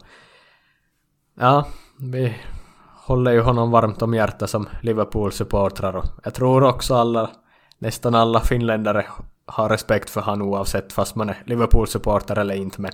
ja, 1.36 1.67
vi 1.99 2.36
håller 3.10 3.32
ju 3.32 3.41
honom 3.41 3.72
varmt 3.72 4.01
om 4.01 4.14
hjärtat 4.14 4.49
som 4.49 4.70
Liverpool-supportrar 4.82 5.95
och 5.95 6.05
jag 6.24 6.34
tror 6.34 6.64
också 6.64 6.95
alla, 6.95 7.30
nästan 7.78 8.16
alla 8.16 8.39
finländare 8.39 9.05
har 9.45 9.70
respekt 9.70 10.10
för 10.10 10.22
han 10.22 10.41
oavsett 10.41 10.93
fast 10.93 11.16
man 11.16 11.30
är 11.30 11.43
Liverpool-supporter 11.45 12.39
eller 12.39 12.55
inte 12.55 12.82
men 12.82 12.91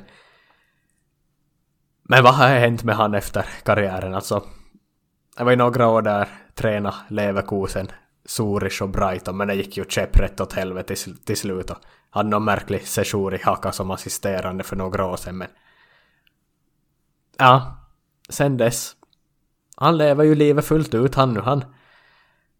men 2.04 2.24
vad 2.24 2.34
har 2.34 2.48
hänt 2.48 2.84
med 2.84 2.96
han 2.96 3.14
efter 3.14 3.46
karriären 3.64 4.14
alltså? 4.14 4.44
Jag 5.38 5.46
var 5.46 5.52
i 5.52 5.56
några 5.56 5.88
år 5.88 6.02
där 6.02 6.28
träna 6.54 6.96
Leverkusen, 7.08 7.88
Zurich 8.26 8.82
och 8.82 8.90
Brighton 8.90 9.38
men 9.38 9.48
det 9.48 9.56
gick 9.56 9.78
ju 9.78 9.86
käpprätt 9.90 10.42
åt 10.42 10.54
helvete 10.54 10.96
till, 10.96 11.18
till 11.18 11.38
slut 11.38 11.70
och 11.70 11.78
hade 12.10 12.30
någon 12.30 12.46
märklig 12.46 12.88
session 12.88 13.34
i 13.34 13.40
Haka 13.44 13.72
som 13.72 13.92
assisterande 13.92 14.64
för 14.64 14.76
några 14.76 15.06
år 15.06 15.18
sedan 15.18 15.38
men 15.38 15.48
ja, 17.38 17.78
sen 18.30 18.58
dess 18.58 18.96
han 19.76 19.98
lever 19.98 20.24
ju 20.24 20.36
livet 20.36 20.66
fullt 20.66 20.94
ut 20.94 21.16
han 21.16 21.34
nu 21.34 21.40
han 21.40 21.66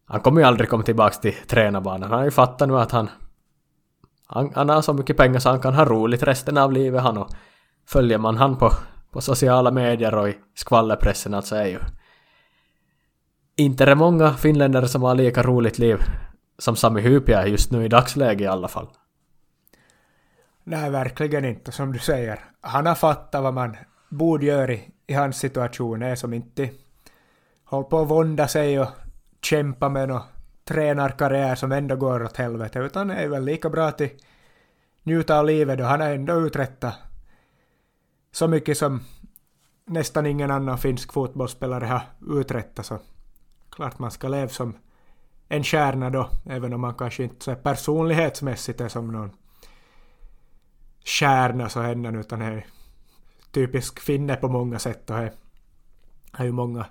han 0.06 0.22
kommer 0.22 0.42
ju 0.42 0.48
aldrig 0.48 0.70
komma 0.70 0.84
tillbaks 0.84 1.20
till 1.20 1.34
tränarbanan 1.48 2.10
han 2.10 2.20
har 2.20 2.26
ju 2.26 2.32
fattat 2.32 2.68
nu 2.68 2.80
att 2.80 2.92
han 2.92 3.10
han, 4.28 4.52
han 4.56 4.70
har 4.70 4.82
så 4.82 4.94
mycket 4.94 5.18
pengar 5.18 5.40
så 5.40 5.50
han 5.50 5.60
kan 5.60 5.74
ha 5.74 5.86
roligt 5.86 6.24
resten 6.24 6.58
av 6.58 6.72
livet 6.72 7.02
han 7.02 7.18
och 7.18 7.30
följer 7.88 8.18
man 8.18 8.38
han 8.38 8.58
på, 8.58 8.72
på 9.12 9.22
sociala 9.22 9.72
medier 9.72 10.16
och 10.16 10.30
i 10.30 10.38
skvallerpressen 10.56 11.34
alltså 11.34 11.56
är 11.56 11.66
ju 11.66 11.80
inte 13.56 13.84
är 13.84 13.88
det 13.88 13.96
många 13.96 14.34
finländare 14.34 14.88
som 14.88 15.04
har 15.04 15.16
lika 15.16 15.44
roligt 15.44 15.80
liv 15.80 15.98
som 16.58 16.76
Sami 16.76 17.02
Hypia 17.02 17.48
just 17.48 17.72
nu 17.72 17.86
i 17.86 17.88
dagsläget 17.88 18.42
i 18.42 18.48
alla 18.48 18.68
fall. 18.68 18.88
Nej, 20.64 20.90
verkligen 20.90 21.46
inte 21.46 21.72
som 21.72 21.94
du 21.94 22.00
säger. 22.00 22.40
Han 22.62 22.86
har 22.86 22.96
fattat 22.96 23.44
vad 23.44 23.54
man 23.54 23.78
borde 24.10 24.46
göra 24.46 24.74
i, 24.74 24.90
i 25.08 25.14
hans 25.14 25.38
situation, 25.38 26.02
är 26.02 26.16
som 26.16 26.34
inte 26.34 26.70
håller 27.66 27.90
på 27.90 28.00
att 28.00 28.10
vånda 28.10 28.48
sig 28.48 28.80
och 28.80 28.88
kämpa 29.42 29.90
med 29.90 30.10
någon 30.10 30.22
tränarkarriär 30.64 31.56
som 31.56 31.72
ändå 31.72 31.96
går 31.96 32.24
åt 32.24 32.38
helvete, 32.38 32.80
utan 32.80 33.10
är 33.12 33.28
väl 33.28 33.44
lika 33.44 33.70
bra 33.70 33.88
att 33.88 34.02
njuta 35.04 35.40
av 35.40 35.46
livet 35.46 35.78
då. 35.78 35.84
Han 35.84 36.02
har 36.02 36.10
ändå 36.10 36.34
uträttat 36.34 36.94
så 38.32 38.48
mycket 38.48 38.78
som 38.78 39.04
nästan 39.86 40.26
ingen 40.26 40.52
annan 40.52 40.78
finsk 40.78 41.14
fotbollsspelare 41.14 41.86
har 41.86 42.02
uträttat, 42.40 42.86
så 42.86 43.00
klart 43.70 44.00
man 44.00 44.12
ska 44.12 44.28
leva 44.28 44.50
som 44.50 44.78
en 45.48 45.64
kärna 45.64 46.10
då, 46.10 46.30
även 46.46 46.74
om 46.74 46.82
man 46.82 46.94
kanske 46.94 47.24
inte 47.24 47.46
så 47.46 47.56
personlighetsmässigt 47.56 48.82
är 48.82 48.88
som 48.88 49.12
någon 49.12 49.32
kärna 51.04 51.70
så 51.70 51.80
ännu, 51.80 52.20
utan 52.20 52.42
är 52.42 52.66
typisk 53.52 54.00
finne 54.00 54.36
på 54.36 54.48
många 54.48 54.80
sätt 54.80 55.10
och 55.10 55.18
är, 55.18 55.34
är 56.32 56.46
ju 56.46 56.52
många 56.52 56.86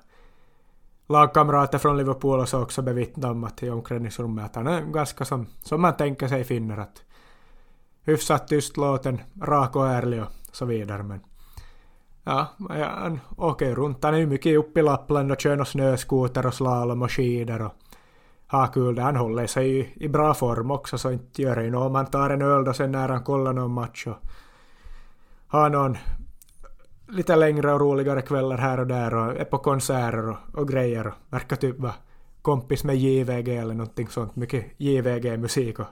lagkamrater 1.07 1.79
från 1.79 1.97
Liverpool 1.97 2.41
och 2.41 2.49
så 2.49 2.63
också 2.63 2.83
bevittnat 2.83 3.31
om 3.31 3.45
att 3.45 3.63
i 3.63 3.71
omklädningsrummet 3.71 4.45
att 4.45 4.55
han 4.55 4.67
är 4.67 4.81
ganska 4.81 5.25
som, 5.25 5.47
som 5.63 5.81
man 5.81 5.97
tänker 5.97 6.29
sig 6.29 6.45
finner 6.45 6.79
att 6.79 7.03
hyfsat 8.03 8.49
tystlåten, 8.49 9.21
rak 9.43 9.77
och 9.77 9.89
ärlig 9.89 10.23
och 10.23 10.29
så 10.53 10.65
vidare 10.65 11.03
men 11.03 11.21
ja, 12.25 12.47
han 12.97 13.21
åker 13.37 13.75
runt. 13.75 14.05
Han 14.05 14.15
är 14.15 14.19
ju 14.19 14.27
mycket 14.27 14.59
uppe 14.59 14.81
i 14.81 14.83
Lappland 14.83 15.33
och 15.33 15.41
kör 15.41 15.65
snöskoter 15.65 16.47
och 16.47 16.55
slalom 16.55 17.03
och 17.03 17.13
skidor 17.13 17.63
och 17.63 17.73
har 18.47 18.67
kul 18.67 18.95
där. 18.95 19.03
Han 19.03 19.17
håller 19.17 19.47
sig 19.47 19.79
i, 19.79 19.93
i 19.95 20.09
bra 20.09 20.35
form 20.35 20.71
också 20.71 20.99
så 20.99 21.11
inte 21.11 21.43
gör 21.43 21.57
det 21.57 21.65
ju 21.65 21.71
något 21.71 21.87
om 21.87 21.95
han 21.95 22.07
tar 22.07 22.31
en 22.31 22.43
öl 22.43 22.65
då 22.65 22.73
sen 22.73 22.93
när 22.93 23.09
han 23.09 23.23
kollar 23.23 23.53
någon 23.53 23.73
match 23.73 24.07
och 24.07 24.17
har 25.47 25.71
någon 25.71 25.97
lite 27.09 27.37
längre 27.37 27.73
och 27.73 27.81
roligare 27.81 28.23
kvällar 28.23 28.59
här 28.59 28.81
och 28.81 28.87
där 28.87 29.15
och 29.15 29.37
är 29.37 29.45
på 29.45 29.59
konserter 29.59 30.29
och, 30.29 30.37
och 30.53 30.69
grejer 30.69 31.07
och 31.07 31.15
verkar 31.31 31.57
typ 31.57 31.79
vara 31.79 31.95
kompis 32.43 32.85
med 32.85 32.97
JVG 32.97 33.49
eller 33.49 33.75
någonting 33.75 34.09
sånt. 34.09 34.37
Mycket 34.37 34.67
JVG-musik 34.77 35.79
och 35.79 35.87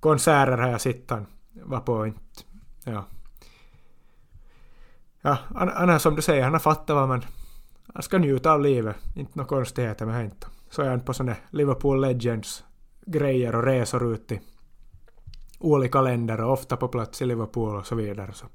konserter 0.00 0.58
har 0.58 0.68
jag 0.68 0.80
sett 0.80 1.10
han 1.10 1.26
var 1.52 1.80
på 1.80 2.06
inte. 2.06 2.20
Ja. 2.84 3.04
Ja, 5.20 5.38
han, 5.54 5.90
är 5.90 5.98
som 5.98 6.16
du 6.16 6.22
säger, 6.22 6.42
han 6.42 6.52
har 6.52 6.60
fattat 6.60 6.96
vad 6.96 7.08
man... 7.08 7.24
Han 7.94 8.02
ska 8.02 8.18
njuta 8.18 8.52
av 8.52 8.60
livet. 8.60 8.96
Inte 9.14 9.32
några 9.34 9.48
konstigheter 9.48 10.06
med 10.06 10.20
det. 10.20 10.24
inte. 10.24 10.46
Så 10.70 10.82
är 10.82 10.90
han 10.90 11.00
på 11.00 11.14
såna 11.14 11.36
Liverpool 11.50 12.00
Legends 12.00 12.64
grejer 13.06 13.54
och 13.54 13.64
resor 13.64 14.12
ut 14.12 14.32
i 14.32 14.40
olika 15.58 16.00
länder 16.00 16.40
och 16.40 16.52
ofta 16.52 16.76
på 16.76 16.88
plats 16.88 17.22
i 17.22 17.26
Liverpool 17.26 17.76
och 17.76 17.86
så 17.86 17.94
vidare. 17.94 18.32
Så 18.32 18.46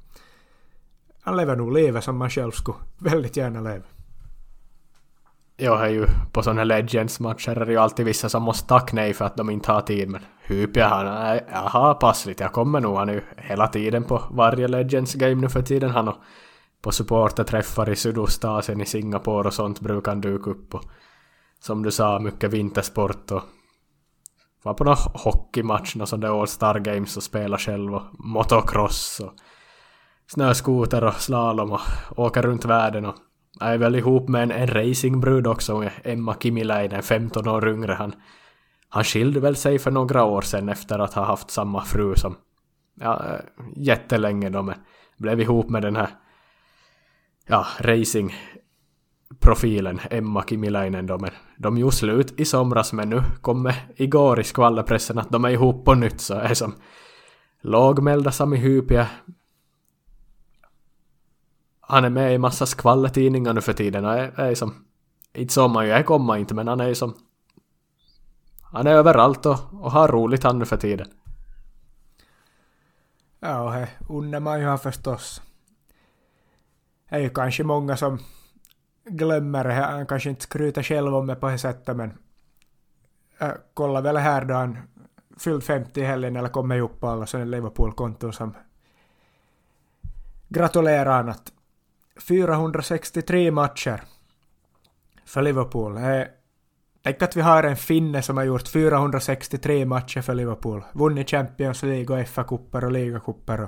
han 1.21 1.37
lever 1.37 1.55
nog 1.55 1.73
livet 1.73 2.03
som 2.03 2.17
man 2.17 2.29
själv 2.29 2.51
skulle 2.51 2.77
väldigt 2.97 3.37
gärna 3.37 3.61
leva. 3.61 3.83
Jag 5.57 5.85
är 5.85 5.89
ju 5.89 6.07
på 6.31 6.43
sådana 6.43 6.63
Legends-matcher 6.63 7.61
är 7.61 7.65
det 7.65 7.71
ju 7.71 7.77
alltid 7.77 8.05
vissa 8.05 8.29
som 8.29 8.43
måste 8.43 8.67
tacka 8.67 8.95
nej 8.95 9.13
för 9.13 9.25
att 9.25 9.37
de 9.37 9.49
inte 9.49 9.71
har 9.71 9.81
tid 9.81 10.09
men 10.09 10.21
Hypia 10.43 10.87
han, 10.87 11.39
har 11.51 11.93
passligt, 11.93 12.39
jag 12.39 12.51
kommer 12.51 12.79
nog, 12.79 12.95
han 12.95 13.09
är 13.09 13.13
ju 13.13 13.21
hela 13.37 13.67
tiden 13.67 14.03
på 14.03 14.23
varje 14.31 14.67
Legends-game 14.67 15.41
nu 15.41 15.49
för 15.49 15.61
tiden. 15.61 15.89
Han 15.89 16.07
och 16.07 16.15
på 16.81 16.91
supporterträffar 16.91 17.89
i 17.89 17.95
Sydostasien 17.95 18.81
i 18.81 18.85
Singapore 18.85 19.47
och 19.47 19.53
sånt 19.53 19.79
brukar 19.79 20.11
han 20.11 20.21
dyka 20.21 20.49
upp 20.49 20.75
och 20.75 20.83
som 21.59 21.83
du 21.83 21.91
sa, 21.91 22.19
mycket 22.19 22.53
vintersport 22.53 23.31
och 23.31 23.41
var 24.63 24.73
på 24.73 24.83
någon 24.83 24.97
hockeymatch, 25.13 25.95
någon 25.95 26.07
sån 26.07 26.19
där 26.19 26.41
All 26.41 26.47
Star 26.47 26.79
Games 26.79 27.17
och 27.17 27.23
spela 27.23 27.57
själv 27.57 27.95
och 27.95 28.03
motocross 28.11 29.19
och 29.19 29.33
snöskoter 30.33 31.03
och 31.03 31.13
slalom 31.13 31.71
och 31.71 31.79
åka 32.15 32.41
runt 32.41 32.65
världen 32.65 33.05
och 33.05 33.15
jag 33.59 33.73
är 33.73 33.77
väl 33.77 33.95
ihop 33.95 34.29
med 34.29 34.43
en, 34.43 34.51
en 34.51 34.67
racingbrud 34.67 35.47
också, 35.47 35.89
Emma 36.03 36.35
Kimiläinen, 36.39 37.03
15 37.03 37.47
år 37.47 37.69
yngre. 37.69 37.93
Han, 37.93 38.15
han 38.89 39.03
skilde 39.03 39.39
väl 39.39 39.55
sig 39.55 39.79
för 39.79 39.91
några 39.91 40.23
år 40.23 40.41
sedan 40.41 40.69
efter 40.69 40.99
att 40.99 41.13
ha 41.13 41.23
haft 41.23 41.51
samma 41.51 41.81
fru 41.81 42.15
som 42.15 42.35
ja, 42.99 43.23
jättelänge 43.75 44.49
då, 44.49 44.61
men 44.61 44.75
blev 45.17 45.41
ihop 45.41 45.69
med 45.69 45.81
den 45.81 45.95
här 45.95 46.09
ja, 47.47 47.67
racingprofilen 47.79 49.99
Emma 50.09 50.43
Kimiläinen 50.43 51.07
då, 51.07 51.17
men 51.17 51.31
de 51.57 51.77
gjorde 51.77 51.95
slut 51.95 52.39
i 52.39 52.45
somras 52.45 52.93
men 52.93 53.09
nu 53.09 53.21
kommer 53.41 53.75
igår 53.95 54.39
i 54.39 54.43
skvallerpressen 54.43 55.17
att 55.17 55.29
de 55.29 55.45
är 55.45 55.49
ihop 55.49 55.85
på 55.85 55.93
nytt 55.93 56.21
så 56.21 56.33
är 56.33 56.53
som 56.53 56.73
lågmälda 57.61 58.31
Sami 58.31 58.57
Hypia 58.57 59.07
han 61.91 62.05
är 62.05 62.09
med 62.09 62.33
i 62.33 62.37
massa 62.37 62.65
skvallertidningar 62.65 63.53
nu 63.53 63.61
för 63.61 63.73
tiden 63.73 64.05
och 64.05 64.13
är, 64.13 64.39
är 64.39 64.55
som... 64.55 64.85
Inte 65.33 65.53
så 65.53 65.67
man 65.67 65.85
ju 65.85 65.91
är 65.91 66.03
komma 66.03 66.39
inte 66.39 66.53
men 66.53 66.67
han 66.67 66.79
är 66.79 66.87
ju 66.87 66.95
som... 66.95 67.13
Han 68.61 68.87
är 68.87 68.91
överallt 68.91 69.45
och, 69.45 69.57
och 69.71 69.91
har 69.91 70.07
roligt 70.07 70.43
han 70.43 70.59
nu 70.59 70.65
för 70.65 70.77
tiden. 70.77 71.07
Ja, 73.39 73.61
och 73.63 73.71
det 73.71 73.89
unnar 74.09 74.39
man 74.39 74.59
ju 74.59 74.65
han 74.65 74.79
förstås. 74.79 75.41
Det 77.09 77.15
är 77.15 77.19
ju 77.19 77.29
kanske 77.29 77.63
många 77.63 77.97
som 77.97 78.19
glömmer 79.05 79.63
det. 79.63 79.73
Han 79.73 80.05
kanske 80.05 80.29
inte 80.29 80.43
skryter 80.43 80.83
själv 80.83 81.15
om 81.15 81.27
det 81.27 81.35
på 81.35 81.49
det 81.49 81.57
sättet 81.57 81.97
men 81.97 82.17
jag 83.39 83.57
kollar 83.73 84.01
väl 84.01 84.17
här 84.17 84.45
då 84.45 84.53
han 84.53 84.77
fyllt 85.37 85.65
50 85.65 86.01
i 86.01 86.03
helgen 86.03 86.35
eller 86.35 86.49
kommer 86.49 86.75
ihop 86.75 86.99
på 86.99 87.07
alla 87.07 87.25
sådana 87.25 87.51
Liverpool-konton 87.51 88.33
som 88.33 88.55
gratulerar 90.49 91.15
han 91.15 91.29
att 91.29 91.51
463 92.21 93.51
matcher 93.51 94.03
för 95.25 95.41
Liverpool. 95.41 95.99
Tänk 97.03 97.21
att 97.21 97.35
vi 97.35 97.41
har 97.41 97.63
en 97.63 97.75
finne 97.75 98.21
som 98.21 98.37
har 98.37 98.43
gjort 98.43 98.67
463 98.67 99.85
matcher 99.85 100.21
för 100.21 100.33
Liverpool. 100.33 100.83
Vunnit 100.93 101.29
Champions 101.29 101.83
League 101.83 102.15
och 102.15 102.27
FA-cuper 102.27 102.85
och 102.85 102.91
ligacuper. 102.91 103.67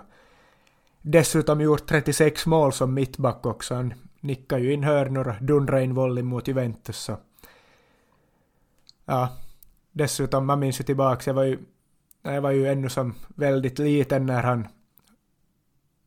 Dessutom 1.01 1.61
gjort 1.61 1.87
36 1.87 2.45
mål 2.45 2.73
som 2.73 2.93
mittback 2.93 3.45
också. 3.45 3.75
Han 3.75 3.93
nickar 4.19 4.57
ju 4.57 4.73
in 4.73 4.83
hörnor 4.83 5.27
och 5.27 5.45
dundrar 5.45 5.79
in 5.79 5.95
volley 5.95 6.23
mot 6.23 6.47
Juventus. 6.47 6.97
Så. 6.97 7.17
Ja, 9.05 9.29
dessutom, 9.91 10.45
man 10.45 10.59
minns 10.59 10.79
ju 10.79 10.83
tillbaka, 10.83 11.29
jag 11.29 11.33
var 11.35 11.43
ju, 11.43 11.59
jag 12.21 12.41
var 12.41 12.51
ju 12.51 12.67
ännu 12.67 12.89
som 12.89 13.15
väldigt 13.27 13.79
liten 13.79 14.25
när 14.25 14.43
han, 14.43 14.67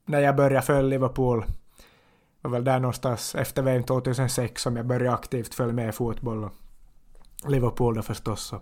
när 0.05 0.20
jag 0.20 0.36
började 0.36 0.66
följa 0.66 0.82
Liverpool. 0.82 1.44
Det 2.47 2.51
var 2.51 2.59
väl 2.59 2.64
där 2.64 2.80
någonstans 2.80 3.34
efter 3.34 3.62
VM 3.62 3.82
2006 3.82 4.62
som 4.62 4.76
jag 4.76 4.86
började 4.86 5.14
aktivt 5.14 5.55
följa 5.55 5.72
med 5.72 5.94
fotboll. 5.94 6.44
Och 6.44 6.53
Liverpool 7.47 7.94
då 7.94 8.03
förstås. 8.03 8.55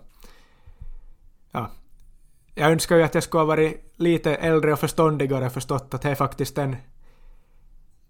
Ja. 1.51 1.69
Jag 2.55 2.71
önskar 2.71 2.95
ju 2.95 3.03
att 3.03 3.13
jag 3.13 3.23
skulle 3.23 3.41
ha 3.41 3.45
varit 3.45 3.93
lite 3.95 4.35
äldre 4.35 4.73
och 4.73 4.79
förståndigare 4.79 5.45
och 5.45 5.51
förstått 5.51 5.93
att 5.93 6.01
det 6.01 6.09
är 6.09 6.15
faktiskt 6.15 6.57
en, 6.57 6.75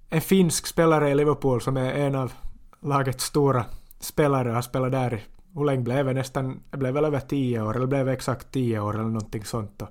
en 0.10 0.22
finsk 0.22 0.68
spelare 0.68 1.10
i 1.10 1.16
Liverpool 1.16 1.62
som 1.62 1.78
är 1.78 1.94
en 1.94 2.16
av 2.16 2.34
lagets 2.80 3.24
stora 3.24 3.66
spelare 4.00 4.50
och 4.50 4.56
har 4.56 4.62
spelat 4.62 4.92
där 4.92 5.24
hur 5.56 5.66
länge 5.66 5.82
blev 5.82 6.06
det? 6.06 6.14
Nästan, 6.14 6.60
det 6.72 6.78
blev 6.78 6.94
väl 6.94 7.06
över 7.06 7.20
tio 7.20 7.62
år, 7.62 7.76
eller 7.76 7.88
blev 7.88 8.10
exakt 8.10 8.52
tio 8.52 8.80
år 8.80 8.94
eller 8.94 9.04
någonting 9.04 9.46
sånt. 9.46 9.82
Och 9.82 9.90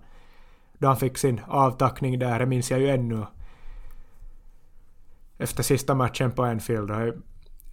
då 0.79 0.87
han 0.87 0.97
fick 0.97 1.19
sin 1.19 1.41
avtackning 1.49 2.19
där, 2.19 2.39
det 2.39 2.47
minns 2.47 2.71
jag 2.71 2.81
ju 2.81 2.91
ännu. 2.91 3.27
Efter 5.39 5.63
sista 5.63 5.95
matchen 5.95 6.33
på 6.33 6.45
Anfield. 6.45 6.89
Det 6.89 7.15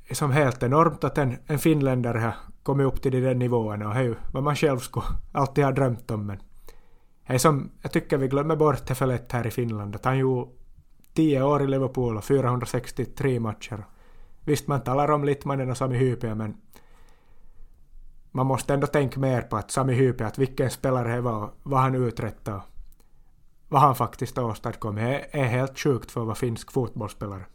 är 0.08 0.16
som 0.16 0.32
helt 0.32 0.64
enormt 0.64 1.04
att 1.04 1.18
en, 1.18 1.38
en 1.46 1.60
finländare 1.60 2.18
har 2.18 2.36
kommit 2.64 2.88
upp 2.88 3.02
till 3.02 3.24
den 3.24 3.40
nivån 3.40 3.82
och 3.82 3.94
det 3.94 4.00
är 4.00 4.04
ju 4.04 4.16
vad 4.32 4.44
man 4.44 4.56
själv 4.56 4.80
skulle 4.80 5.06
alltid 5.32 5.64
ha 5.64 5.72
drömt 5.72 6.12
om. 6.12 6.26
Men 6.26 6.38
det 7.28 7.34
är 7.34 7.38
som, 7.38 7.72
jag 7.82 7.92
tycker 7.92 8.18
vi 8.18 8.28
glömmer 8.28 8.56
bort 8.56 8.88
det 8.88 8.96
för 8.96 9.06
lätt 9.06 9.32
här 9.32 9.48
i 9.48 9.52
Finland. 9.52 9.96
Att 9.96 10.06
han 10.06 10.18
gjorde 10.18 10.52
10 11.14 11.44
år 11.44 11.62
i 11.62 11.68
Liverpool 11.68 12.18
och 12.18 12.24
463 12.24 13.40
matcher. 13.40 13.86
Visst, 14.46 14.68
man 14.68 14.82
talar 14.82 15.12
om 15.12 15.24
Littmanen 15.24 15.72
och 15.72 15.78
Sami 15.78 15.98
Hypia, 15.98 16.36
men 16.36 16.58
man 18.32 18.46
måste 18.46 18.74
ändå 18.74 18.88
tänka 18.88 19.20
mer 19.20 19.42
på 19.42 19.58
att 19.58 19.72
Sami 19.72 19.94
Hype, 19.94 20.26
att 20.26 20.38
vilken 20.38 20.70
spelare 20.70 21.16
det 21.16 21.22
var, 21.22 21.52
vad 21.64 21.80
han 21.80 21.96
uträttade, 21.96 22.62
vad 23.72 23.82
han 23.82 23.96
faktiskt 23.96 24.38
åstadkommit, 24.38 25.04
är, 25.04 25.28
är 25.32 25.46
helt 25.46 25.80
sjukt 25.80 26.12
för 26.12 26.22
att 26.22 26.28
vara 26.28 26.36
finsk 26.36 26.72
fotbollsspelare. 26.72 27.46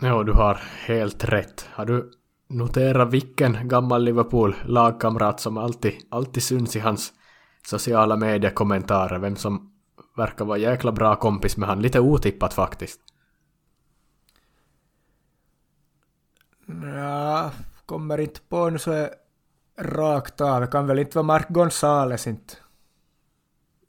Ja, 0.00 0.22
du 0.22 0.32
har 0.32 0.54
helt 0.86 1.24
rätt. 1.24 1.68
Har 1.72 1.86
du 1.86 2.10
noterat 2.48 3.12
vilken 3.12 3.68
gammal 3.68 4.04
Liverpool-lagkamrat 4.04 5.40
som 5.40 5.58
alltid, 5.58 5.92
alltid 6.10 6.42
syns 6.42 6.76
i 6.76 6.80
hans 6.80 7.12
sociala 7.66 8.16
mediekommentarer, 8.16 9.18
vem 9.18 9.36
som 9.36 9.72
verkar 10.16 10.44
vara 10.44 10.58
jäkla 10.58 10.92
bra 10.92 11.16
kompis 11.16 11.56
med 11.56 11.68
han, 11.68 11.82
lite 11.82 12.00
otippat 12.00 12.54
faktiskt. 12.54 13.00
Ja, 16.82 17.50
kommer 17.86 18.20
inte 18.20 18.40
på 18.40 18.70
nu 18.70 18.78
så 18.78 18.92
är 18.92 19.10
rakt 19.78 20.40
av. 20.40 20.60
Det 20.60 20.66
kan 20.66 20.86
väl 20.86 20.98
inte 20.98 21.18
vara 21.18 21.26
Mark 21.26 21.48
Gonzales 21.48 22.26
inte. 22.26 22.54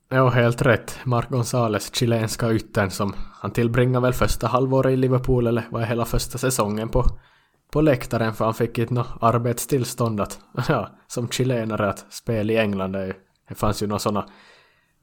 Jo, 0.10 0.28
helt 0.28 0.62
rätt. 0.62 1.00
Mark 1.04 1.30
Gonzales, 1.30 1.96
chilenska 1.96 2.54
yttern 2.54 2.90
som 2.90 3.14
han 3.42 3.52
tillbringar 3.52 4.02
väl 4.02 4.14
första 4.14 4.48
halvåret 4.48 4.94
i 4.94 4.96
Liverpool 4.96 5.48
eller 5.48 5.68
var 5.72 5.82
hela 5.82 6.06
första 6.06 6.38
säsongen 6.38 6.90
på, 6.90 7.04
på 7.72 7.82
läktaren 7.82 8.34
för 8.34 8.46
han 8.46 8.54
fick 8.54 8.78
inte 8.78 8.94
något 8.94 9.18
arbetstillstånd 9.22 10.22
att, 10.22 10.40
ja, 10.70 10.90
som 11.08 11.30
chilenare 11.30 11.90
att 11.90 12.14
spela 12.14 12.54
i 12.54 12.58
England. 12.58 12.92
Det, 12.92 13.14
det 13.50 13.56
fanns 13.56 13.84
ju 13.84 13.88
några 13.88 14.00
sådana 14.00 14.28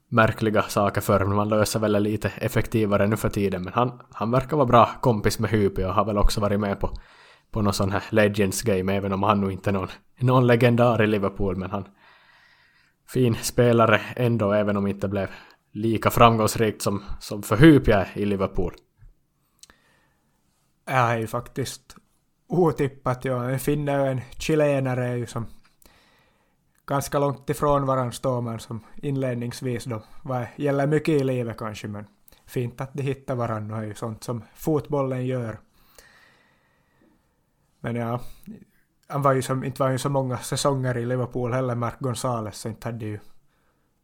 märkliga 0.09 0.61
saker 0.61 1.01
förr, 1.01 1.25
men 1.25 1.35
man 1.35 1.49
löser 1.49 1.79
väl 1.79 2.03
lite 2.03 2.31
effektivare 2.37 3.07
nu 3.07 3.17
för 3.17 3.29
tiden. 3.29 3.63
Men 3.63 3.73
han, 3.73 3.99
han 4.11 4.31
verkar 4.31 4.57
vara 4.57 4.67
bra 4.67 4.89
kompis 5.01 5.39
med 5.39 5.49
Hypi 5.49 5.83
och 5.83 5.93
har 5.93 6.05
väl 6.05 6.17
också 6.17 6.41
varit 6.41 6.59
med 6.59 6.79
på 6.79 6.91
på 7.51 7.61
någon 7.61 7.73
sån 7.73 7.91
här 7.91 8.03
Legends 8.09 8.61
game, 8.61 8.95
även 8.95 9.13
om 9.13 9.23
han 9.23 9.41
nu 9.41 9.51
inte 9.51 9.69
är 9.69 9.73
någon, 9.73 9.87
någon 10.19 10.47
legendar 10.47 11.03
i 11.03 11.07
Liverpool, 11.07 11.55
men 11.55 11.71
han 11.71 11.85
fin 13.07 13.35
spelare 13.35 14.01
ändå, 14.15 14.51
även 14.51 14.77
om 14.77 14.87
inte 14.87 15.07
blev 15.07 15.29
lika 15.71 16.09
framgångsrikt 16.09 16.81
som, 16.81 17.03
som 17.19 17.43
för 17.43 17.57
Hypia 17.57 18.07
i 18.13 18.25
Liverpool. 18.25 18.73
Det 20.85 20.91
är 20.91 21.17
ju 21.17 21.27
faktiskt 21.27 21.95
otippat, 22.47 23.25
ja. 23.25 23.49
En 23.49 23.59
finne 23.59 23.99
och 23.99 24.07
en 24.07 24.21
chilenare 24.37 25.07
är 25.07 25.15
ju 25.15 25.25
som 25.25 25.45
ganska 26.85 27.19
långt 27.19 27.49
ifrån 27.49 27.85
varandra 27.85 28.11
står 28.11 28.41
man 28.41 28.59
som 28.59 28.83
inledningsvis 28.95 29.83
då. 29.83 30.03
Vad 30.23 30.47
gäller 30.55 30.87
mycket 30.87 31.21
i 31.21 31.23
livet 31.23 31.57
kanske, 31.57 31.87
men 31.87 32.05
fint 32.45 32.81
att 32.81 32.93
de 32.93 33.03
hittar 33.03 33.35
varandra 33.35 33.77
och 33.77 33.83
är 33.83 33.87
ju 33.87 33.95
sånt 33.95 34.23
som 34.23 34.43
fotbollen 34.55 35.25
gör. 35.25 35.59
Men 37.79 37.95
ja, 37.95 38.21
han 39.07 39.21
var 39.21 39.33
ju 39.33 39.41
som, 39.41 39.63
inte 39.63 39.81
var 39.81 39.89
ju 39.89 39.97
så 39.97 40.09
många 40.09 40.37
säsonger 40.37 40.97
i 40.97 41.05
Liverpool 41.05 41.53
heller, 41.53 41.75
Mark 41.75 41.99
Gonzales, 41.99 42.57
så 42.57 42.69
inte 42.69 42.87
hade 42.87 43.05
ju 43.05 43.19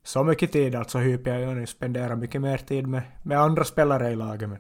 så 0.04 0.24
mycket 0.24 0.52
tid 0.52 0.76
alltså 0.76 0.98
Hypia 0.98 1.40
ju 1.40 1.68
spenderat 1.68 2.18
mycket 2.18 2.42
mer 2.42 2.58
tid 2.58 2.88
med, 2.88 3.04
med 3.24 3.40
andra 3.40 3.64
spelare 3.64 4.12
i 4.12 4.16
laget. 4.16 4.50
Men 4.50 4.60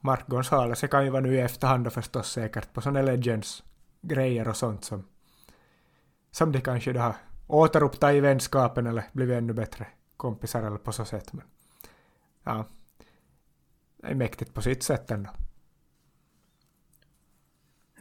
Mark 0.00 0.26
Gonzales 0.26 0.80
kan 0.80 1.04
ju 1.04 1.10
vara 1.10 1.22
nu 1.22 1.34
i 1.34 1.40
efterhand 1.40 1.86
och 1.86 1.92
förstås 1.92 2.32
säkert 2.32 2.72
på 2.72 2.80
sådana 2.80 3.02
Legends-grejer 3.02 4.48
och 4.48 4.56
sånt 4.56 4.84
som, 4.84 5.04
som 6.30 6.52
de 6.52 6.60
kanske 6.60 6.92
då 6.92 7.00
har 7.00 7.16
återupptagit 7.46 8.22
vänskapen 8.22 8.86
eller 8.86 9.04
blivit 9.12 9.36
ännu 9.36 9.52
bättre 9.52 9.86
kompisar 10.16 10.62
eller 10.62 10.78
på 10.78 10.92
så 10.92 11.04
sätt. 11.04 11.32
Men 11.32 11.44
ja, 12.44 12.64
det 13.96 14.08
är 14.08 14.14
mäktigt 14.14 14.54
på 14.54 14.62
sitt 14.62 14.82
sätt 14.82 15.10
ändå. 15.10 15.30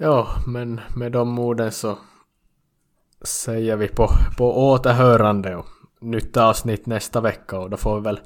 Ja, 0.01 0.27
men 0.47 0.81
med 0.95 1.11
de 1.11 1.39
orden 1.39 1.71
så 1.71 1.97
säger 3.21 3.75
vi 3.75 3.87
på, 3.87 4.09
på 4.37 4.69
återhörande 4.69 5.55
och 5.55 5.65
nytt 6.01 6.37
avsnitt 6.37 6.85
nästa 6.85 7.21
vecka 7.21 7.59
och 7.59 7.69
då 7.69 7.77
får 7.77 7.95
vi 7.95 8.01
väl 8.01 8.19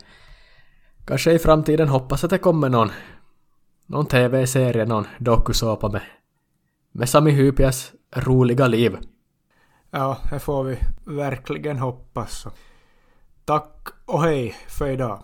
kanske 1.05 1.31
i 1.31 1.39
framtiden 1.39 1.87
hoppas 1.87 2.23
att 2.23 2.29
det 2.29 2.37
kommer 2.37 2.69
någon 2.69 2.91
någon 3.85 4.05
tv-serie, 4.05 4.85
någon 4.85 5.07
dokusåpa 5.17 5.89
med, 5.89 6.01
med 6.91 7.09
Sami 7.09 7.31
Hypias 7.31 7.91
roliga 8.15 8.67
liv. 8.67 8.97
Ja, 9.91 10.17
det 10.29 10.39
får 10.39 10.63
vi 10.63 10.77
verkligen 11.05 11.77
hoppas. 11.79 12.47
Tack 13.45 13.87
och 14.05 14.23
hej 14.23 14.55
för 14.67 14.89
idag. 14.89 15.23